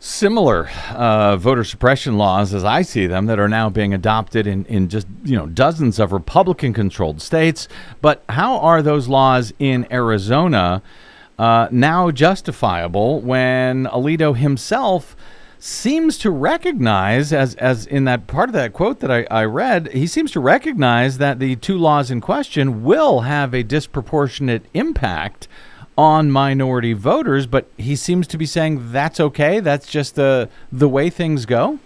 similar 0.00 0.70
uh, 0.90 1.36
voter 1.36 1.62
suppression 1.62 2.16
laws, 2.16 2.52
as 2.54 2.64
I 2.64 2.82
see 2.82 3.06
them, 3.06 3.26
that 3.26 3.38
are 3.38 3.48
now 3.48 3.68
being 3.68 3.94
adopted 3.94 4.46
in, 4.46 4.64
in 4.64 4.88
just 4.88 5.06
you 5.22 5.36
know 5.36 5.46
dozens 5.46 6.00
of 6.00 6.10
Republican-controlled 6.10 7.22
states. 7.22 7.68
But 8.00 8.24
how 8.30 8.58
are 8.58 8.82
those 8.82 9.06
laws 9.06 9.52
in 9.58 9.86
Arizona 9.92 10.82
uh, 11.38 11.68
now 11.70 12.10
justifiable 12.10 13.20
when 13.20 13.84
Alito 13.86 14.36
himself? 14.36 15.14
seems 15.62 16.16
to 16.16 16.30
recognize, 16.30 17.34
as 17.34 17.54
as 17.56 17.86
in 17.86 18.04
that 18.04 18.26
part 18.26 18.48
of 18.48 18.54
that 18.54 18.72
quote 18.72 19.00
that 19.00 19.10
I, 19.10 19.26
I 19.30 19.44
read, 19.44 19.92
he 19.92 20.06
seems 20.06 20.30
to 20.30 20.40
recognize 20.40 21.18
that 21.18 21.38
the 21.38 21.54
two 21.56 21.76
laws 21.76 22.10
in 22.10 22.22
question 22.22 22.82
will 22.82 23.20
have 23.20 23.52
a 23.52 23.62
disproportionate 23.62 24.64
impact 24.72 25.48
on 26.00 26.30
minority 26.30 26.94
voters, 26.94 27.46
but 27.46 27.68
he 27.76 27.94
seems 27.94 28.26
to 28.26 28.38
be 28.38 28.46
saying 28.46 28.90
that's 28.90 29.20
okay. 29.20 29.60
That's 29.60 29.86
just 29.86 30.14
the 30.14 30.48
the 30.72 30.88
way 30.88 31.10
things 31.10 31.44
go. 31.44 31.78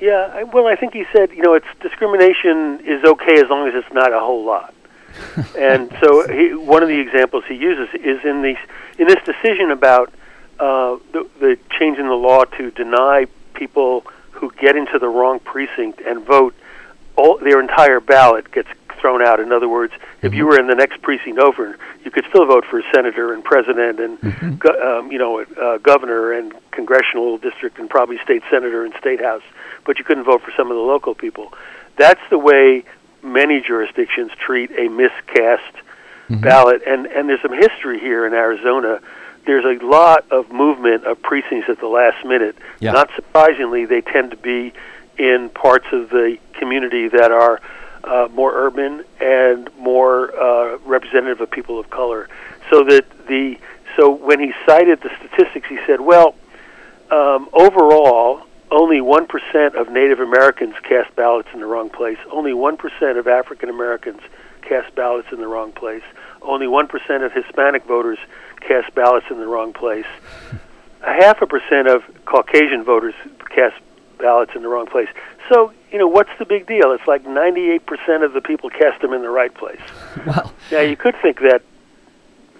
Yeah, 0.00 0.30
I, 0.32 0.44
well, 0.44 0.68
I 0.68 0.76
think 0.76 0.92
he 0.92 1.04
said, 1.12 1.32
you 1.32 1.42
know, 1.42 1.54
it's 1.54 1.66
discrimination 1.80 2.78
is 2.86 3.02
okay 3.04 3.34
as 3.34 3.50
long 3.50 3.66
as 3.66 3.74
it's 3.74 3.92
not 3.92 4.12
a 4.12 4.20
whole 4.20 4.44
lot. 4.44 4.72
and 5.58 5.90
so 6.00 6.28
he, 6.28 6.54
one 6.54 6.84
of 6.84 6.88
the 6.88 7.00
examples 7.00 7.42
he 7.48 7.54
uses 7.54 7.92
is 7.94 8.24
in 8.24 8.42
these 8.42 8.62
in 8.96 9.08
this 9.08 9.22
decision 9.24 9.72
about 9.72 10.12
uh, 10.60 10.96
the, 11.12 11.28
the 11.40 11.58
change 11.76 11.98
in 11.98 12.06
the 12.06 12.14
law 12.14 12.44
to 12.44 12.70
deny 12.70 13.26
people 13.54 14.06
who 14.30 14.52
get 14.52 14.76
into 14.76 15.00
the 15.00 15.08
wrong 15.08 15.40
precinct 15.40 16.00
and 16.00 16.24
vote, 16.24 16.54
all, 17.16 17.38
their 17.38 17.60
entire 17.60 17.98
ballot 17.98 18.52
gets 18.52 18.68
thrown 19.00 19.22
out. 19.22 19.40
In 19.40 19.52
other 19.52 19.68
words, 19.68 19.92
if 20.22 20.34
you 20.34 20.46
were 20.46 20.58
in 20.58 20.66
the 20.66 20.74
next 20.74 21.02
precinct 21.02 21.38
over, 21.38 21.78
you 22.04 22.10
could 22.10 22.24
still 22.28 22.46
vote 22.46 22.64
for 22.64 22.78
a 22.80 22.82
senator 22.94 23.32
and 23.32 23.44
president 23.44 24.00
and 24.00 24.58
go, 24.58 24.98
um, 24.98 25.12
you 25.12 25.18
know 25.18 25.40
uh, 25.40 25.78
governor 25.78 26.32
and 26.32 26.54
congressional 26.70 27.38
district 27.38 27.78
and 27.78 27.88
probably 27.90 28.18
state 28.18 28.42
senator 28.50 28.84
and 28.84 28.94
state 28.98 29.20
house, 29.20 29.42
but 29.84 29.98
you 29.98 30.04
couldn't 30.04 30.24
vote 30.24 30.42
for 30.42 30.52
some 30.56 30.70
of 30.70 30.76
the 30.76 30.82
local 30.82 31.14
people. 31.14 31.52
That's 31.96 32.20
the 32.30 32.38
way 32.38 32.84
many 33.22 33.60
jurisdictions 33.60 34.32
treat 34.38 34.70
a 34.72 34.88
miscast 34.88 35.74
ballot, 36.28 36.82
and 36.86 37.06
and 37.06 37.28
there's 37.28 37.42
some 37.42 37.52
history 37.52 37.98
here 37.98 38.26
in 38.26 38.34
Arizona. 38.34 39.00
There's 39.46 39.64
a 39.64 39.82
lot 39.84 40.30
of 40.30 40.50
movement 40.52 41.04
of 41.04 41.22
precincts 41.22 41.70
at 41.70 41.80
the 41.80 41.86
last 41.86 42.24
minute. 42.26 42.54
Yeah. 42.80 42.92
Not 42.92 43.10
surprisingly, 43.16 43.86
they 43.86 44.02
tend 44.02 44.30
to 44.32 44.36
be 44.36 44.74
in 45.16 45.48
parts 45.48 45.86
of 45.90 46.10
the 46.10 46.38
community 46.52 47.08
that 47.08 47.32
are 47.32 47.60
uh, 48.08 48.28
more 48.32 48.52
urban 48.54 49.04
and 49.20 49.70
more 49.78 50.34
uh, 50.36 50.78
representative 50.78 51.40
of 51.40 51.50
people 51.50 51.78
of 51.78 51.90
color. 51.90 52.28
So 52.70 52.84
that 52.84 53.04
the 53.26 53.58
so 53.96 54.10
when 54.10 54.38
he 54.40 54.52
cited 54.66 55.00
the 55.00 55.10
statistics, 55.18 55.68
he 55.68 55.78
said, 55.86 56.00
well, 56.00 56.34
um, 57.10 57.48
overall, 57.52 58.42
only 58.70 59.00
one 59.00 59.26
percent 59.26 59.74
of 59.74 59.90
Native 59.90 60.20
Americans 60.20 60.74
cast 60.82 61.14
ballots 61.16 61.48
in 61.52 61.60
the 61.60 61.66
wrong 61.66 61.90
place. 61.90 62.18
Only 62.30 62.54
one 62.54 62.76
percent 62.76 63.18
of 63.18 63.26
African 63.26 63.68
Americans 63.68 64.20
cast 64.62 64.94
ballots 64.94 65.28
in 65.32 65.38
the 65.40 65.48
wrong 65.48 65.72
place. 65.72 66.02
Only 66.42 66.66
one 66.66 66.86
percent 66.86 67.22
of 67.22 67.32
Hispanic 67.32 67.84
voters 67.84 68.18
cast 68.60 68.94
ballots 68.94 69.26
in 69.30 69.38
the 69.38 69.46
wrong 69.46 69.72
place. 69.72 70.06
A 71.02 71.14
half 71.22 71.40
a 71.42 71.46
percent 71.46 71.88
of 71.88 72.02
Caucasian 72.24 72.84
voters 72.84 73.14
cast 73.48 73.76
ballots 74.18 74.52
in 74.54 74.62
the 74.62 74.68
wrong 74.68 74.86
place. 74.86 75.08
So, 75.48 75.72
you 75.92 75.98
know, 75.98 76.06
what's 76.06 76.30
the 76.38 76.44
big 76.44 76.66
deal? 76.66 76.92
It's 76.92 77.06
like 77.06 77.24
98% 77.24 78.24
of 78.24 78.32
the 78.32 78.40
people 78.40 78.70
cast 78.70 79.00
them 79.00 79.12
in 79.12 79.22
the 79.22 79.30
right 79.30 79.52
place. 79.54 79.80
Well, 80.26 80.52
Now, 80.70 80.80
you 80.80 80.96
could 80.96 81.14
think 81.22 81.40
that 81.40 81.62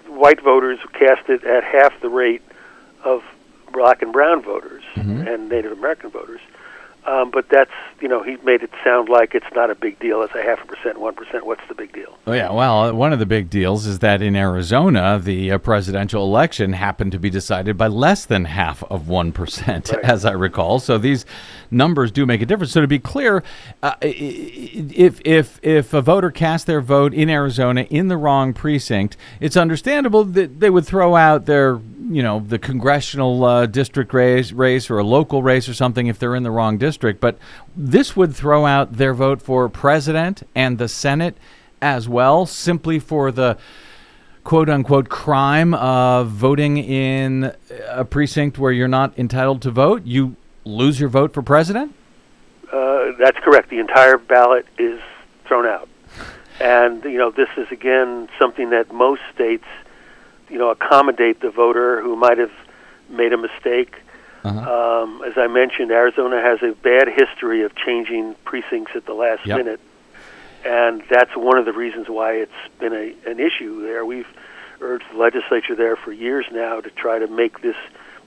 white 0.07 0.41
voters 0.41 0.79
cast 0.93 1.29
it 1.29 1.43
at 1.43 1.63
half 1.63 1.99
the 2.01 2.09
rate 2.09 2.41
of 3.03 3.23
black 3.71 4.01
and 4.01 4.11
brown 4.11 4.41
voters 4.41 4.83
mm-hmm. 4.95 5.27
and 5.27 5.49
Native 5.49 5.71
American 5.71 6.09
voters. 6.09 6.41
Um, 7.09 7.31
but 7.31 7.49
that's, 7.49 7.71
you 8.01 8.07
know, 8.07 8.21
he 8.21 8.37
made 8.43 8.61
it 8.61 8.69
sound 8.83 9.09
like 9.09 9.33
it's 9.33 9.51
not 9.55 9.71
a 9.71 9.75
big 9.75 9.97
deal. 9.99 10.21
It's 10.21 10.35
a 10.35 10.43
half 10.43 10.61
a 10.61 10.67
percent, 10.67 10.97
1%. 10.97 11.41
What's 11.43 11.67
the 11.67 11.73
big 11.73 11.91
deal? 11.91 12.15
Oh, 12.27 12.33
yeah. 12.33 12.51
Well, 12.51 12.93
one 12.93 13.11
of 13.13 13.17
the 13.17 13.25
big 13.25 13.49
deals 13.49 13.87
is 13.87 13.97
that 13.99 14.21
in 14.21 14.35
Arizona, 14.35 15.19
the 15.21 15.53
uh, 15.53 15.57
presidential 15.57 16.23
election 16.23 16.73
happened 16.73 17.11
to 17.13 17.19
be 17.19 17.31
decided 17.31 17.77
by 17.79 17.87
less 17.87 18.25
than 18.25 18.45
half 18.45 18.83
of 18.83 19.03
1%, 19.05 19.67
Right. 19.67 19.91
as 20.03 20.23
I 20.23 20.33
recall. 20.33 20.77
So 20.79 20.99
these 20.99 21.25
numbers 21.71 22.11
do 22.11 22.27
make 22.27 22.41
a 22.41 22.45
difference. 22.45 22.73
So 22.73 22.81
to 22.81 22.87
be 22.87 22.99
clear, 22.99 23.43
uh, 23.81 23.95
if, 24.01 25.19
if, 25.25 25.59
if 25.63 25.93
a 25.93 26.01
voter 26.01 26.29
cast 26.29 26.67
their 26.67 26.81
vote 26.81 27.15
in 27.15 27.27
Arizona 27.29 27.81
in 27.89 28.07
the 28.09 28.17
wrong 28.17 28.53
precinct, 28.53 29.17
it's 29.39 29.57
understandable 29.57 30.25
that 30.25 30.59
they 30.59 30.69
would 30.69 30.85
throw 30.85 31.15
out 31.15 31.47
their, 31.47 31.79
you 32.09 32.23
know, 32.23 32.39
the 32.39 32.59
congressional 32.59 33.43
uh, 33.43 33.65
district 33.65 34.13
race, 34.13 34.51
race 34.51 34.89
or 34.89 34.99
a 34.99 35.03
local 35.03 35.43
race 35.43 35.67
or 35.67 35.73
something 35.73 36.07
if 36.07 36.17
they're 36.19 36.35
in 36.35 36.43
the 36.43 36.51
wrong 36.51 36.77
district. 36.77 37.19
But 37.19 37.37
this 37.75 38.15
would 38.15 38.35
throw 38.35 38.65
out 38.65 38.93
their 38.93 39.13
vote 39.13 39.41
for 39.41 39.67
president 39.69 40.43
and 40.55 40.77
the 40.77 40.87
Senate 40.87 41.37
as 41.81 42.07
well, 42.07 42.45
simply 42.45 42.99
for 42.99 43.31
the 43.31 43.57
quote 44.43 44.69
unquote 44.69 45.09
crime 45.09 45.73
of 45.73 46.29
voting 46.29 46.77
in 46.77 47.53
a 47.87 48.05
precinct 48.05 48.57
where 48.57 48.71
you're 48.71 48.87
not 48.87 49.17
entitled 49.17 49.61
to 49.63 49.71
vote. 49.71 50.05
You 50.05 50.35
lose 50.65 50.99
your 50.99 51.09
vote 51.09 51.33
for 51.33 51.41
president? 51.41 51.93
Uh, 52.71 53.11
that's 53.19 53.37
correct. 53.39 53.69
The 53.69 53.79
entire 53.79 54.17
ballot 54.17 54.65
is 54.77 54.99
thrown 55.45 55.65
out. 55.65 55.89
And, 56.59 57.03
you 57.03 57.17
know, 57.17 57.31
this 57.31 57.47
is, 57.57 57.67
again, 57.71 58.27
something 58.37 58.71
that 58.71 58.91
most 58.93 59.21
states, 59.33 59.65
you 60.49 60.57
know, 60.57 60.69
accommodate 60.69 61.39
the 61.41 61.49
voter 61.49 62.01
who 62.01 62.15
might 62.15 62.37
have 62.37 62.51
made 63.09 63.33
a 63.33 63.37
mistake. 63.37 63.95
Um, 64.43 65.21
as 65.25 65.33
I 65.37 65.47
mentioned, 65.47 65.91
Arizona 65.91 66.41
has 66.41 66.61
a 66.63 66.73
bad 66.73 67.07
history 67.09 67.63
of 67.63 67.75
changing 67.75 68.35
precincts 68.45 68.93
at 68.95 69.05
the 69.05 69.13
last 69.13 69.45
Yep. 69.45 69.57
minute, 69.57 69.79
and 70.65 71.03
that's 71.09 71.35
one 71.35 71.57
of 71.57 71.65
the 71.65 71.73
reasons 71.73 72.07
why 72.07 72.33
it's 72.33 72.51
been 72.79 72.93
a, 72.93 73.13
an 73.29 73.39
issue 73.39 73.81
there. 73.81 74.05
We've 74.05 74.27
urged 74.81 75.05
the 75.11 75.17
legislature 75.17 75.75
there 75.75 75.97
for 75.97 76.13
years 76.13 76.45
now 76.51 76.79
to 76.79 76.89
try 76.89 77.19
to 77.19 77.27
make 77.27 77.61
this 77.61 77.75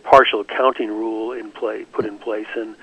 partial 0.05 0.45
counting 0.45 0.89
rule 0.89 1.33
in 1.33 1.51
play, 1.51 1.85
put 1.87 2.05
in 2.05 2.19
place, 2.19 2.49
and 2.55 2.77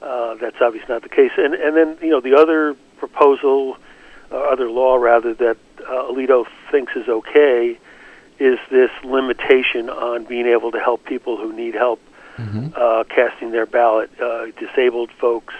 uh, 0.00 0.36
that's 0.36 0.60
obviously 0.60 0.88
not 0.88 1.02
the 1.02 1.08
case. 1.08 1.32
And 1.36 1.54
and 1.54 1.76
then 1.76 1.98
you 2.00 2.10
know 2.10 2.20
the 2.20 2.36
other 2.36 2.76
proposal, 2.98 3.76
uh, 4.30 4.36
other 4.36 4.70
law 4.70 4.96
rather 4.96 5.34
that 5.34 5.56
uh, 5.80 6.12
Alito 6.12 6.46
thinks 6.70 6.94
is 6.94 7.08
okay, 7.08 7.76
is 8.38 8.58
this 8.70 8.90
limitation 9.04 9.90
on 9.90 10.24
being 10.24 10.46
able 10.46 10.70
to 10.72 10.78
help 10.78 11.04
people 11.04 11.36
who 11.36 11.52
need 11.52 11.74
help 11.74 12.00
uh, 12.76 13.04
casting 13.08 13.50
their 13.50 13.66
ballot, 13.66 14.10
uh, 14.20 14.46
disabled 14.58 15.10
folks, 15.20 15.54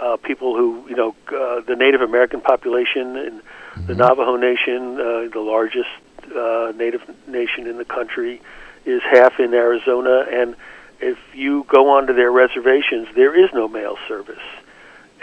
uh, 0.00 0.16
people 0.16 0.56
who 0.56 0.84
you 0.88 0.96
know 0.96 1.14
uh, 1.28 1.60
the 1.60 1.76
Native 1.76 2.00
American 2.02 2.40
population 2.40 3.16
in 3.16 3.42
the 3.86 3.94
Navajo 3.94 4.36
Nation, 4.36 5.00
uh, 5.00 5.28
the 5.32 5.40
largest 5.40 5.88
uh, 6.34 6.72
Native 6.76 7.02
nation 7.26 7.66
in 7.66 7.78
the 7.78 7.84
country, 7.84 8.40
is 8.84 9.02
half 9.02 9.38
in 9.38 9.54
Arizona, 9.54 10.26
and 10.30 10.56
if 11.00 11.18
you 11.34 11.64
go 11.68 11.90
onto 11.90 12.12
their 12.12 12.30
reservations, 12.30 13.08
there 13.14 13.34
is 13.34 13.50
no 13.52 13.68
mail 13.68 13.96
service, 14.08 14.42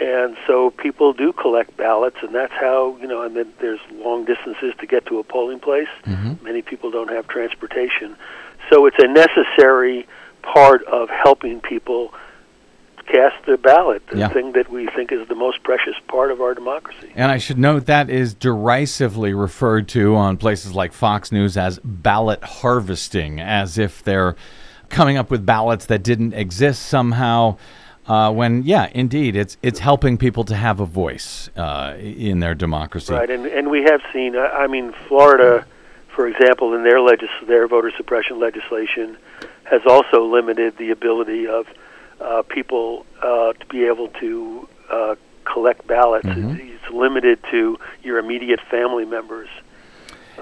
and 0.00 0.36
so 0.46 0.70
people 0.70 1.12
do 1.12 1.32
collect 1.32 1.76
ballots, 1.76 2.16
and 2.22 2.34
that's 2.34 2.52
how 2.52 2.96
you 3.00 3.06
know. 3.06 3.22
And 3.22 3.36
then 3.36 3.52
there's 3.60 3.80
long 3.94 4.24
distances 4.24 4.74
to 4.78 4.86
get 4.86 5.06
to 5.06 5.18
a 5.18 5.24
polling 5.24 5.60
place. 5.60 5.88
Mm-hmm. 6.04 6.44
Many 6.44 6.62
people 6.62 6.90
don't 6.90 7.10
have 7.10 7.26
transportation, 7.28 8.16
so 8.70 8.86
it's 8.86 8.98
a 8.98 9.08
necessary 9.08 10.06
part 10.42 10.84
of 10.84 11.08
helping 11.08 11.60
people 11.60 12.12
cast 13.06 13.36
their 13.46 13.56
ballot, 13.56 14.02
the 14.08 14.18
Yeah. 14.18 14.28
thing 14.28 14.52
that 14.52 14.68
we 14.68 14.88
think 14.88 15.12
is 15.12 15.28
the 15.28 15.34
most 15.36 15.62
precious 15.62 15.94
part 16.08 16.32
of 16.32 16.40
our 16.40 16.54
democracy. 16.54 17.12
And 17.14 17.30
I 17.30 17.38
should 17.38 17.56
note 17.58 17.86
that 17.86 18.10
is 18.10 18.34
derisively 18.34 19.32
referred 19.32 19.86
to 19.88 20.16
on 20.16 20.36
places 20.36 20.74
like 20.74 20.92
Fox 20.92 21.30
News 21.30 21.56
as 21.56 21.78
ballot 21.84 22.42
harvesting, 22.42 23.40
as 23.40 23.78
if 23.78 24.02
they're 24.02 24.34
coming 24.88 25.16
up 25.16 25.30
with 25.30 25.46
ballots 25.46 25.86
that 25.86 26.02
didn't 26.02 26.32
exist 26.32 26.82
somehow. 26.82 27.56
Uh, 28.08 28.32
when, 28.32 28.62
yeah, 28.62 28.88
indeed, 28.94 29.34
it's 29.34 29.56
it's 29.62 29.80
helping 29.80 30.16
people 30.16 30.44
to 30.44 30.54
have 30.54 30.78
a 30.80 30.86
voice 30.86 31.50
uh, 31.56 31.96
in 31.98 32.38
their 32.38 32.54
democracy. 32.54 33.12
Right, 33.12 33.30
and 33.30 33.46
and 33.46 33.68
we 33.70 33.82
have 33.82 34.00
seen. 34.12 34.36
I 34.36 34.46
I 34.46 34.66
mean, 34.68 34.92
Florida, 35.08 35.66
for 36.14 36.28
example, 36.28 36.74
in 36.74 36.84
their 36.84 37.00
legis- 37.00 37.46
their 37.46 37.66
voter 37.66 37.92
suppression 37.96 38.38
legislation, 38.38 39.16
has 39.64 39.82
also 39.86 40.24
limited 40.24 40.76
the 40.78 40.90
ability 40.90 41.48
of 41.48 41.66
uh, 42.20 42.42
people 42.42 43.04
uh, 43.22 43.52
to 43.54 43.66
be 43.66 43.84
able 43.84 44.08
to 44.20 44.68
uh, 44.88 45.14
collect 45.44 45.86
ballots. 45.86 46.26
It's, 46.28 46.60
it's 46.60 46.94
limited 46.94 47.40
to 47.50 47.78
your 48.02 48.18
immediate 48.18 48.60
family 48.70 49.04
members. 49.04 49.48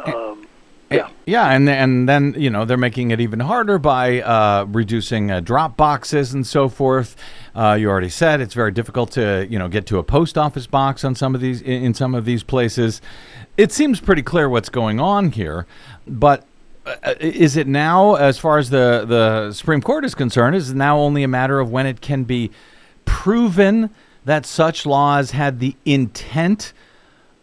Um, 0.05 0.47
yeah. 0.91 1.09
Yeah, 1.27 1.51
and 1.51 1.69
and 1.69 2.09
then 2.09 2.35
you 2.37 2.51
know 2.51 2.65
they're 2.65 2.77
making 2.77 3.11
it 3.11 3.21
even 3.21 3.41
harder 3.41 3.79
by 3.79 4.21
uh, 4.21 4.67
reducing 4.69 5.31
uh, 5.31 5.41
drop 5.41 5.77
boxes 5.77 6.35
and 6.35 6.47
so 6.47 6.69
forth. 6.69 7.17
Uh, 7.55 7.77
you 7.81 7.89
already 7.89 8.11
said 8.11 8.41
it's 8.41 8.55
very 8.55 8.73
difficult 8.73 9.11
to 9.13 9.47
you 9.49 9.59
know 9.59 9.69
get 9.69 9.87
to 9.87 9.99
a 9.99 10.03
post 10.03 10.37
office 10.37 10.67
box 10.67 11.03
on 11.05 11.15
some 11.15 11.35
of 11.35 11.41
these 11.41 11.63
in 11.63 11.95
some 11.95 12.15
of 12.15 12.25
these 12.25 12.43
places. 12.43 13.01
It 13.57 13.73
seems 13.73 14.01
pretty 14.01 14.23
clear 14.23 14.49
what's 14.49 14.69
going 14.69 15.01
on 15.01 15.33
here, 15.33 15.67
but. 16.07 16.45
Uh, 16.87 17.15
is 17.19 17.57
it 17.57 17.67
now, 17.67 18.15
as 18.17 18.37
far 18.37 18.59
as 18.59 18.69
the, 18.69 19.07
the 19.09 19.55
Supreme 19.55 19.81
Court 19.81 20.05
is 20.05 20.15
concerned, 20.15 20.55
is 20.55 20.69
it 20.69 20.77
now 20.77 20.99
only 20.99 21.23
a 21.23 21.29
matter 21.29 21.59
of 21.59 21.71
when 21.71 21.87
it 21.87 22.03
can 22.03 22.25
be 22.25 22.51
proven 23.07 23.89
that 24.27 24.45
such 24.45 24.85
laws 24.85 25.31
had 25.31 25.61
the 25.61 25.77
intent 25.87 26.75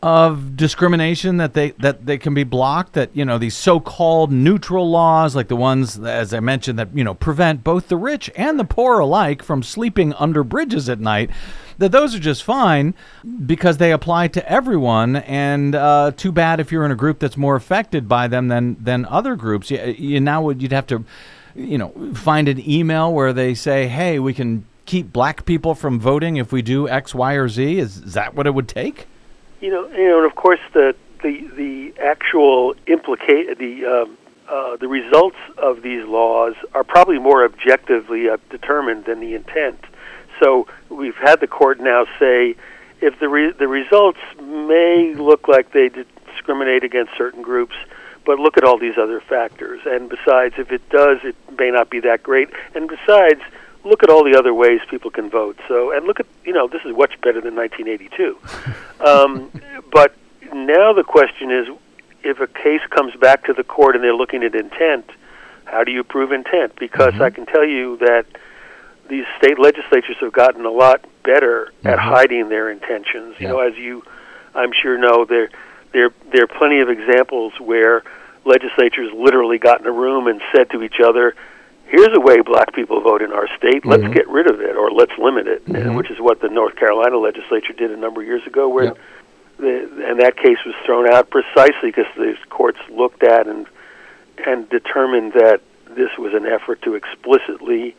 of 0.04 0.58
discrimination 0.58 1.38
that 1.38 1.54
they 1.54 1.72
that 1.72 2.06
they 2.06 2.18
can 2.18 2.34
be 2.34 2.44
blocked 2.44 2.94
that 2.94 3.16
you 3.16 3.24
know 3.24 3.38
these 3.38 3.56
so-called 3.56 4.32
neutral 4.32 4.90
laws 4.90 5.36
like 5.36 5.48
the 5.48 5.56
ones 5.56 6.00
as 6.00 6.34
i 6.34 6.40
mentioned 6.40 6.80
that 6.80 6.90
you 6.96 7.04
know 7.04 7.14
prevent 7.14 7.64
both 7.64 7.88
the 7.88 7.96
rich 7.96 8.28
and 8.36 8.60
the 8.60 8.64
poor 8.64 8.98
alike 8.98 9.44
from 9.44 9.62
sleeping 9.62 10.12
under 10.14 10.44
bridges 10.44 10.90
at 10.90 11.00
night 11.00 11.30
that 11.82 11.92
those 11.92 12.16
are 12.16 12.20
just 12.20 12.44
fine 12.44 12.94
because 13.46 13.78
they 13.78 13.92
apply 13.92 14.30
to 14.30 14.50
everyone. 14.50 15.18
And 15.18 15.76
uh, 15.76 16.12
too 16.16 16.32
bad 16.32 16.60
if 16.60 16.72
you're 16.72 16.86
in 16.86 16.92
a 16.92 16.96
group 16.96 17.20
that's 17.20 17.38
more 17.38 17.56
affected 17.56 18.08
by 18.08 18.28
them 18.28 18.48
than 18.48 18.82
than 18.82 19.06
other 19.06 19.36
groups. 19.36 19.70
You, 19.70 19.80
you 19.98 20.20
now 20.22 20.42
would 20.44 20.62
you'd 20.62 20.72
have 20.72 20.88
to 20.88 21.04
you 21.54 21.78
know 21.78 22.14
find 22.14 22.48
an 22.48 22.68
email 22.70 23.12
where 23.12 23.34
they 23.34 23.54
say 23.54 23.88
hey 23.88 24.20
we 24.20 24.34
can 24.34 24.66
keep 24.86 25.12
black 25.12 25.46
people 25.46 25.76
from 25.76 26.00
voting 26.00 26.38
if 26.38 26.52
we 26.52 26.62
do 26.62 26.88
x 26.88 27.14
y 27.14 27.34
or 27.34 27.50
z. 27.50 27.78
Is, 27.78 27.98
is 27.98 28.14
that 28.14 28.36
what 28.36 28.48
it 28.48 28.54
would 28.54 28.70
take 28.70 29.08
You 29.62 29.70
know, 29.70 29.88
you 29.90 30.08
know, 30.10 30.18
and 30.18 30.26
of 30.26 30.36
course 30.36 30.60
the 30.74 30.96
the 31.22 31.48
the 31.56 31.94
actual 32.02 32.76
implicate 32.88 33.58
the 33.60 33.86
um, 33.86 34.18
uh, 34.50 34.76
the 34.78 34.88
results 34.88 35.38
of 35.58 35.82
these 35.82 36.06
laws 36.06 36.56
are 36.74 36.84
probably 36.84 37.20
more 37.20 37.46
objectively 37.46 38.28
uh, 38.28 38.38
determined 38.50 39.06
than 39.06 39.20
the 39.20 39.36
intent. 39.36 39.80
So 40.42 40.68
we've 40.90 41.16
had 41.16 41.40
the 41.40 41.48
court 41.48 41.80
now 41.80 42.06
say 42.20 42.56
if 43.02 43.20
the 43.20 43.30
re- 43.30 43.52
the 43.52 43.68
results 43.68 44.20
may 44.42 45.14
look 45.14 45.48
like 45.48 45.72
they 45.72 45.90
discriminate 45.90 46.84
against 46.84 47.12
certain 47.16 47.44
groups, 47.44 47.76
but 48.26 48.40
look 48.40 48.58
at 48.58 48.64
all 48.64 48.80
these 48.80 48.98
other 48.98 49.22
factors. 49.22 49.82
And 49.86 50.10
besides, 50.10 50.56
if 50.58 50.72
it 50.72 50.88
does, 50.90 51.20
it 51.24 51.36
may 51.58 51.70
not 51.70 51.90
be 51.90 52.00
that 52.02 52.24
great. 52.24 52.50
And 52.74 52.90
besides, 52.90 53.42
look 53.84 54.04
at 54.04 54.10
all 54.10 54.24
the 54.24 54.38
other 54.38 54.54
ways 54.54 54.80
people 54.90 55.12
can 55.12 55.30
vote. 55.30 55.58
So, 55.68 55.92
and 55.92 56.06
look 56.06 56.20
at 56.20 56.26
you 56.44 56.54
know 56.54 56.68
this 56.68 56.82
is 56.86 56.96
much 56.96 57.20
better 57.22 57.42
than 57.42 57.56
1982. 57.56 58.38
um, 59.06 59.52
but 59.92 60.16
now 60.54 60.94
the 60.94 61.04
question 61.04 61.52
is, 61.52 61.68
if 62.24 62.40
a 62.40 62.48
case 62.48 62.82
comes 62.90 63.16
back 63.16 63.46
to 63.46 63.54
the 63.54 63.64
court 63.64 63.96
and 63.96 64.04
they're 64.04 64.16
looking 64.16 64.44
at 64.44 64.56
intent, 64.56 65.10
how 65.66 65.84
do 65.84 65.92
you 65.92 66.04
prove 66.04 66.32
intent? 66.32 66.76
Because 66.78 67.20
I 67.20 67.30
can 67.30 67.46
tell 67.46 67.66
you 67.66 67.98
that 67.98 68.26
these 69.10 69.26
state 69.38 69.60
legislatures 69.60 70.18
have 70.22 70.32
gotten 70.32 70.66
a 70.66 70.72
lot 70.72 71.06
better 71.24 71.72
at 71.84 72.00
hiding 72.00 72.50
their 72.50 72.70
intentions. 72.70 73.36
You 73.40 73.48
know, 73.50 73.60
as 73.60 73.76
you, 73.76 74.04
I'm 74.56 74.72
sure 74.74 74.98
know, 74.98 75.26
there 75.26 75.50
there 75.92 76.12
there 76.32 76.44
are 76.44 76.48
plenty 76.48 76.80
of 76.80 76.90
examples 76.90 77.54
where 77.60 78.04
legislatures 78.46 79.12
literally 79.14 79.58
got 79.58 79.82
in 79.82 79.88
a 79.88 79.92
room 79.92 80.28
and 80.28 80.42
said 80.54 80.70
to 80.72 80.84
each 80.84 81.00
other, 81.04 81.36
"Here's 81.92 82.16
a 82.16 82.22
way 82.22 82.40
black 82.42 82.74
people 82.74 83.02
vote 83.02 83.22
in 83.22 83.34
our 83.34 83.48
state. 83.58 83.86
Let's 83.86 84.04
mm-hmm. 84.04 84.14
get 84.14 84.28
rid 84.30 84.48
of 84.48 84.62
it 84.62 84.78
or 84.78 84.92
let's 84.92 85.12
limit 85.18 85.48
it," 85.48 85.68
and 85.68 85.76
mm-hmm. 85.76 85.96
which 85.96 86.10
is 86.10 86.20
what 86.20 86.40
the 86.40 86.48
North 86.48 86.78
Carolina 86.78 87.18
legislature 87.18 87.74
did 87.74 87.92
a 87.92 87.98
number 87.98 88.22
of 88.22 88.28
years 88.28 88.48
ago, 88.48 88.70
where 88.70 88.86
Yep. 88.86 88.98
the, 89.58 90.06
and 90.08 90.20
that 90.22 90.38
case 90.38 90.58
was 90.66 90.74
thrown 90.86 91.12
out 91.12 91.30
precisely 91.30 91.92
because 91.92 92.08
the 92.16 92.38
courts 92.50 92.80
looked 92.90 93.24
at 93.24 93.48
and 93.48 93.68
and 94.46 94.70
determined 94.70 95.34
that 95.34 95.60
this 95.90 96.18
was 96.18 96.34
an 96.34 96.46
effort 96.46 96.82
to 96.84 96.96
explicitly 96.96 97.94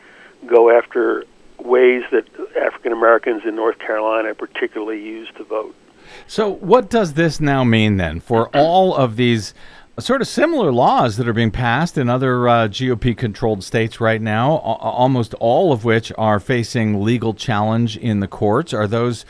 go 0.47 0.75
after 0.75 1.25
ways 1.59 2.03
that 2.11 2.25
African 2.59 2.91
Americans 2.91 3.43
in 3.45 3.55
North 3.55 3.77
Carolina 3.77 4.33
particularly 4.33 5.01
used 5.01 5.35
to 5.37 5.43
vote. 5.43 5.75
So, 6.27 6.49
what 6.49 6.89
does 6.89 7.13
this 7.13 7.39
now 7.39 7.63
mean 7.63 7.97
then 7.97 8.19
for 8.19 8.49
all 8.53 8.95
of 8.95 9.15
these 9.15 9.53
sort 9.99 10.21
of 10.21 10.27
similar 10.27 10.71
laws 10.71 11.17
that 11.17 11.27
are 11.27 11.33
being 11.33 11.51
passed 11.51 11.97
in 11.97 12.09
other 12.09 12.47
uh, 12.47 12.67
GOP 12.67 13.15
controlled 13.15 13.63
states 13.63 13.99
right 14.01 14.21
now, 14.21 14.53
a- 14.53 14.57
almost 14.57 15.33
all 15.35 15.71
of 15.71 15.83
which 15.85 16.11
are 16.17 16.39
facing 16.39 17.03
legal 17.03 17.33
challenge 17.33 17.95
in 17.97 18.19
the 18.19 18.27
courts? 18.27 18.73
Are 18.73 18.87
those 18.87 19.25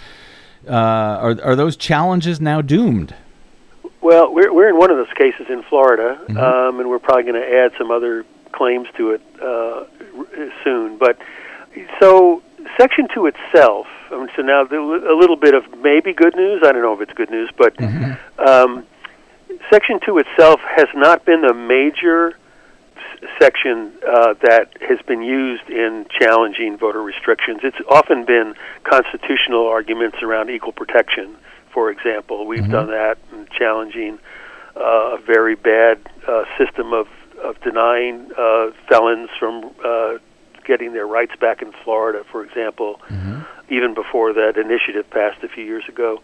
uh, 0.67 0.71
are, 0.71 1.41
are 1.43 1.55
those 1.55 1.75
challenges 1.75 2.39
now 2.39 2.61
doomed? 2.61 3.13
Well, 4.01 4.33
we're 4.33 4.53
we're 4.53 4.69
in 4.69 4.77
one 4.77 4.91
of 4.91 4.97
those 4.97 5.13
cases 5.17 5.47
in 5.49 5.63
Florida, 5.63 6.19
um, 6.29 6.79
and 6.79 6.89
we're 6.89 6.99
probably 6.99 7.23
going 7.23 7.41
to 7.41 7.55
add 7.57 7.71
some 7.77 7.91
other 7.91 8.25
claims 8.51 8.87
to 8.97 9.11
it 9.11 9.21
uh, 9.41 9.85
r- 10.17 10.51
soon. 10.63 10.97
But 10.97 11.17
so 11.99 12.41
Section 12.79 13.07
Two 13.13 13.25
itself. 13.27 13.87
I 14.11 14.17
mean, 14.17 14.29
so 14.35 14.41
now 14.41 14.63
the, 14.65 14.77
a 14.77 15.15
little 15.17 15.35
bit 15.37 15.53
of 15.55 15.63
maybe 15.79 16.13
good 16.13 16.35
news. 16.35 16.61
I 16.65 16.71
don't 16.71 16.81
know 16.81 16.93
if 16.93 17.01
it's 17.01 17.13
good 17.13 17.29
news, 17.31 17.49
but 17.57 17.73
um, 18.39 18.85
Section 19.69 19.99
Two 20.05 20.17
itself 20.17 20.59
has 20.75 20.87
not 20.95 21.25
been 21.25 21.41
the 21.41 21.53
major 21.53 22.29
s- 22.95 23.29
section 23.41 23.91
uh, 24.07 24.33
that 24.41 24.69
has 24.81 24.99
been 25.07 25.21
used 25.21 25.69
in 25.69 26.05
challenging 26.19 26.77
voter 26.77 27.01
restrictions. 27.01 27.59
It's 27.63 27.77
often 27.89 28.25
been 28.25 28.55
constitutional 28.83 29.67
arguments 29.67 30.17
around 30.21 30.49
equal 30.49 30.73
protection. 30.73 31.35
For 31.71 31.89
example, 31.89 32.45
we've 32.45 32.69
done 32.69 32.87
that 32.91 33.17
in 33.31 33.47
challenging 33.57 34.19
uh, 34.75 35.17
a 35.17 35.17
very 35.25 35.55
bad 35.55 35.99
uh, 36.27 36.43
system 36.57 36.93
of 36.93 37.07
of 37.41 37.59
denying 37.61 38.29
uh, 38.37 38.71
felons 38.87 39.29
from 39.39 39.71
uh, 39.83 40.17
getting 40.63 40.93
their 40.93 41.05
rights 41.07 41.33
back 41.41 41.61
in 41.61 41.73
Florida, 41.83 42.23
for 42.31 42.41
example, 42.43 43.01
even 43.69 43.93
before 43.93 44.31
that 44.33 44.55
initiative 44.55 45.09
passed 45.09 45.43
a 45.43 45.49
few 45.49 45.63
years 45.65 45.83
ago. 45.89 46.21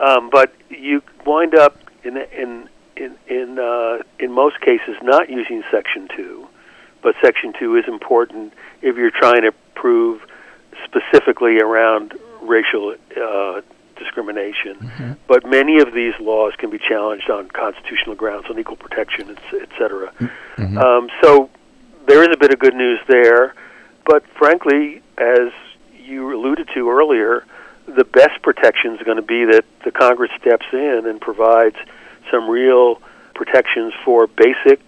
Um, 0.00 0.28
but 0.30 0.52
you 0.68 1.02
wind 1.24 1.54
up 1.54 1.76
in 2.06 2.16
in 2.16 2.68
in 2.96 3.16
in 3.26 3.58
uh, 3.58 4.02
in 4.18 4.32
most 4.32 4.60
cases 4.60 4.96
not 5.02 5.28
using 5.28 5.62
Section 5.70 6.08
Two, 6.16 6.48
but 7.02 7.14
Section 7.22 7.52
2 7.58 7.76
is 7.76 7.84
important 7.86 8.52
if 8.82 8.96
you're 8.96 9.10
trying 9.10 9.42
to 9.42 9.52
prove 9.74 10.22
specifically 10.84 11.58
around 11.60 12.14
racial 12.42 12.94
uh, 13.20 13.60
discrimination. 13.96 14.76
But 15.26 15.46
many 15.46 15.80
of 15.80 15.92
these 15.92 16.14
laws 16.20 16.54
can 16.58 16.70
be 16.70 16.78
challenged 16.78 17.30
on 17.30 17.48
constitutional 17.48 18.14
grounds, 18.14 18.46
on 18.50 18.58
equal 18.58 18.76
protection, 18.76 19.30
et, 19.30 19.38
et 19.60 19.68
cetera. 19.78 20.12
Um, 20.78 21.10
so 21.22 21.50
there 22.06 22.22
is 22.22 22.28
a 22.32 22.38
bit 22.38 22.52
of 22.52 22.58
good 22.58 22.74
news 22.74 23.00
there. 23.08 23.54
But 24.04 24.24
frankly, 24.38 25.02
as 25.18 25.50
you 25.98 26.32
alluded 26.34 26.68
to 26.74 26.90
earlier, 26.90 27.44
the 27.86 28.04
best 28.04 28.42
protection 28.42 28.94
is 28.96 29.02
going 29.02 29.16
to 29.16 29.22
be 29.22 29.44
that 29.44 29.64
the 29.84 29.90
Congress 29.90 30.30
steps 30.40 30.66
in 30.72 31.06
and 31.06 31.20
provides 31.20 31.76
some 32.30 32.48
real 32.48 33.00
protections 33.34 33.92
for 34.04 34.26
basic 34.26 34.80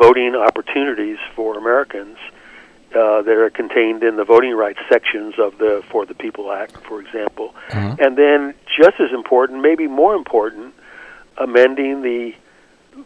voting 0.00 0.34
opportunities 0.34 1.18
for 1.34 1.56
Americans 1.58 2.16
uh, 2.94 3.20
that 3.22 3.36
are 3.36 3.50
contained 3.50 4.02
in 4.02 4.16
the 4.16 4.24
voting 4.24 4.54
rights 4.54 4.78
sections 4.88 5.34
of 5.38 5.58
the 5.58 5.82
For 5.90 6.06
the 6.06 6.14
People 6.14 6.52
Act, 6.52 6.76
for 6.78 7.00
example. 7.00 7.54
And 8.00 8.16
then, 8.16 8.54
just 8.80 9.00
as 9.00 9.12
important, 9.12 9.60
maybe 9.60 9.86
more 9.86 10.14
important, 10.14 10.74
amending 11.36 12.02
the 12.02 12.34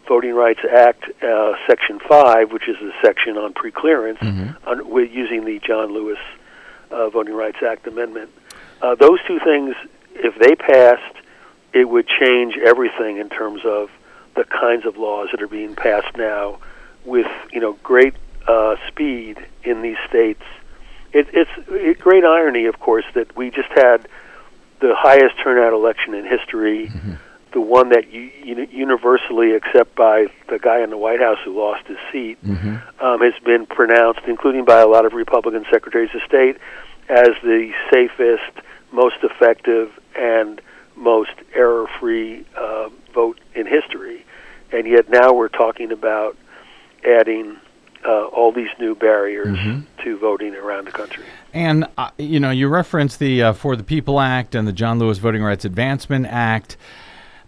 Voting 0.07 0.33
Rights 0.33 0.61
Act, 0.71 1.03
uh, 1.21 1.53
Section 1.67 1.99
5, 2.07 2.51
which 2.53 2.69
is 2.69 2.77
the 2.79 2.93
section 3.03 3.37
on 3.37 3.53
preclearance, 3.53 4.21
on, 4.65 4.89
with 4.89 5.11
using 5.11 5.43
the 5.43 5.59
John 5.59 5.91
Lewis 5.93 6.19
uh, 6.91 7.09
Voting 7.09 7.33
Rights 7.33 7.57
Act 7.67 7.87
amendment. 7.87 8.29
Uh, 8.81 8.95
those 8.95 9.19
two 9.27 9.39
things, 9.39 9.75
if 10.15 10.35
they 10.39 10.55
passed, 10.55 11.15
it 11.73 11.87
would 11.87 12.07
change 12.07 12.57
everything 12.57 13.17
in 13.17 13.29
terms 13.29 13.61
of 13.65 13.89
the 14.35 14.43
kinds 14.43 14.85
of 14.85 14.97
laws 14.97 15.29
that 15.31 15.41
are 15.41 15.47
being 15.47 15.75
passed 15.75 16.15
now 16.17 16.57
with 17.05 17.27
you 17.51 17.59
know 17.59 17.73
great 17.83 18.13
uh, 18.47 18.75
speed 18.87 19.37
in 19.63 19.81
these 19.81 19.97
states. 20.09 20.41
It, 21.13 21.27
it's 21.33 21.51
it, 21.69 21.99
great 21.99 22.23
irony, 22.23 22.65
of 22.65 22.79
course, 22.79 23.05
that 23.13 23.35
we 23.35 23.51
just 23.51 23.69
had 23.69 24.07
the 24.79 24.95
highest 24.95 25.35
turnout 25.43 25.73
election 25.73 26.13
in 26.13 26.25
history, 26.25 26.87
the 27.53 27.61
one 27.61 27.89
that 27.89 28.11
you, 28.11 28.31
you, 28.43 28.67
universally, 28.71 29.51
except 29.53 29.93
by 29.95 30.27
the 30.47 30.57
guy 30.57 30.81
in 30.81 30.89
the 30.89 30.97
White 30.97 31.19
House 31.19 31.37
who 31.43 31.57
lost 31.59 31.85
his 31.85 31.97
seat, 32.11 32.37
um, 32.99 33.19
has 33.21 33.33
been 33.43 33.65
pronounced, 33.65 34.21
including 34.25 34.65
by 34.65 34.79
a 34.79 34.87
lot 34.87 35.05
of 35.05 35.13
Republican 35.13 35.65
secretaries 35.69 36.09
of 36.15 36.21
state, 36.23 36.57
as 37.11 37.29
the 37.43 37.71
safest, 37.91 38.65
most 38.91 39.17
effective, 39.21 39.91
and 40.17 40.61
most 40.95 41.31
error-free 41.53 42.45
uh, 42.57 42.89
vote 43.13 43.39
in 43.53 43.67
history. 43.67 44.25
And 44.71 44.87
yet 44.87 45.09
now 45.09 45.33
we're 45.33 45.49
talking 45.49 45.91
about 45.91 46.37
adding 47.05 47.57
uh, 48.05 48.25
all 48.27 48.51
these 48.51 48.69
new 48.79 48.95
barriers 48.95 49.57
to 50.03 50.17
voting 50.17 50.55
around 50.55 50.85
the 50.85 50.91
country. 50.91 51.25
And 51.53 51.85
uh, 51.97 52.11
you 52.17 52.39
know, 52.39 52.49
you 52.49 52.67
referenced 52.67 53.19
the 53.19 53.43
uh, 53.43 53.53
For 53.53 53.75
the 53.75 53.83
People 53.83 54.19
Act 54.19 54.55
and 54.55 54.67
the 54.67 54.73
John 54.73 54.97
Lewis 54.97 55.17
Voting 55.17 55.43
Rights 55.43 55.65
Advancement 55.65 56.25
Act. 56.27 56.77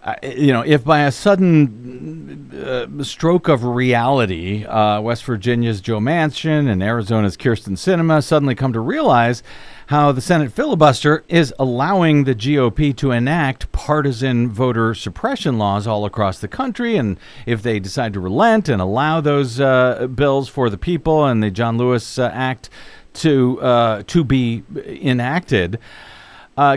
Uh, 0.03 0.15
you 0.21 0.51
know, 0.51 0.61
if 0.61 0.83
by 0.83 1.03
a 1.03 1.11
sudden 1.11 2.51
uh, 2.53 3.03
stroke 3.03 3.47
of 3.47 3.63
reality, 3.63 4.65
uh, 4.65 4.99
West 4.99 5.23
Virginia's 5.23 5.79
Joe 5.79 5.99
Manchin 5.99 6.69
and 6.69 6.83
Arizona's 6.83 7.37
Kyrsten 7.37 7.77
Sinema 7.77 8.21
suddenly 8.21 8.53
come 8.53 8.73
to 8.73 8.81
realize 8.81 9.43
how 9.87 10.11
the 10.11 10.19
Senate 10.19 10.51
filibuster 10.51 11.23
is 11.29 11.53
allowing 11.57 12.25
the 12.25 12.35
GOP 12.35 12.93
to 12.97 13.11
enact 13.11 13.71
partisan 13.71 14.51
voter 14.51 14.93
suppression 14.93 15.57
laws 15.57 15.87
all 15.87 16.03
across 16.03 16.39
the 16.39 16.49
country, 16.49 16.97
and 16.97 17.17
if 17.45 17.63
they 17.63 17.79
decide 17.79 18.11
to 18.11 18.19
relent 18.19 18.67
and 18.67 18.81
allow 18.81 19.21
those 19.21 19.61
uh, 19.61 20.07
bills 20.07 20.49
for 20.49 20.69
the 20.69 20.77
people 20.77 21.25
and 21.25 21.41
the 21.41 21.49
John 21.49 21.77
Lewis 21.77 22.19
uh, 22.19 22.29
Act 22.33 22.69
to 23.13 23.61
uh, 23.61 24.03
to 24.07 24.25
be 24.25 24.63
enacted. 24.85 25.79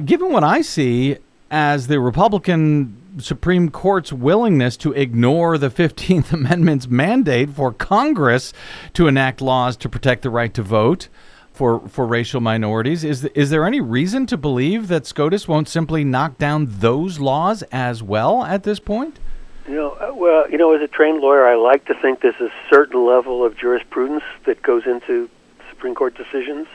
Given 0.05 0.31
what 0.31 0.45
I 0.45 0.61
see 0.61 1.17
as 1.51 1.89
the 1.89 2.01
Republican 2.01 3.03
Supreme 3.19 3.71
Court's 3.71 4.13
willingness 4.13 4.77
to 4.79 4.93
ignore 4.93 5.59
the 5.59 5.71
15th 5.71 6.33
Amendment's 6.35 6.89
mandate 6.89 7.51
for 7.51 7.73
Congress 7.73 8.53
to 8.95 9.07
enact 9.07 9.41
laws 9.41 9.77
to 9.79 9.89
protect 9.89 10.23
the 10.23 10.31
right 10.31 10.53
to 10.55 10.63
vote 10.63 11.09
for, 11.57 11.81
for 11.89 12.07
racial 12.07 12.41
minorities, 12.43 13.03
is, 13.03 13.25
is 13.25 13.49
there 13.49 13.65
any 13.65 13.81
reason 13.81 14.27
to 14.27 14.37
believe 14.37 14.89
that 14.89 15.07
SCOTUS 15.07 15.49
won't 15.49 15.69
simply 15.69 16.05
knock 16.05 16.37
down 16.37 16.67
those 16.69 17.19
laws 17.19 17.63
as 17.73 18.03
well 18.03 18.45
at 18.45 18.65
this 18.65 18.79
point? 18.79 19.19
You 19.67 19.75
know, 19.75 19.91
uh, 19.93 20.13
well, 20.15 20.49
you 20.51 20.59
know, 20.59 20.75
as 20.75 20.83
a 20.83 20.87
trained 20.87 21.21
lawyer, 21.21 21.47
I 21.47 21.57
like 21.57 21.87
to 21.87 21.95
think 21.95 22.21
there's 22.21 22.41
a 22.41 22.53
certain 22.71 23.07
level 23.07 23.45
of 23.45 23.57
jurisprudence 23.57 24.23
that 24.45 24.63
goes 24.63 24.85
into 24.87 25.31
Supreme 25.71 25.95
Court 25.95 26.15
decisions, 26.15 26.69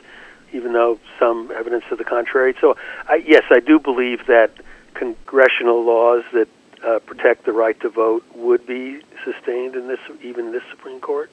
even 0.51 0.73
though 0.73 0.99
some 1.19 1.51
evidence 1.55 1.83
to 1.89 1.95
the 1.95 2.03
contrary. 2.03 2.55
So, 2.59 2.75
I, 3.07 3.23
yes, 3.25 3.43
I 3.51 3.59
do 3.59 3.79
believe 3.79 4.25
that 4.25 4.51
congressional 4.93 5.83
laws 5.83 6.23
that 6.33 6.47
uh, 6.83 6.99
protect 6.99 7.45
the 7.45 7.51
right 7.51 7.79
to 7.81 7.89
vote 7.89 8.23
would 8.35 8.65
be 8.65 9.01
sustained 9.23 9.75
in 9.75 9.87
this, 9.87 9.99
even 10.23 10.51
this 10.51 10.63
Supreme 10.69 10.99
Court, 10.99 11.31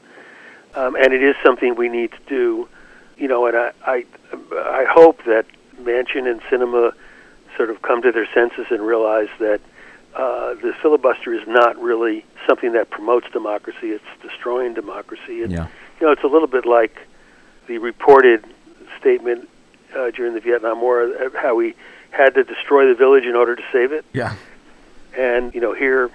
um, 0.74 0.94
and 0.96 1.12
it 1.12 1.22
is 1.22 1.34
something 1.42 1.74
we 1.74 1.88
need 1.88 2.12
to 2.12 2.18
do. 2.26 2.68
You 3.16 3.28
know, 3.28 3.46
and 3.46 3.56
I, 3.56 3.72
I, 3.84 4.04
I 4.52 4.86
hope 4.88 5.24
that 5.24 5.46
Manchin 5.80 6.30
and 6.30 6.40
Sinema 6.42 6.92
sort 7.56 7.70
of 7.70 7.82
come 7.82 8.02
to 8.02 8.12
their 8.12 8.28
senses 8.32 8.66
and 8.70 8.80
realize 8.82 9.28
that 9.40 9.60
uh, 10.14 10.54
the 10.54 10.72
filibuster 10.80 11.34
is 11.34 11.46
not 11.48 11.80
really 11.80 12.24
something 12.46 12.72
that 12.72 12.90
promotes 12.90 13.28
democracy; 13.32 13.90
it's 13.90 14.04
destroying 14.22 14.74
democracy. 14.74 15.42
And, 15.42 15.52
Yeah. 15.52 15.68
You 16.00 16.06
know, 16.06 16.12
it's 16.12 16.22
a 16.22 16.28
little 16.28 16.46
bit 16.46 16.64
like 16.64 16.96
the 17.66 17.78
reported 17.78 18.44
statement 19.00 19.48
uh, 19.96 20.10
during 20.10 20.34
the 20.34 20.40
Vietnam 20.40 20.80
War, 20.80 21.02
uh, 21.02 21.30
how 21.40 21.54
we 21.56 21.74
had 22.10 22.34
to 22.34 22.44
destroy 22.44 22.88
the 22.88 22.94
village 22.94 23.24
in 23.24 23.34
order 23.34 23.56
to 23.56 23.62
save 23.72 23.92
it. 23.92 24.04
Yeah. 24.12 24.34
And 25.16 25.54
you 25.54 25.60
know, 25.60 25.74
here, 25.74 26.10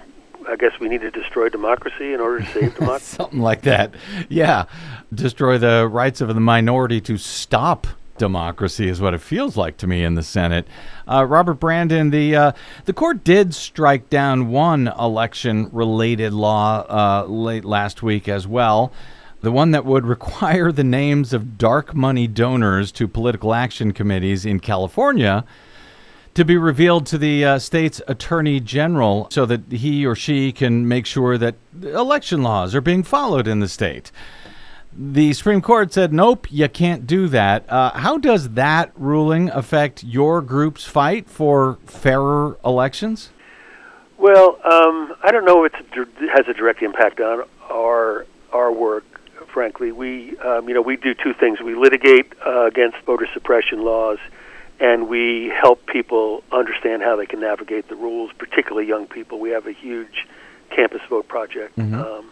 I 0.48 0.56
guess 0.56 0.78
we 0.80 0.88
need 0.88 1.00
to 1.02 1.10
destroy 1.10 1.48
democracy 1.48 2.12
in 2.12 2.20
order 2.20 2.40
to 2.40 2.52
save 2.52 2.74
democracy. 2.78 3.16
Something 3.16 3.40
like 3.40 3.62
that. 3.62 3.94
Yeah. 4.28 4.64
Destroy 5.12 5.58
the 5.58 5.88
rights 5.88 6.20
of 6.20 6.28
the 6.28 6.40
minority 6.40 7.00
to 7.02 7.16
stop 7.16 7.86
democracy 8.16 8.88
is 8.88 9.00
what 9.00 9.14
it 9.14 9.20
feels 9.20 9.56
like 9.56 9.76
to 9.78 9.86
me 9.86 10.04
in 10.04 10.14
the 10.14 10.22
Senate. 10.22 10.66
Uh, 11.06 11.24
Robert 11.24 11.54
Brandon, 11.54 12.10
the 12.10 12.36
uh, 12.36 12.52
the 12.84 12.92
court 12.92 13.24
did 13.24 13.54
strike 13.54 14.08
down 14.08 14.48
one 14.48 14.88
election-related 14.88 16.32
law 16.32 16.86
uh, 16.88 17.26
late 17.26 17.64
last 17.64 18.02
week 18.02 18.28
as 18.28 18.46
well. 18.46 18.92
The 19.40 19.52
one 19.52 19.72
that 19.72 19.84
would 19.84 20.06
require 20.16 20.72
the 20.72 20.84
names 20.84 21.32
of 21.32 21.58
dark 21.58 21.94
money 21.94 22.26
donors 22.26 22.92
to 22.92 23.08
political 23.08 23.52
action 23.52 23.92
committees 23.92 24.46
in 24.46 24.60
California 24.60 25.44
to 26.34 26.44
be 26.44 26.56
revealed 26.56 27.06
to 27.06 27.18
the 27.18 27.44
uh, 27.44 27.58
state's 27.58 28.02
attorney 28.08 28.60
general 28.60 29.28
so 29.30 29.46
that 29.46 29.70
he 29.70 30.04
or 30.04 30.16
she 30.16 30.52
can 30.52 30.86
make 30.86 31.06
sure 31.06 31.38
that 31.38 31.54
election 31.80 32.42
laws 32.42 32.74
are 32.74 32.80
being 32.80 33.02
followed 33.02 33.46
in 33.46 33.60
the 33.60 33.68
state. 33.68 34.10
The 34.96 35.32
Supreme 35.32 35.60
Court 35.60 35.92
said, 35.92 36.12
nope, 36.12 36.46
you 36.50 36.68
can't 36.68 37.06
do 37.06 37.26
that. 37.28 37.68
Uh, 37.70 37.90
how 37.98 38.16
does 38.16 38.50
that 38.50 38.92
ruling 38.94 39.48
affect 39.50 40.04
your 40.04 40.40
group's 40.40 40.84
fight 40.84 41.28
for 41.28 41.78
fairer 41.84 42.58
elections? 42.64 43.30
Well, 44.18 44.58
um, 44.64 45.14
I 45.22 45.32
don't 45.32 45.44
know 45.44 45.64
if 45.64 45.74
it 45.74 46.30
has 46.34 46.46
a 46.48 46.54
direct 46.54 46.82
impact 46.82 47.20
on 47.20 47.44
our 47.70 48.26
our 48.52 48.70
work. 48.72 49.04
Frankly, 49.48 49.92
we 49.92 50.38
um, 50.38 50.68
you 50.68 50.74
know 50.74 50.80
we 50.80 50.96
do 50.96 51.14
two 51.14 51.34
things: 51.34 51.60
we 51.60 51.74
litigate 51.74 52.32
uh, 52.46 52.66
against 52.66 52.96
voter 53.04 53.28
suppression 53.34 53.84
laws, 53.84 54.18
and 54.80 55.08
we 55.08 55.48
help 55.48 55.86
people 55.86 56.42
understand 56.52 57.02
how 57.02 57.16
they 57.16 57.26
can 57.26 57.40
navigate 57.40 57.88
the 57.88 57.96
rules, 57.96 58.30
particularly 58.38 58.86
young 58.86 59.06
people. 59.06 59.38
We 59.38 59.50
have 59.50 59.66
a 59.66 59.72
huge 59.72 60.26
campus 60.70 61.02
vote 61.08 61.28
project, 61.28 61.78
um, 61.78 62.30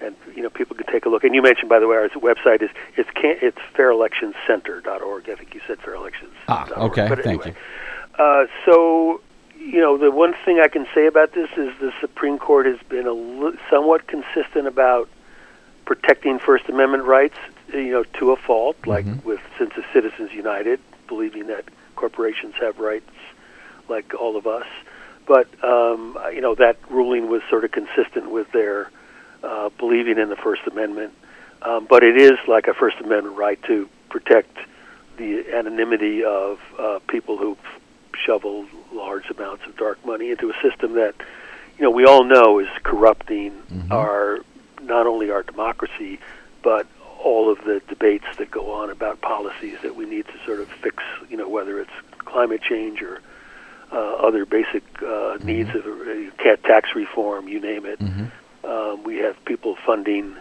and 0.00 0.16
you 0.34 0.42
know 0.42 0.50
people 0.50 0.76
can 0.76 0.86
take 0.86 1.04
a 1.06 1.08
look. 1.08 1.24
And 1.24 1.34
you 1.34 1.42
mentioned, 1.42 1.68
by 1.68 1.78
the 1.78 1.86
way, 1.86 1.96
our 1.96 2.08
website 2.10 2.62
is 2.62 2.70
it's 2.96 3.10
can, 3.10 3.36
it's 3.42 3.58
fairelectioncenter.org. 3.74 5.28
I 5.28 5.34
think 5.34 5.54
you 5.54 5.60
said 5.66 5.78
fair 5.80 5.94
elections. 5.94 6.32
Ah, 6.48 6.68
okay, 6.76 7.08
But 7.08 7.22
thank 7.22 7.44
anyway, 7.46 7.58
uh, 8.18 8.46
so, 8.64 9.20
you 9.58 9.80
know, 9.80 9.96
the 9.96 10.10
one 10.10 10.34
thing 10.44 10.60
I 10.60 10.68
can 10.68 10.86
say 10.94 11.06
about 11.06 11.32
this 11.32 11.48
is 11.56 11.72
the 11.80 11.92
Supreme 12.00 12.38
Court 12.38 12.66
has 12.66 12.78
been 12.88 13.06
a 13.06 13.12
li- 13.12 13.58
somewhat 13.70 14.06
consistent 14.06 14.66
about 14.66 15.08
protecting 15.84 16.38
First 16.38 16.68
Amendment 16.68 17.04
rights, 17.04 17.36
you 17.72 17.90
know, 17.90 18.04
to 18.18 18.32
a 18.32 18.36
fault, 18.36 18.76
like 18.86 19.06
with 19.24 19.40
since 19.58 19.72
the 19.74 19.84
Citizens 19.92 20.32
United, 20.32 20.80
believing 21.06 21.46
that 21.48 21.64
corporations 22.02 22.54
have 22.60 22.80
rights 22.80 23.14
like 23.88 24.12
all 24.20 24.36
of 24.36 24.44
us. 24.48 24.66
But 25.24 25.46
um, 25.62 26.18
you 26.34 26.40
know, 26.40 26.56
that 26.56 26.76
ruling 26.90 27.28
was 27.28 27.42
sort 27.48 27.64
of 27.64 27.70
consistent 27.70 28.28
with 28.28 28.50
their 28.50 28.90
uh, 29.44 29.68
believing 29.78 30.18
in 30.18 30.28
the 30.28 30.40
First 30.48 30.62
Amendment. 30.66 31.12
Um, 31.62 31.86
but 31.88 32.02
it 32.02 32.16
is 32.16 32.36
like 32.48 32.66
a 32.66 32.74
First 32.74 32.96
Amendment 32.98 33.36
right 33.36 33.62
to 33.70 33.88
protect 34.08 34.58
the 35.16 35.44
anonymity 35.54 36.24
of 36.24 36.58
uh, 36.76 36.98
people 37.06 37.36
who 37.36 37.56
shovel 38.26 38.66
large 38.92 39.30
amounts 39.30 39.64
of 39.66 39.76
dark 39.76 40.04
money 40.04 40.30
into 40.32 40.50
a 40.50 40.54
system 40.60 40.94
that, 40.94 41.14
you 41.78 41.84
know, 41.84 41.90
we 41.90 42.04
all 42.04 42.24
know 42.24 42.58
is 42.58 42.68
corrupting 42.82 43.52
our 43.92 44.40
not 44.82 45.06
only 45.06 45.30
our 45.30 45.44
democracy, 45.44 46.18
but 46.64 46.88
all 47.22 47.50
of 47.50 47.58
the 47.64 47.80
debates 47.88 48.26
that 48.38 48.50
go 48.50 48.72
on 48.72 48.90
about 48.90 49.20
policies 49.20 49.78
that 49.82 49.96
we 49.96 50.06
need 50.06 50.26
to 50.26 50.34
sort 50.44 50.60
of 50.60 50.68
fix, 50.68 51.02
you 51.28 51.36
know, 51.36 51.48
whether 51.48 51.80
it's 51.80 51.90
climate 52.18 52.62
change 52.62 53.00
or 53.02 53.20
uh, 53.92 54.14
other 54.14 54.44
basic 54.46 54.82
uh, 55.02 55.38
needs 55.42 55.70
of 55.74 55.86
uh, 55.86 56.30
cat 56.42 56.62
tax 56.64 56.90
reform, 56.94 57.48
you 57.48 57.60
name 57.60 57.84
it. 57.86 58.00
Um, 58.64 59.04
we 59.04 59.16
have 59.18 59.42
people 59.44 59.76
funding 59.84 60.36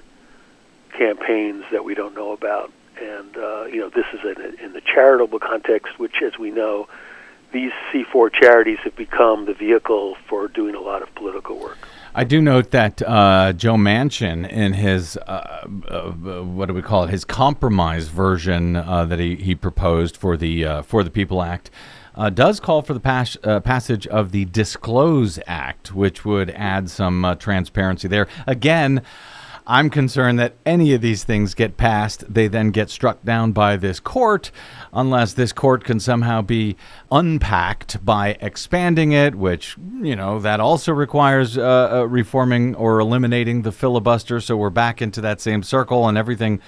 campaigns 0.98 1.66
that 1.72 1.84
we 1.84 1.96
don't 1.96 2.16
know 2.16 2.32
about, 2.32 2.72
and 3.02 3.36
uh, 3.38 3.66
you 3.66 3.78
know, 3.78 3.90
this 3.90 4.06
is 4.14 4.20
in, 4.24 4.60
in 4.64 4.74
the 4.74 4.82
charitable 4.82 5.40
context, 5.40 6.00
which, 6.00 6.22
as 6.24 6.38
we 6.38 6.52
know, 6.52 6.88
these 7.52 7.72
C4 7.92 8.32
charities 8.32 8.80
have 8.84 8.96
become 8.96 9.46
the 9.46 9.54
vehicle 9.54 10.16
for 10.28 10.48
doing 10.48 10.76
a 10.76 10.80
lot 10.80 11.02
of 11.02 11.14
political 11.16 11.58
work. 11.58 11.78
I 12.14 12.26
do 12.26 12.42
note 12.42 12.72
that 12.72 13.02
uh, 13.02 13.54
Joe 13.54 13.76
Manchin, 13.76 14.50
in 14.50 14.74
his 14.74 15.16
uh, 15.16 15.66
uh, 15.88 16.12
what 16.12 16.66
do 16.66 16.74
we 16.74 16.82
call 16.82 17.06
it, 17.06 17.10
his 17.10 17.24
compromise 17.24 18.10
version 18.10 18.76
uh, 18.76 19.06
that 19.06 19.20
he, 19.20 19.38
he 19.38 19.56
proposed 19.56 20.18
for 20.18 20.36
the 20.36 20.66
uh, 20.66 20.82
for 20.82 21.06
the 21.06 21.10
People 21.10 21.42
Act, 21.42 21.72
uh, 22.16 22.30
does 22.30 22.60
call 22.60 22.82
for 22.82 22.94
the 22.94 23.00
pas- 23.00 23.38
passage 23.64 24.08
of 24.08 24.34
the 24.34 24.44
Disclose 24.46 25.40
Act, 25.48 25.96
which 25.96 26.26
would 26.26 26.50
add 26.52 26.90
some 26.90 27.38
transparency 27.40 28.08
there. 28.08 28.28
Again. 28.46 29.04
I'm 29.68 29.90
concerned 29.90 30.40
that 30.40 30.56
any 30.66 30.94
of 30.94 31.02
these 31.02 31.24
things 31.24 31.54
get 31.54 31.78
passed, 31.78 32.24
they 32.32 32.48
then 32.48 32.72
get 32.72 32.90
struck 32.90 33.24
down 33.24 33.52
by 33.52 33.78
this 33.78 34.00
court, 34.00 34.52
unless 34.92 35.34
this 35.34 35.52
court 35.52 35.84
can 35.84 36.00
somehow 36.00 36.42
be 36.42 36.76
unpacked 37.12 38.04
by 38.04 38.38
expanding 38.42 39.12
it, 39.12 39.36
which, 39.36 39.78
you 40.02 40.16
know, 40.16 40.40
that 40.40 40.60
also 40.60 40.92
requires 40.92 41.58
uh, 41.58 41.90
uh, 41.92 42.08
reforming 42.08 42.76
or 42.76 43.00
eliminating 43.00 43.62
the 43.62 43.72
filibuster. 43.72 44.42
So 44.42 44.58
we're 44.58 44.70
back 44.70 45.02
into 45.02 45.22
that 45.22 45.40
same 45.40 45.64
circle 45.64 46.08
and 46.08 46.18
everything 46.18 46.60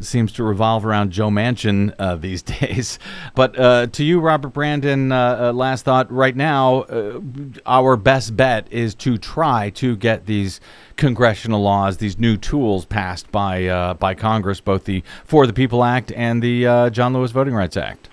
seems 0.00 0.32
to 0.32 0.44
revolve 0.44 0.84
around 0.84 1.10
Joe 1.10 1.28
Manchin 1.28 1.94
uh, 1.98 2.16
these 2.22 2.42
days. 2.42 2.98
But 3.34 3.58
uh, 3.58 3.86
to 3.88 4.04
you, 4.04 4.20
Robert 4.20 4.50
Brandon, 4.50 5.12
uh, 5.12 5.48
uh, 5.48 5.52
last 5.52 5.84
thought 5.84 6.10
right 6.10 6.34
now, 6.36 6.82
uh, 6.82 7.20
our 7.66 7.96
best 7.96 8.36
bet 8.36 8.66
is 8.70 8.94
to 8.96 9.18
try 9.18 9.70
to 9.70 9.96
get 9.96 10.26
these 10.26 10.60
congressional 10.96 11.62
laws, 11.62 11.98
these 11.98 12.18
new 12.18 12.36
tools 12.36 12.84
passed 12.84 13.30
by 13.32 13.66
uh, 13.66 13.94
by 13.94 14.14
Congress, 14.14 14.60
both 14.60 14.84
the 14.84 15.02
For 15.24 15.46
the 15.46 15.52
People 15.52 15.84
Act 15.84 16.12
and 16.12 16.42
the 16.42 16.90
John 16.92 17.12
Lewis 17.12 17.30
Voting 17.30 17.54
Rights 17.54 17.76
Act. 17.76 18.08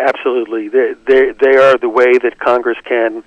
Absolutely, 0.00 0.68
they, 0.68 0.94
they 1.06 1.32
they 1.40 1.56
are 1.56 1.78
the 1.78 1.88
way 1.88 2.18
that 2.18 2.38
Congress 2.38 2.78
can, 2.84 3.22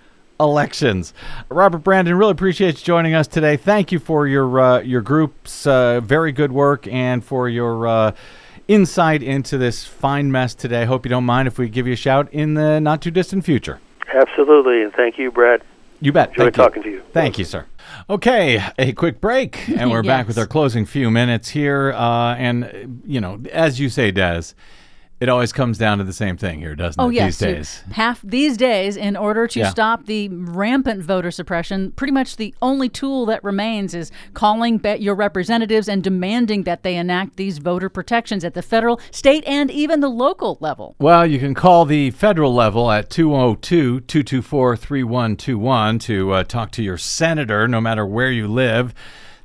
elections. 0.42 1.14
Robert 1.50 1.80
Brandon, 1.80 2.16
really 2.16 2.32
appreciate 2.32 2.80
you 2.80 2.86
joining 2.86 3.14
us 3.14 3.28
today. 3.28 3.58
Thank 3.58 3.92
you 3.92 4.00
for 4.00 4.28
your 4.28 4.60
uh, 4.60 4.82
your 4.82 5.02
group's 5.02 5.66
uh, 5.68 6.02
very 6.02 6.32
good 6.32 6.52
work 6.52 6.88
and 6.88 7.24
for 7.24 7.48
your 7.48 7.88
uh, 7.88 8.12
insight 8.68 9.22
into 9.24 9.58
this 9.58 9.86
fine 9.86 10.32
mess 10.32 10.56
today. 10.56 10.86
Hope 10.86 11.06
you 11.06 11.10
don't 11.10 11.26
mind 11.26 11.48
if 11.48 11.58
we 11.58 11.70
give 11.70 11.88
you 11.88 11.94
a 11.94 11.98
shout 11.98 12.32
in 12.34 12.56
the 12.56 12.80
not 12.80 13.02
too 13.02 13.12
distant 13.12 13.46
future. 13.46 13.80
Absolutely, 14.14 14.82
and 14.82 14.92
thank 14.94 15.18
you, 15.18 15.32
Brad. 15.32 15.62
You 16.04 16.12
bet. 16.12 16.30
Enjoy 16.30 16.46
Thank 16.46 16.58
you. 16.58 16.64
talking 16.64 16.84
to 16.84 16.90
you. 16.90 17.04
Thank 17.14 17.38
you, 17.38 17.46
sir. 17.46 17.68
Okay, 18.10 18.64
a 18.80 18.92
quick 18.94 19.22
break, 19.22 19.70
and 19.70 19.92
we're 19.92 20.02
back 20.02 20.28
with 20.28 20.38
our 20.38 20.48
closing 20.48 20.86
few 20.86 21.12
minutes 21.12 21.50
here. 21.50 21.94
Uh, 21.94 22.36
and, 22.36 22.64
uh, 22.64 22.70
you 23.06 23.22
know, 23.22 23.40
as 23.52 23.80
you 23.80 23.88
say, 23.88 24.10
Des, 24.10 24.56
it 25.22 25.30
always 25.30 25.54
comes 25.54 25.78
down 25.78 26.00
to 26.00 26.04
the 26.04 26.12
same 26.12 26.36
thing 26.36 26.60
here, 26.60 26.76
doesn't 26.76 27.00
Oh 27.00 27.10
it, 27.10 27.14
yes, 27.14 27.38
these 27.38 27.38
days? 27.38 27.84
half 27.92 28.22
these 28.24 28.58
days, 28.58 28.98
in 28.98 29.16
order 29.16 29.46
to 29.48 29.60
Yeah. 29.60 29.70
stop 29.70 30.08
the 30.08 30.28
rampant 30.30 31.04
voter 31.04 31.30
suppression, 31.30 31.92
pretty 31.92 32.12
much 32.12 32.38
the 32.38 32.56
only 32.60 32.90
tool 32.90 33.28
that 33.28 33.44
remains 33.44 33.94
is 33.94 34.12
calling 34.34 34.82
your 35.00 35.14
representatives 35.14 35.88
and 35.88 36.02
demanding 36.04 36.64
that 36.64 36.82
they 36.82 36.96
enact 36.96 37.38
these 37.38 37.60
voter 37.60 37.88
protections 37.88 38.44
at 38.44 38.56
the 38.56 38.64
federal, 38.64 39.00
state, 39.12 39.44
and 39.46 39.70
even 39.70 40.00
the 40.00 40.10
local 40.10 40.58
level. 40.60 40.96
Well, 41.00 41.26
you 41.28 41.38
can 41.38 41.54
call 41.54 41.86
the 41.86 42.10
federal 42.10 42.54
level 42.54 42.90
at 42.90 43.12
202 43.12 44.00
224 44.02 44.76
3121 44.76 46.00
to 46.00 46.32
uh, 46.32 46.44
talk 46.44 46.72
to 46.72 46.82
your 46.84 46.98
senator, 46.98 47.68
no 47.68 47.80
matter 47.80 48.08
where 48.08 48.32
you 48.32 48.48
live. 48.48 48.96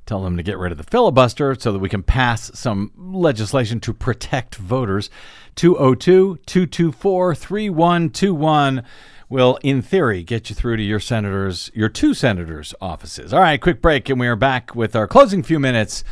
Tell 0.06 0.22
them 0.22 0.36
to 0.36 0.42
get 0.44 0.56
rid 0.56 0.70
of 0.70 0.78
the 0.78 0.84
filibuster 0.84 1.56
so 1.56 1.72
that 1.72 1.80
we 1.80 1.88
can 1.88 2.02
pass 2.04 2.50
some 2.54 2.92
legislation 2.96 3.80
to 3.80 3.92
protect 3.92 4.54
voters. 4.54 5.10
202 5.56 6.38
224 6.46 7.34
3121 7.34 8.84
will, 9.28 9.58
in 9.62 9.82
theory, 9.82 10.22
get 10.22 10.50
you 10.50 10.54
through 10.54 10.76
to 10.76 10.82
your 10.82 11.00
senators, 11.00 11.70
your 11.74 11.88
two 11.88 12.14
senators' 12.14 12.74
offices. 12.80 13.32
All 13.32 13.40
right, 13.40 13.60
quick 13.60 13.82
break, 13.82 14.08
and 14.08 14.20
we 14.20 14.28
are 14.28 14.36
back 14.36 14.74
with 14.74 14.94
our 14.94 15.08
closing 15.08 15.42
few 15.42 15.58
minutes 15.58 16.04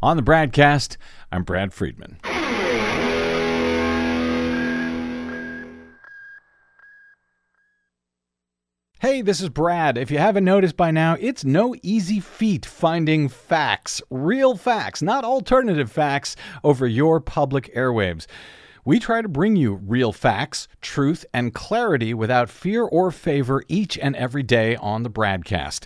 on 0.00 0.16
the 0.16 0.22
BradCast. 0.22 0.96
I'm 1.30 1.42
Brad 1.42 1.72
Friedman. 1.74 2.18
Hey, 9.00 9.20
this 9.20 9.40
is 9.40 9.48
Brad. 9.48 9.98
If 9.98 10.12
you 10.12 10.18
haven't 10.18 10.44
noticed 10.44 10.76
by 10.76 10.92
now, 10.92 11.16
it's 11.18 11.44
no 11.44 11.74
easy 11.82 12.20
feat 12.20 12.64
finding 12.64 13.28
facts, 13.28 14.00
real 14.10 14.56
facts, 14.56 15.02
not 15.02 15.24
alternative 15.24 15.90
facts, 15.90 16.36
over 16.62 16.86
your 16.86 17.18
public 17.18 17.74
airwaves. 17.74 18.28
We 18.84 18.98
try 18.98 19.22
to 19.22 19.28
bring 19.28 19.54
you 19.54 19.74
real 19.74 20.12
facts, 20.12 20.66
truth, 20.80 21.24
and 21.32 21.54
clarity 21.54 22.14
without 22.14 22.50
fear 22.50 22.82
or 22.82 23.12
favor 23.12 23.62
each 23.68 23.96
and 23.96 24.16
every 24.16 24.42
day 24.42 24.74
on 24.76 25.04
the 25.04 25.10
BradCast. 25.10 25.84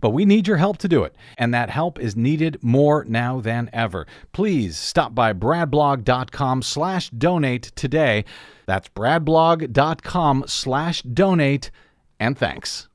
But 0.00 0.10
we 0.10 0.24
need 0.24 0.48
your 0.48 0.56
help 0.56 0.78
to 0.78 0.88
do 0.88 1.04
it, 1.04 1.14
and 1.36 1.52
that 1.52 1.68
help 1.68 1.98
is 1.98 2.16
needed 2.16 2.58
more 2.62 3.04
now 3.04 3.40
than 3.40 3.68
ever. 3.74 4.06
Please 4.32 4.78
stop 4.78 5.14
by 5.14 5.34
bradblog.com 5.34 6.62
slash 6.62 7.10
donate 7.10 7.72
today. 7.74 8.24
That's 8.64 8.88
bradblog.com 8.88 10.44
slash 10.46 11.02
donate, 11.02 11.70
and 12.18 12.38
thanks. 12.38 12.88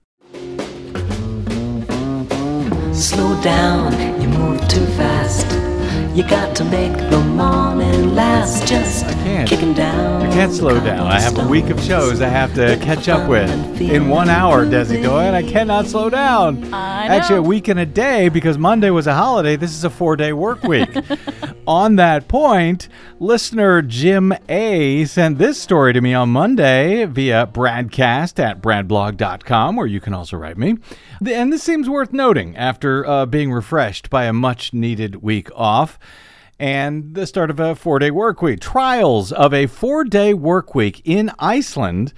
Slow 2.93 3.39
down, 3.43 4.21
you 4.21 4.27
move 4.29 4.67
too 4.67 4.85
fast. 4.87 5.74
You 6.15 6.23
got 6.23 6.55
to 6.55 6.63
make 6.63 6.95
the 7.09 7.19
morning 7.19 8.15
last. 8.15 8.65
Just 8.65 9.05
can't. 9.05 9.49
kicking 9.49 9.73
down. 9.73 10.21
I 10.21 10.31
can't 10.31 10.53
slow 10.53 10.79
down. 10.79 11.07
I 11.07 11.19
have 11.19 11.37
a 11.37 11.45
week 11.45 11.69
of 11.69 11.77
shows 11.81 12.21
I 12.21 12.29
have 12.29 12.53
to 12.55 12.77
catch 12.77 13.09
up 13.09 13.27
with. 13.27 13.51
In 13.81 14.07
one 14.07 14.29
hour, 14.29 14.65
Desi 14.65 15.03
Doyen, 15.03 15.33
I 15.33 15.43
cannot 15.43 15.87
slow 15.87 16.09
down. 16.09 16.73
I 16.73 17.07
Actually, 17.07 17.39
a 17.39 17.41
week 17.41 17.67
and 17.67 17.81
a 17.81 17.85
day 17.85 18.29
because 18.29 18.57
Monday 18.57 18.91
was 18.91 19.07
a 19.07 19.13
holiday. 19.13 19.57
This 19.57 19.71
is 19.71 19.83
a 19.83 19.89
four 19.89 20.15
day 20.15 20.31
work 20.31 20.63
week. 20.63 20.87
on 21.67 21.97
that 21.97 22.29
point, 22.29 22.87
listener 23.19 23.81
Jim 23.81 24.33
A 24.47 25.03
sent 25.03 25.37
this 25.37 25.59
story 25.59 25.91
to 25.91 25.99
me 25.99 26.13
on 26.13 26.29
Monday 26.29 27.03
via 27.03 27.45
bradcast 27.45 28.39
at 28.39 28.61
bradblog.com, 28.61 29.75
where 29.75 29.85
you 29.85 29.99
can 29.99 30.13
also 30.13 30.37
write 30.37 30.57
me. 30.57 30.77
And 31.27 31.51
this 31.51 31.63
seems 31.63 31.89
worth 31.89 32.13
noting 32.13 32.55
after 32.55 33.05
uh, 33.05 33.25
being 33.25 33.51
refreshed 33.51 34.09
by 34.09 34.25
a 34.25 34.33
much 34.33 34.71
needed 34.71 35.17
week 35.17 35.49
off 35.53 35.99
and 36.59 37.15
the 37.15 37.27
start 37.27 37.49
of 37.49 37.59
a 37.59 37.75
four 37.75 37.99
day 37.99 38.11
work 38.11 38.41
week. 38.41 38.59
Trials 38.59 39.31
of 39.31 39.53
a 39.53 39.67
four 39.67 40.03
day 40.03 40.33
work 40.33 40.75
week 40.75 41.01
in 41.03 41.31
Iceland 41.39 42.13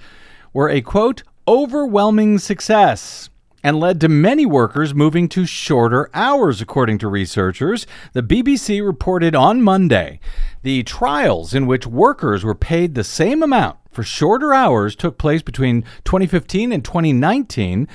were 0.52 0.68
a 0.68 0.80
quote, 0.80 1.22
overwhelming 1.46 2.38
success 2.38 3.30
and 3.64 3.80
led 3.80 4.00
to 4.00 4.08
many 4.08 4.46
workers 4.46 4.94
moving 4.94 5.28
to 5.28 5.44
shorter 5.44 6.08
hours, 6.14 6.60
according 6.60 6.98
to 6.98 7.08
researchers. 7.08 7.86
The 8.12 8.22
BBC 8.22 8.84
reported 8.84 9.34
on 9.34 9.62
Monday 9.62 10.20
the 10.62 10.84
trials 10.84 11.54
in 11.54 11.66
which 11.66 11.86
workers 11.86 12.44
were 12.44 12.54
paid 12.54 12.94
the 12.94 13.04
same 13.04 13.42
amount 13.42 13.78
for 13.90 14.04
shorter 14.04 14.54
hours 14.54 14.94
took 14.94 15.18
place 15.18 15.42
between 15.42 15.82
2015 16.04 16.70
and 16.70 16.84
2019 16.84 17.88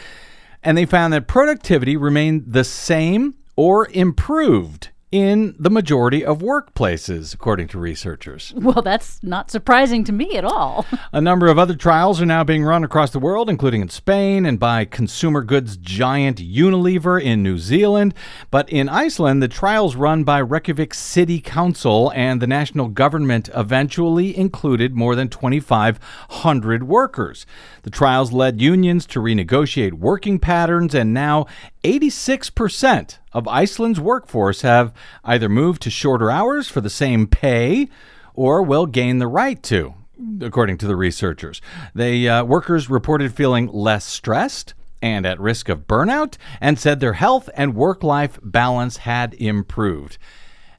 and 0.62 0.78
they 0.78 0.86
found 0.86 1.14
that 1.14 1.28
productivity 1.28 1.96
remained 1.96 2.44
the 2.48 2.64
same 2.64 3.36
or 3.56 3.88
improved 3.92 4.90
in 5.14 5.56
the 5.60 5.70
majority 5.70 6.26
of 6.26 6.40
workplaces, 6.40 7.36
according 7.36 7.68
to 7.68 7.78
researchers. 7.78 8.52
Well, 8.64 8.82
that's 8.82 9.22
not 9.22 9.52
surprising 9.52 10.06
to 10.06 10.14
me 10.14 10.38
at 10.38 10.46
all. 10.46 10.86
A 11.14 11.20
number 11.20 11.48
of 11.48 11.60
other 11.60 11.76
trials 11.76 12.22
are 12.22 12.26
now 12.26 12.46
being 12.46 12.64
run 12.64 12.86
across 12.86 13.12
the 13.12 13.20
world, 13.20 13.50
including 13.50 13.82
in 13.82 13.90
Spain 13.90 14.46
and 14.46 14.58
by 14.58 14.86
consumer 14.86 15.44
goods 15.44 15.76
giant 15.76 16.38
Unilever 16.38 17.22
in 17.22 17.44
New 17.44 17.58
Zealand. 17.58 18.16
But 18.50 18.70
in 18.70 18.88
Iceland, 18.88 19.44
the 19.44 19.50
trials 19.50 19.98
run 19.98 20.24
by 20.24 20.40
Reykjavik 20.40 20.94
City 20.94 21.42
Council 21.42 22.12
and 22.16 22.42
the 22.42 22.48
national 22.48 22.88
government 22.88 23.50
eventually 23.54 24.36
included 24.36 24.96
more 24.96 25.14
than 25.14 25.28
2,500 25.28 26.84
workers. 26.84 27.46
The 27.84 27.90
trials 27.92 28.32
led 28.32 28.62
unions 28.62 29.06
to 29.08 29.20
renegotiate 29.20 29.94
working 29.94 30.40
patterns, 30.40 30.96
and 30.96 31.14
now 31.14 31.48
86% 31.84 33.18
of 33.34 33.48
Iceland's 33.48 34.00
workforce 34.00 34.62
have 34.62 34.94
either 35.24 35.50
moved 35.50 35.82
to 35.84 35.90
shorter 35.90 36.32
hours 36.32 36.70
for 36.70 36.82
the 36.82 36.90
same 36.90 37.28
pay 37.28 37.90
or 38.34 38.64
will 38.64 38.86
gain 38.86 39.20
the 39.20 39.28
right 39.28 39.62
to 39.64 39.94
according 40.42 40.78
to 40.80 40.88
the 40.88 40.96
researchers. 40.96 41.62
The 41.96 42.30
uh, 42.30 42.44
workers 42.44 42.90
reported 42.90 43.34
feeling 43.34 43.68
less 43.68 44.06
stressed 44.06 44.74
and 45.02 45.26
at 45.26 45.40
risk 45.40 45.70
of 45.70 45.88
burnout 45.88 46.38
and 46.62 46.80
said 46.80 47.00
their 47.00 47.14
health 47.14 47.50
and 47.56 47.76
work 47.76 48.04
life 48.04 48.40
balance 48.42 48.98
had 48.98 49.34
improved. 49.34 50.18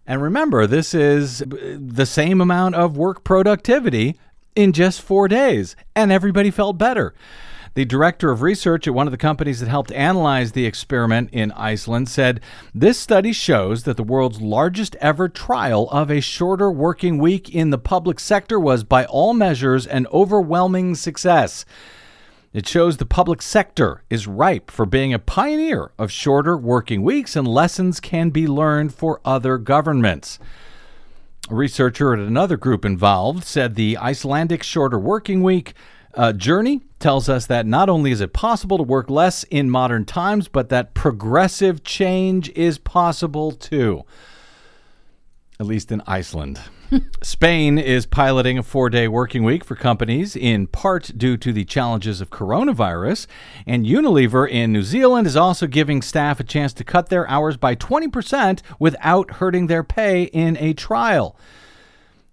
And 0.06 0.22
remember, 0.22 0.66
this 0.66 0.94
is 0.94 1.42
uh, 1.42 1.76
the 1.78 2.06
same 2.06 2.40
amount 2.40 2.74
of 2.74 2.96
work 2.96 3.24
productivity 3.24 4.18
in 4.54 4.72
just 4.72 5.02
four 5.02 5.28
days, 5.28 5.74
and 5.96 6.12
everybody 6.12 6.50
felt 6.50 6.78
better. 6.78 7.14
The 7.74 7.84
director 7.84 8.30
of 8.30 8.40
research 8.40 8.86
at 8.86 8.94
one 8.94 9.08
of 9.08 9.10
the 9.10 9.16
companies 9.16 9.58
that 9.58 9.68
helped 9.68 9.90
analyze 9.90 10.52
the 10.52 10.64
experiment 10.64 11.30
in 11.32 11.50
Iceland 11.52 12.08
said 12.08 12.40
this 12.72 13.00
study 13.00 13.32
shows 13.32 13.82
that 13.82 13.96
the 13.96 14.04
world's 14.04 14.40
largest 14.40 14.94
ever 15.00 15.28
trial 15.28 15.88
of 15.90 16.08
a 16.08 16.20
shorter 16.20 16.70
working 16.70 17.18
week 17.18 17.52
in 17.52 17.70
the 17.70 17.78
public 17.78 18.20
sector 18.20 18.60
was, 18.60 18.84
by 18.84 19.04
all 19.06 19.34
measures, 19.34 19.88
an 19.88 20.06
overwhelming 20.12 20.94
success. 20.94 21.64
It 22.52 22.68
shows 22.68 22.98
the 22.98 23.06
public 23.06 23.42
sector 23.42 24.04
is 24.08 24.28
ripe 24.28 24.70
for 24.70 24.86
being 24.86 25.12
a 25.12 25.18
pioneer 25.18 25.90
of 25.98 26.12
shorter 26.12 26.56
working 26.56 27.02
weeks, 27.02 27.34
and 27.34 27.48
lessons 27.48 27.98
can 27.98 28.30
be 28.30 28.46
learned 28.46 28.94
for 28.94 29.20
other 29.24 29.58
governments. 29.58 30.38
A 31.50 31.54
researcher 31.56 32.12
at 32.14 32.20
another 32.20 32.56
group 32.56 32.84
involved 32.84 33.42
said 33.42 33.74
the 33.74 33.98
Icelandic 33.98 34.62
shorter 34.62 34.98
working 34.98 35.42
week 35.42 35.74
uh, 36.16 36.32
journey 36.32 36.82
tells 36.98 37.28
us 37.28 37.46
that 37.46 37.66
not 37.66 37.88
only 37.88 38.10
is 38.10 38.20
it 38.20 38.32
possible 38.32 38.76
to 38.76 38.82
work 38.82 39.10
less 39.10 39.44
in 39.44 39.70
modern 39.70 40.04
times, 40.04 40.48
but 40.48 40.68
that 40.68 40.94
progressive 40.94 41.84
change 41.84 42.50
is 42.50 42.78
possible 42.78 43.52
too. 43.52 44.04
At 45.60 45.66
least 45.66 45.92
in 45.92 46.02
Iceland. 46.06 46.60
Spain 47.22 47.78
is 47.78 48.06
piloting 48.06 48.58
a 48.58 48.62
four 48.62 48.90
day 48.90 49.08
working 49.08 49.44
week 49.44 49.64
for 49.64 49.74
companies, 49.74 50.36
in 50.36 50.66
part 50.66 51.12
due 51.16 51.36
to 51.36 51.52
the 51.52 51.64
challenges 51.64 52.20
of 52.20 52.30
coronavirus. 52.30 53.26
And 53.66 53.86
Unilever 53.86 54.48
in 54.48 54.72
New 54.72 54.82
Zealand 54.82 55.26
is 55.26 55.36
also 55.36 55.66
giving 55.66 56.02
staff 56.02 56.40
a 56.40 56.44
chance 56.44 56.72
to 56.74 56.84
cut 56.84 57.08
their 57.08 57.28
hours 57.28 57.56
by 57.56 57.74
20% 57.74 58.60
without 58.78 59.32
hurting 59.32 59.66
their 59.66 59.84
pay 59.84 60.24
in 60.24 60.56
a 60.58 60.72
trial. 60.74 61.36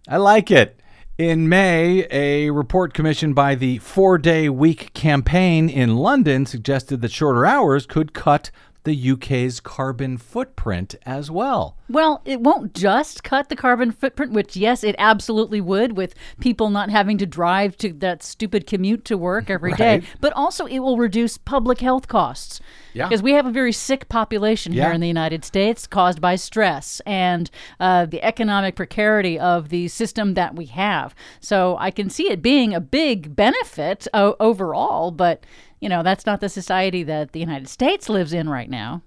I 0.08 0.18
like 0.18 0.52
it. 0.52 0.81
In 1.22 1.48
May, 1.48 2.08
a 2.10 2.50
report 2.50 2.96
commissioned 2.96 3.36
by 3.36 3.54
the 3.54 3.78
Four 3.78 4.18
Day 4.18 4.50
Week 4.50 4.92
campaign 4.96 5.70
in 5.70 5.98
London 5.98 6.48
suggested 6.48 7.02
that 7.02 7.12
shorter 7.12 7.46
hours 7.46 7.86
could 7.86 8.16
cut 8.16 8.50
the 8.84 9.12
UK's 9.12 9.60
carbon 9.60 10.18
footprint 10.18 10.96
as 11.06 11.30
well. 11.30 11.78
Well, 11.88 12.22
it 12.26 12.42
won't 12.42 12.74
just 12.74 13.24
cut 13.24 13.50
the 13.50 13.56
carbon 13.56 13.92
footprint, 13.92 14.32
which, 14.32 14.56
yes, 14.56 14.84
it 14.84 14.96
absolutely 14.98 15.62
would, 15.62 15.96
with 15.96 16.16
people 16.40 16.70
not 16.72 16.90
having 16.90 17.18
to 17.20 17.26
drive 17.28 17.78
to 17.78 17.94
that 17.94 18.24
stupid 18.24 18.66
commute 18.66 19.06
to 19.06 19.18
work 19.18 19.50
every 19.50 19.74
day. 19.76 20.00
Right. 20.00 20.04
but 20.20 20.34
also 20.34 20.66
it 20.66 20.80
will 20.80 20.98
reduce 20.98 21.38
public 21.38 21.80
health 21.82 22.08
costs. 22.08 22.60
Yeah. 22.94 23.08
Because 23.08 23.22
we 23.22 23.34
have 23.34 23.46
a 23.46 23.52
very 23.52 23.72
sick 23.72 24.10
population 24.10 24.74
Yeah. 24.74 24.86
here 24.86 24.94
in 24.94 25.02
the 25.02 25.08
United 25.08 25.46
States 25.46 25.86
caused 25.86 26.20
by 26.20 26.36
stress 26.36 27.02
and 27.06 27.52
uh, 27.80 28.06
the 28.06 28.24
economic 28.24 28.76
precarity 28.76 29.38
of 29.38 29.70
the 29.70 29.90
system 29.90 30.34
that 30.34 30.56
we 30.56 30.66
have. 30.66 31.14
So 31.40 31.78
I 31.80 31.92
can 31.92 32.10
see 32.10 32.32
it 32.32 32.42
being 32.42 32.74
a 32.74 32.82
big 32.82 33.36
benefit 33.36 34.08
o- 34.14 34.36
overall, 34.40 35.12
but, 35.12 35.46
you 35.82 35.90
know, 35.90 36.04
that's 36.04 36.26
not 36.26 36.40
the 36.40 36.48
society 36.48 37.04
that 37.04 37.34
the 37.34 37.40
United 37.40 37.68
States 37.68 38.08
lives 38.08 38.32
in 38.32 38.48
right 38.48 38.70
now. 38.70 39.02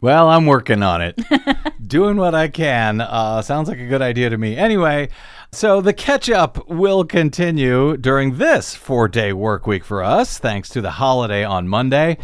Well, 0.00 0.28
I'm 0.28 0.46
working 0.46 0.82
on 0.82 1.00
it. 1.00 1.18
Doing 1.86 2.18
what 2.18 2.34
I 2.34 2.48
can. 2.48 3.00
Uh, 3.00 3.42
sounds 3.42 3.68
like 3.68 3.78
a 3.78 3.86
good 3.86 4.02
idea 4.02 4.30
to 4.30 4.38
me. 4.38 4.56
Anyway, 4.56 5.08
so 5.50 5.80
the 5.80 5.92
catch 5.92 6.28
up 6.28 6.68
will 6.68 7.04
continue 7.04 7.96
during 7.96 8.36
this 8.36 8.74
four 8.74 9.08
day 9.08 9.32
work 9.32 9.66
week 9.66 9.84
for 9.84 10.02
us, 10.02 10.38
thanks 10.38 10.68
to 10.70 10.80
the 10.80 10.92
holiday 10.92 11.42
on 11.42 11.66
Monday. 11.66 12.18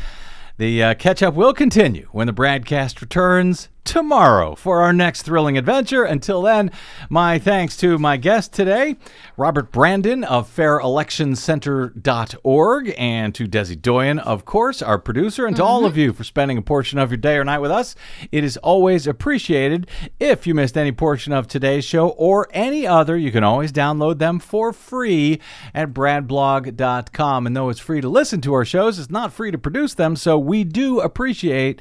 The 0.57 0.83
uh, 0.85 0.95
catch 0.95 1.21
up 1.23 1.35
will 1.35 1.53
continue 1.53 2.09
when 2.13 2.29
the 2.29 2.33
BradCast 2.33 3.01
returns 3.01 3.71
tomorrow 3.85 4.55
for 4.55 4.81
our 4.81 4.93
next 4.93 5.23
thrilling 5.23 5.57
adventure. 5.57 6.05
Until 6.05 6.43
then, 6.43 6.71
my 7.09 7.39
thanks 7.39 7.77
to 7.79 7.99
my 7.99 8.17
guest 8.17 8.53
today, 8.53 8.97
Robert 9.37 9.71
Brandon 9.71 10.25
of 10.25 10.55
fairelectioncenter.org, 10.55 12.95
and 12.99 13.35
to 13.35 13.47
Desi 13.47 13.81
Doyen, 13.81 14.19
of 14.19 14.45
course, 14.45 14.83
our 14.83 14.99
producer, 14.99 15.47
and 15.47 15.57
to 15.57 15.65
all 15.65 15.81
mm-hmm. 15.81 15.87
of 15.87 15.97
you 15.97 16.13
for 16.13 16.25
spending 16.25 16.59
a 16.59 16.63
portion 16.63 16.99
of 16.99 17.11
your 17.11 17.19
day 17.19 17.37
or 17.37 17.45
night 17.45 17.61
with 17.61 17.71
us. 17.71 17.95
It 18.33 18.45
is 18.45 18.57
always 18.59 19.07
appreciated. 19.07 19.89
If 20.19 20.47
you 20.47 20.55
missed 20.55 20.77
any 20.77 20.93
portion 20.93 21.33
of 21.33 21.47
today's 21.47 21.85
show 21.85 22.09
or 22.09 22.49
any 22.53 22.87
other, 22.87 23.17
you 23.17 23.31
can 23.31 23.45
always 23.45 23.73
download 23.73 24.19
them 24.19 24.39
for 24.39 24.73
free 24.73 25.41
at 25.75 25.93
bradblog.com. 25.93 27.47
And 27.47 27.57
though 27.57 27.69
it's 27.69 27.81
free 27.81 28.01
to 28.01 28.09
listen 28.09 28.41
to 28.43 28.55
our 28.55 28.65
shows, 28.65 28.99
it's 28.99 29.11
not 29.11 29.33
free 29.33 29.51
to 29.51 29.59
produce 29.59 29.95
them, 29.95 30.17
so 30.17 30.39
we 30.39 30.65
do 30.65 31.01
appreciate 31.01 31.81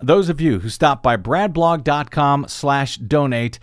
those 0.00 0.28
of 0.28 0.40
you 0.40 0.60
who 0.60 0.68
stop 0.68 1.02
by 1.02 1.16
bradblog.com 1.16 2.46
slash 2.48 2.96
donate 2.96 3.58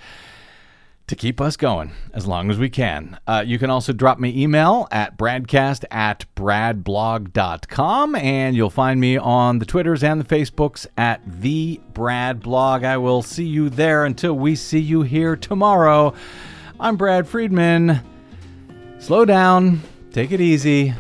to 1.08 1.16
keep 1.16 1.40
us 1.40 1.56
going 1.56 1.92
as 2.14 2.26
long 2.26 2.50
as 2.50 2.58
we 2.58 2.70
can. 2.70 3.20
Uh, 3.28 3.44
you 3.46 3.60
can 3.60 3.70
also 3.70 3.94
drop 3.94 4.20
me 4.20 4.42
email 4.42 4.88
at 4.92 5.18
bradcast 5.18 5.86
at 5.92 6.26
bradblog.com 6.36 8.16
and 8.16 8.56
you'll 8.56 8.70
find 8.72 9.00
me 9.00 9.16
on 9.18 9.60
the 9.60 9.66
Twitters 9.66 10.04
and 10.04 10.20
the 10.20 10.26
Facebooks 10.26 10.88
at 10.98 11.22
the 11.26 11.80
Brad 11.94 12.42
Blog. 12.42 12.84
I 12.84 12.98
will 12.98 13.22
see 13.22 13.46
you 13.46 13.70
there 13.70 14.06
until 14.06 14.34
we 14.34 14.56
see 14.56 14.80
you 14.80 15.04
here 15.04 15.36
tomorrow. 15.36 16.14
I'm 16.80 16.98
Brad 16.98 17.28
Friedman. 17.28 18.02
Slow 19.00 19.26
down, 19.26 19.82
take 20.12 20.32
it 20.32 20.42
easy. 20.42 20.96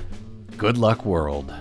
Good 0.57 0.77
luck, 0.77 1.03
world. 1.03 1.51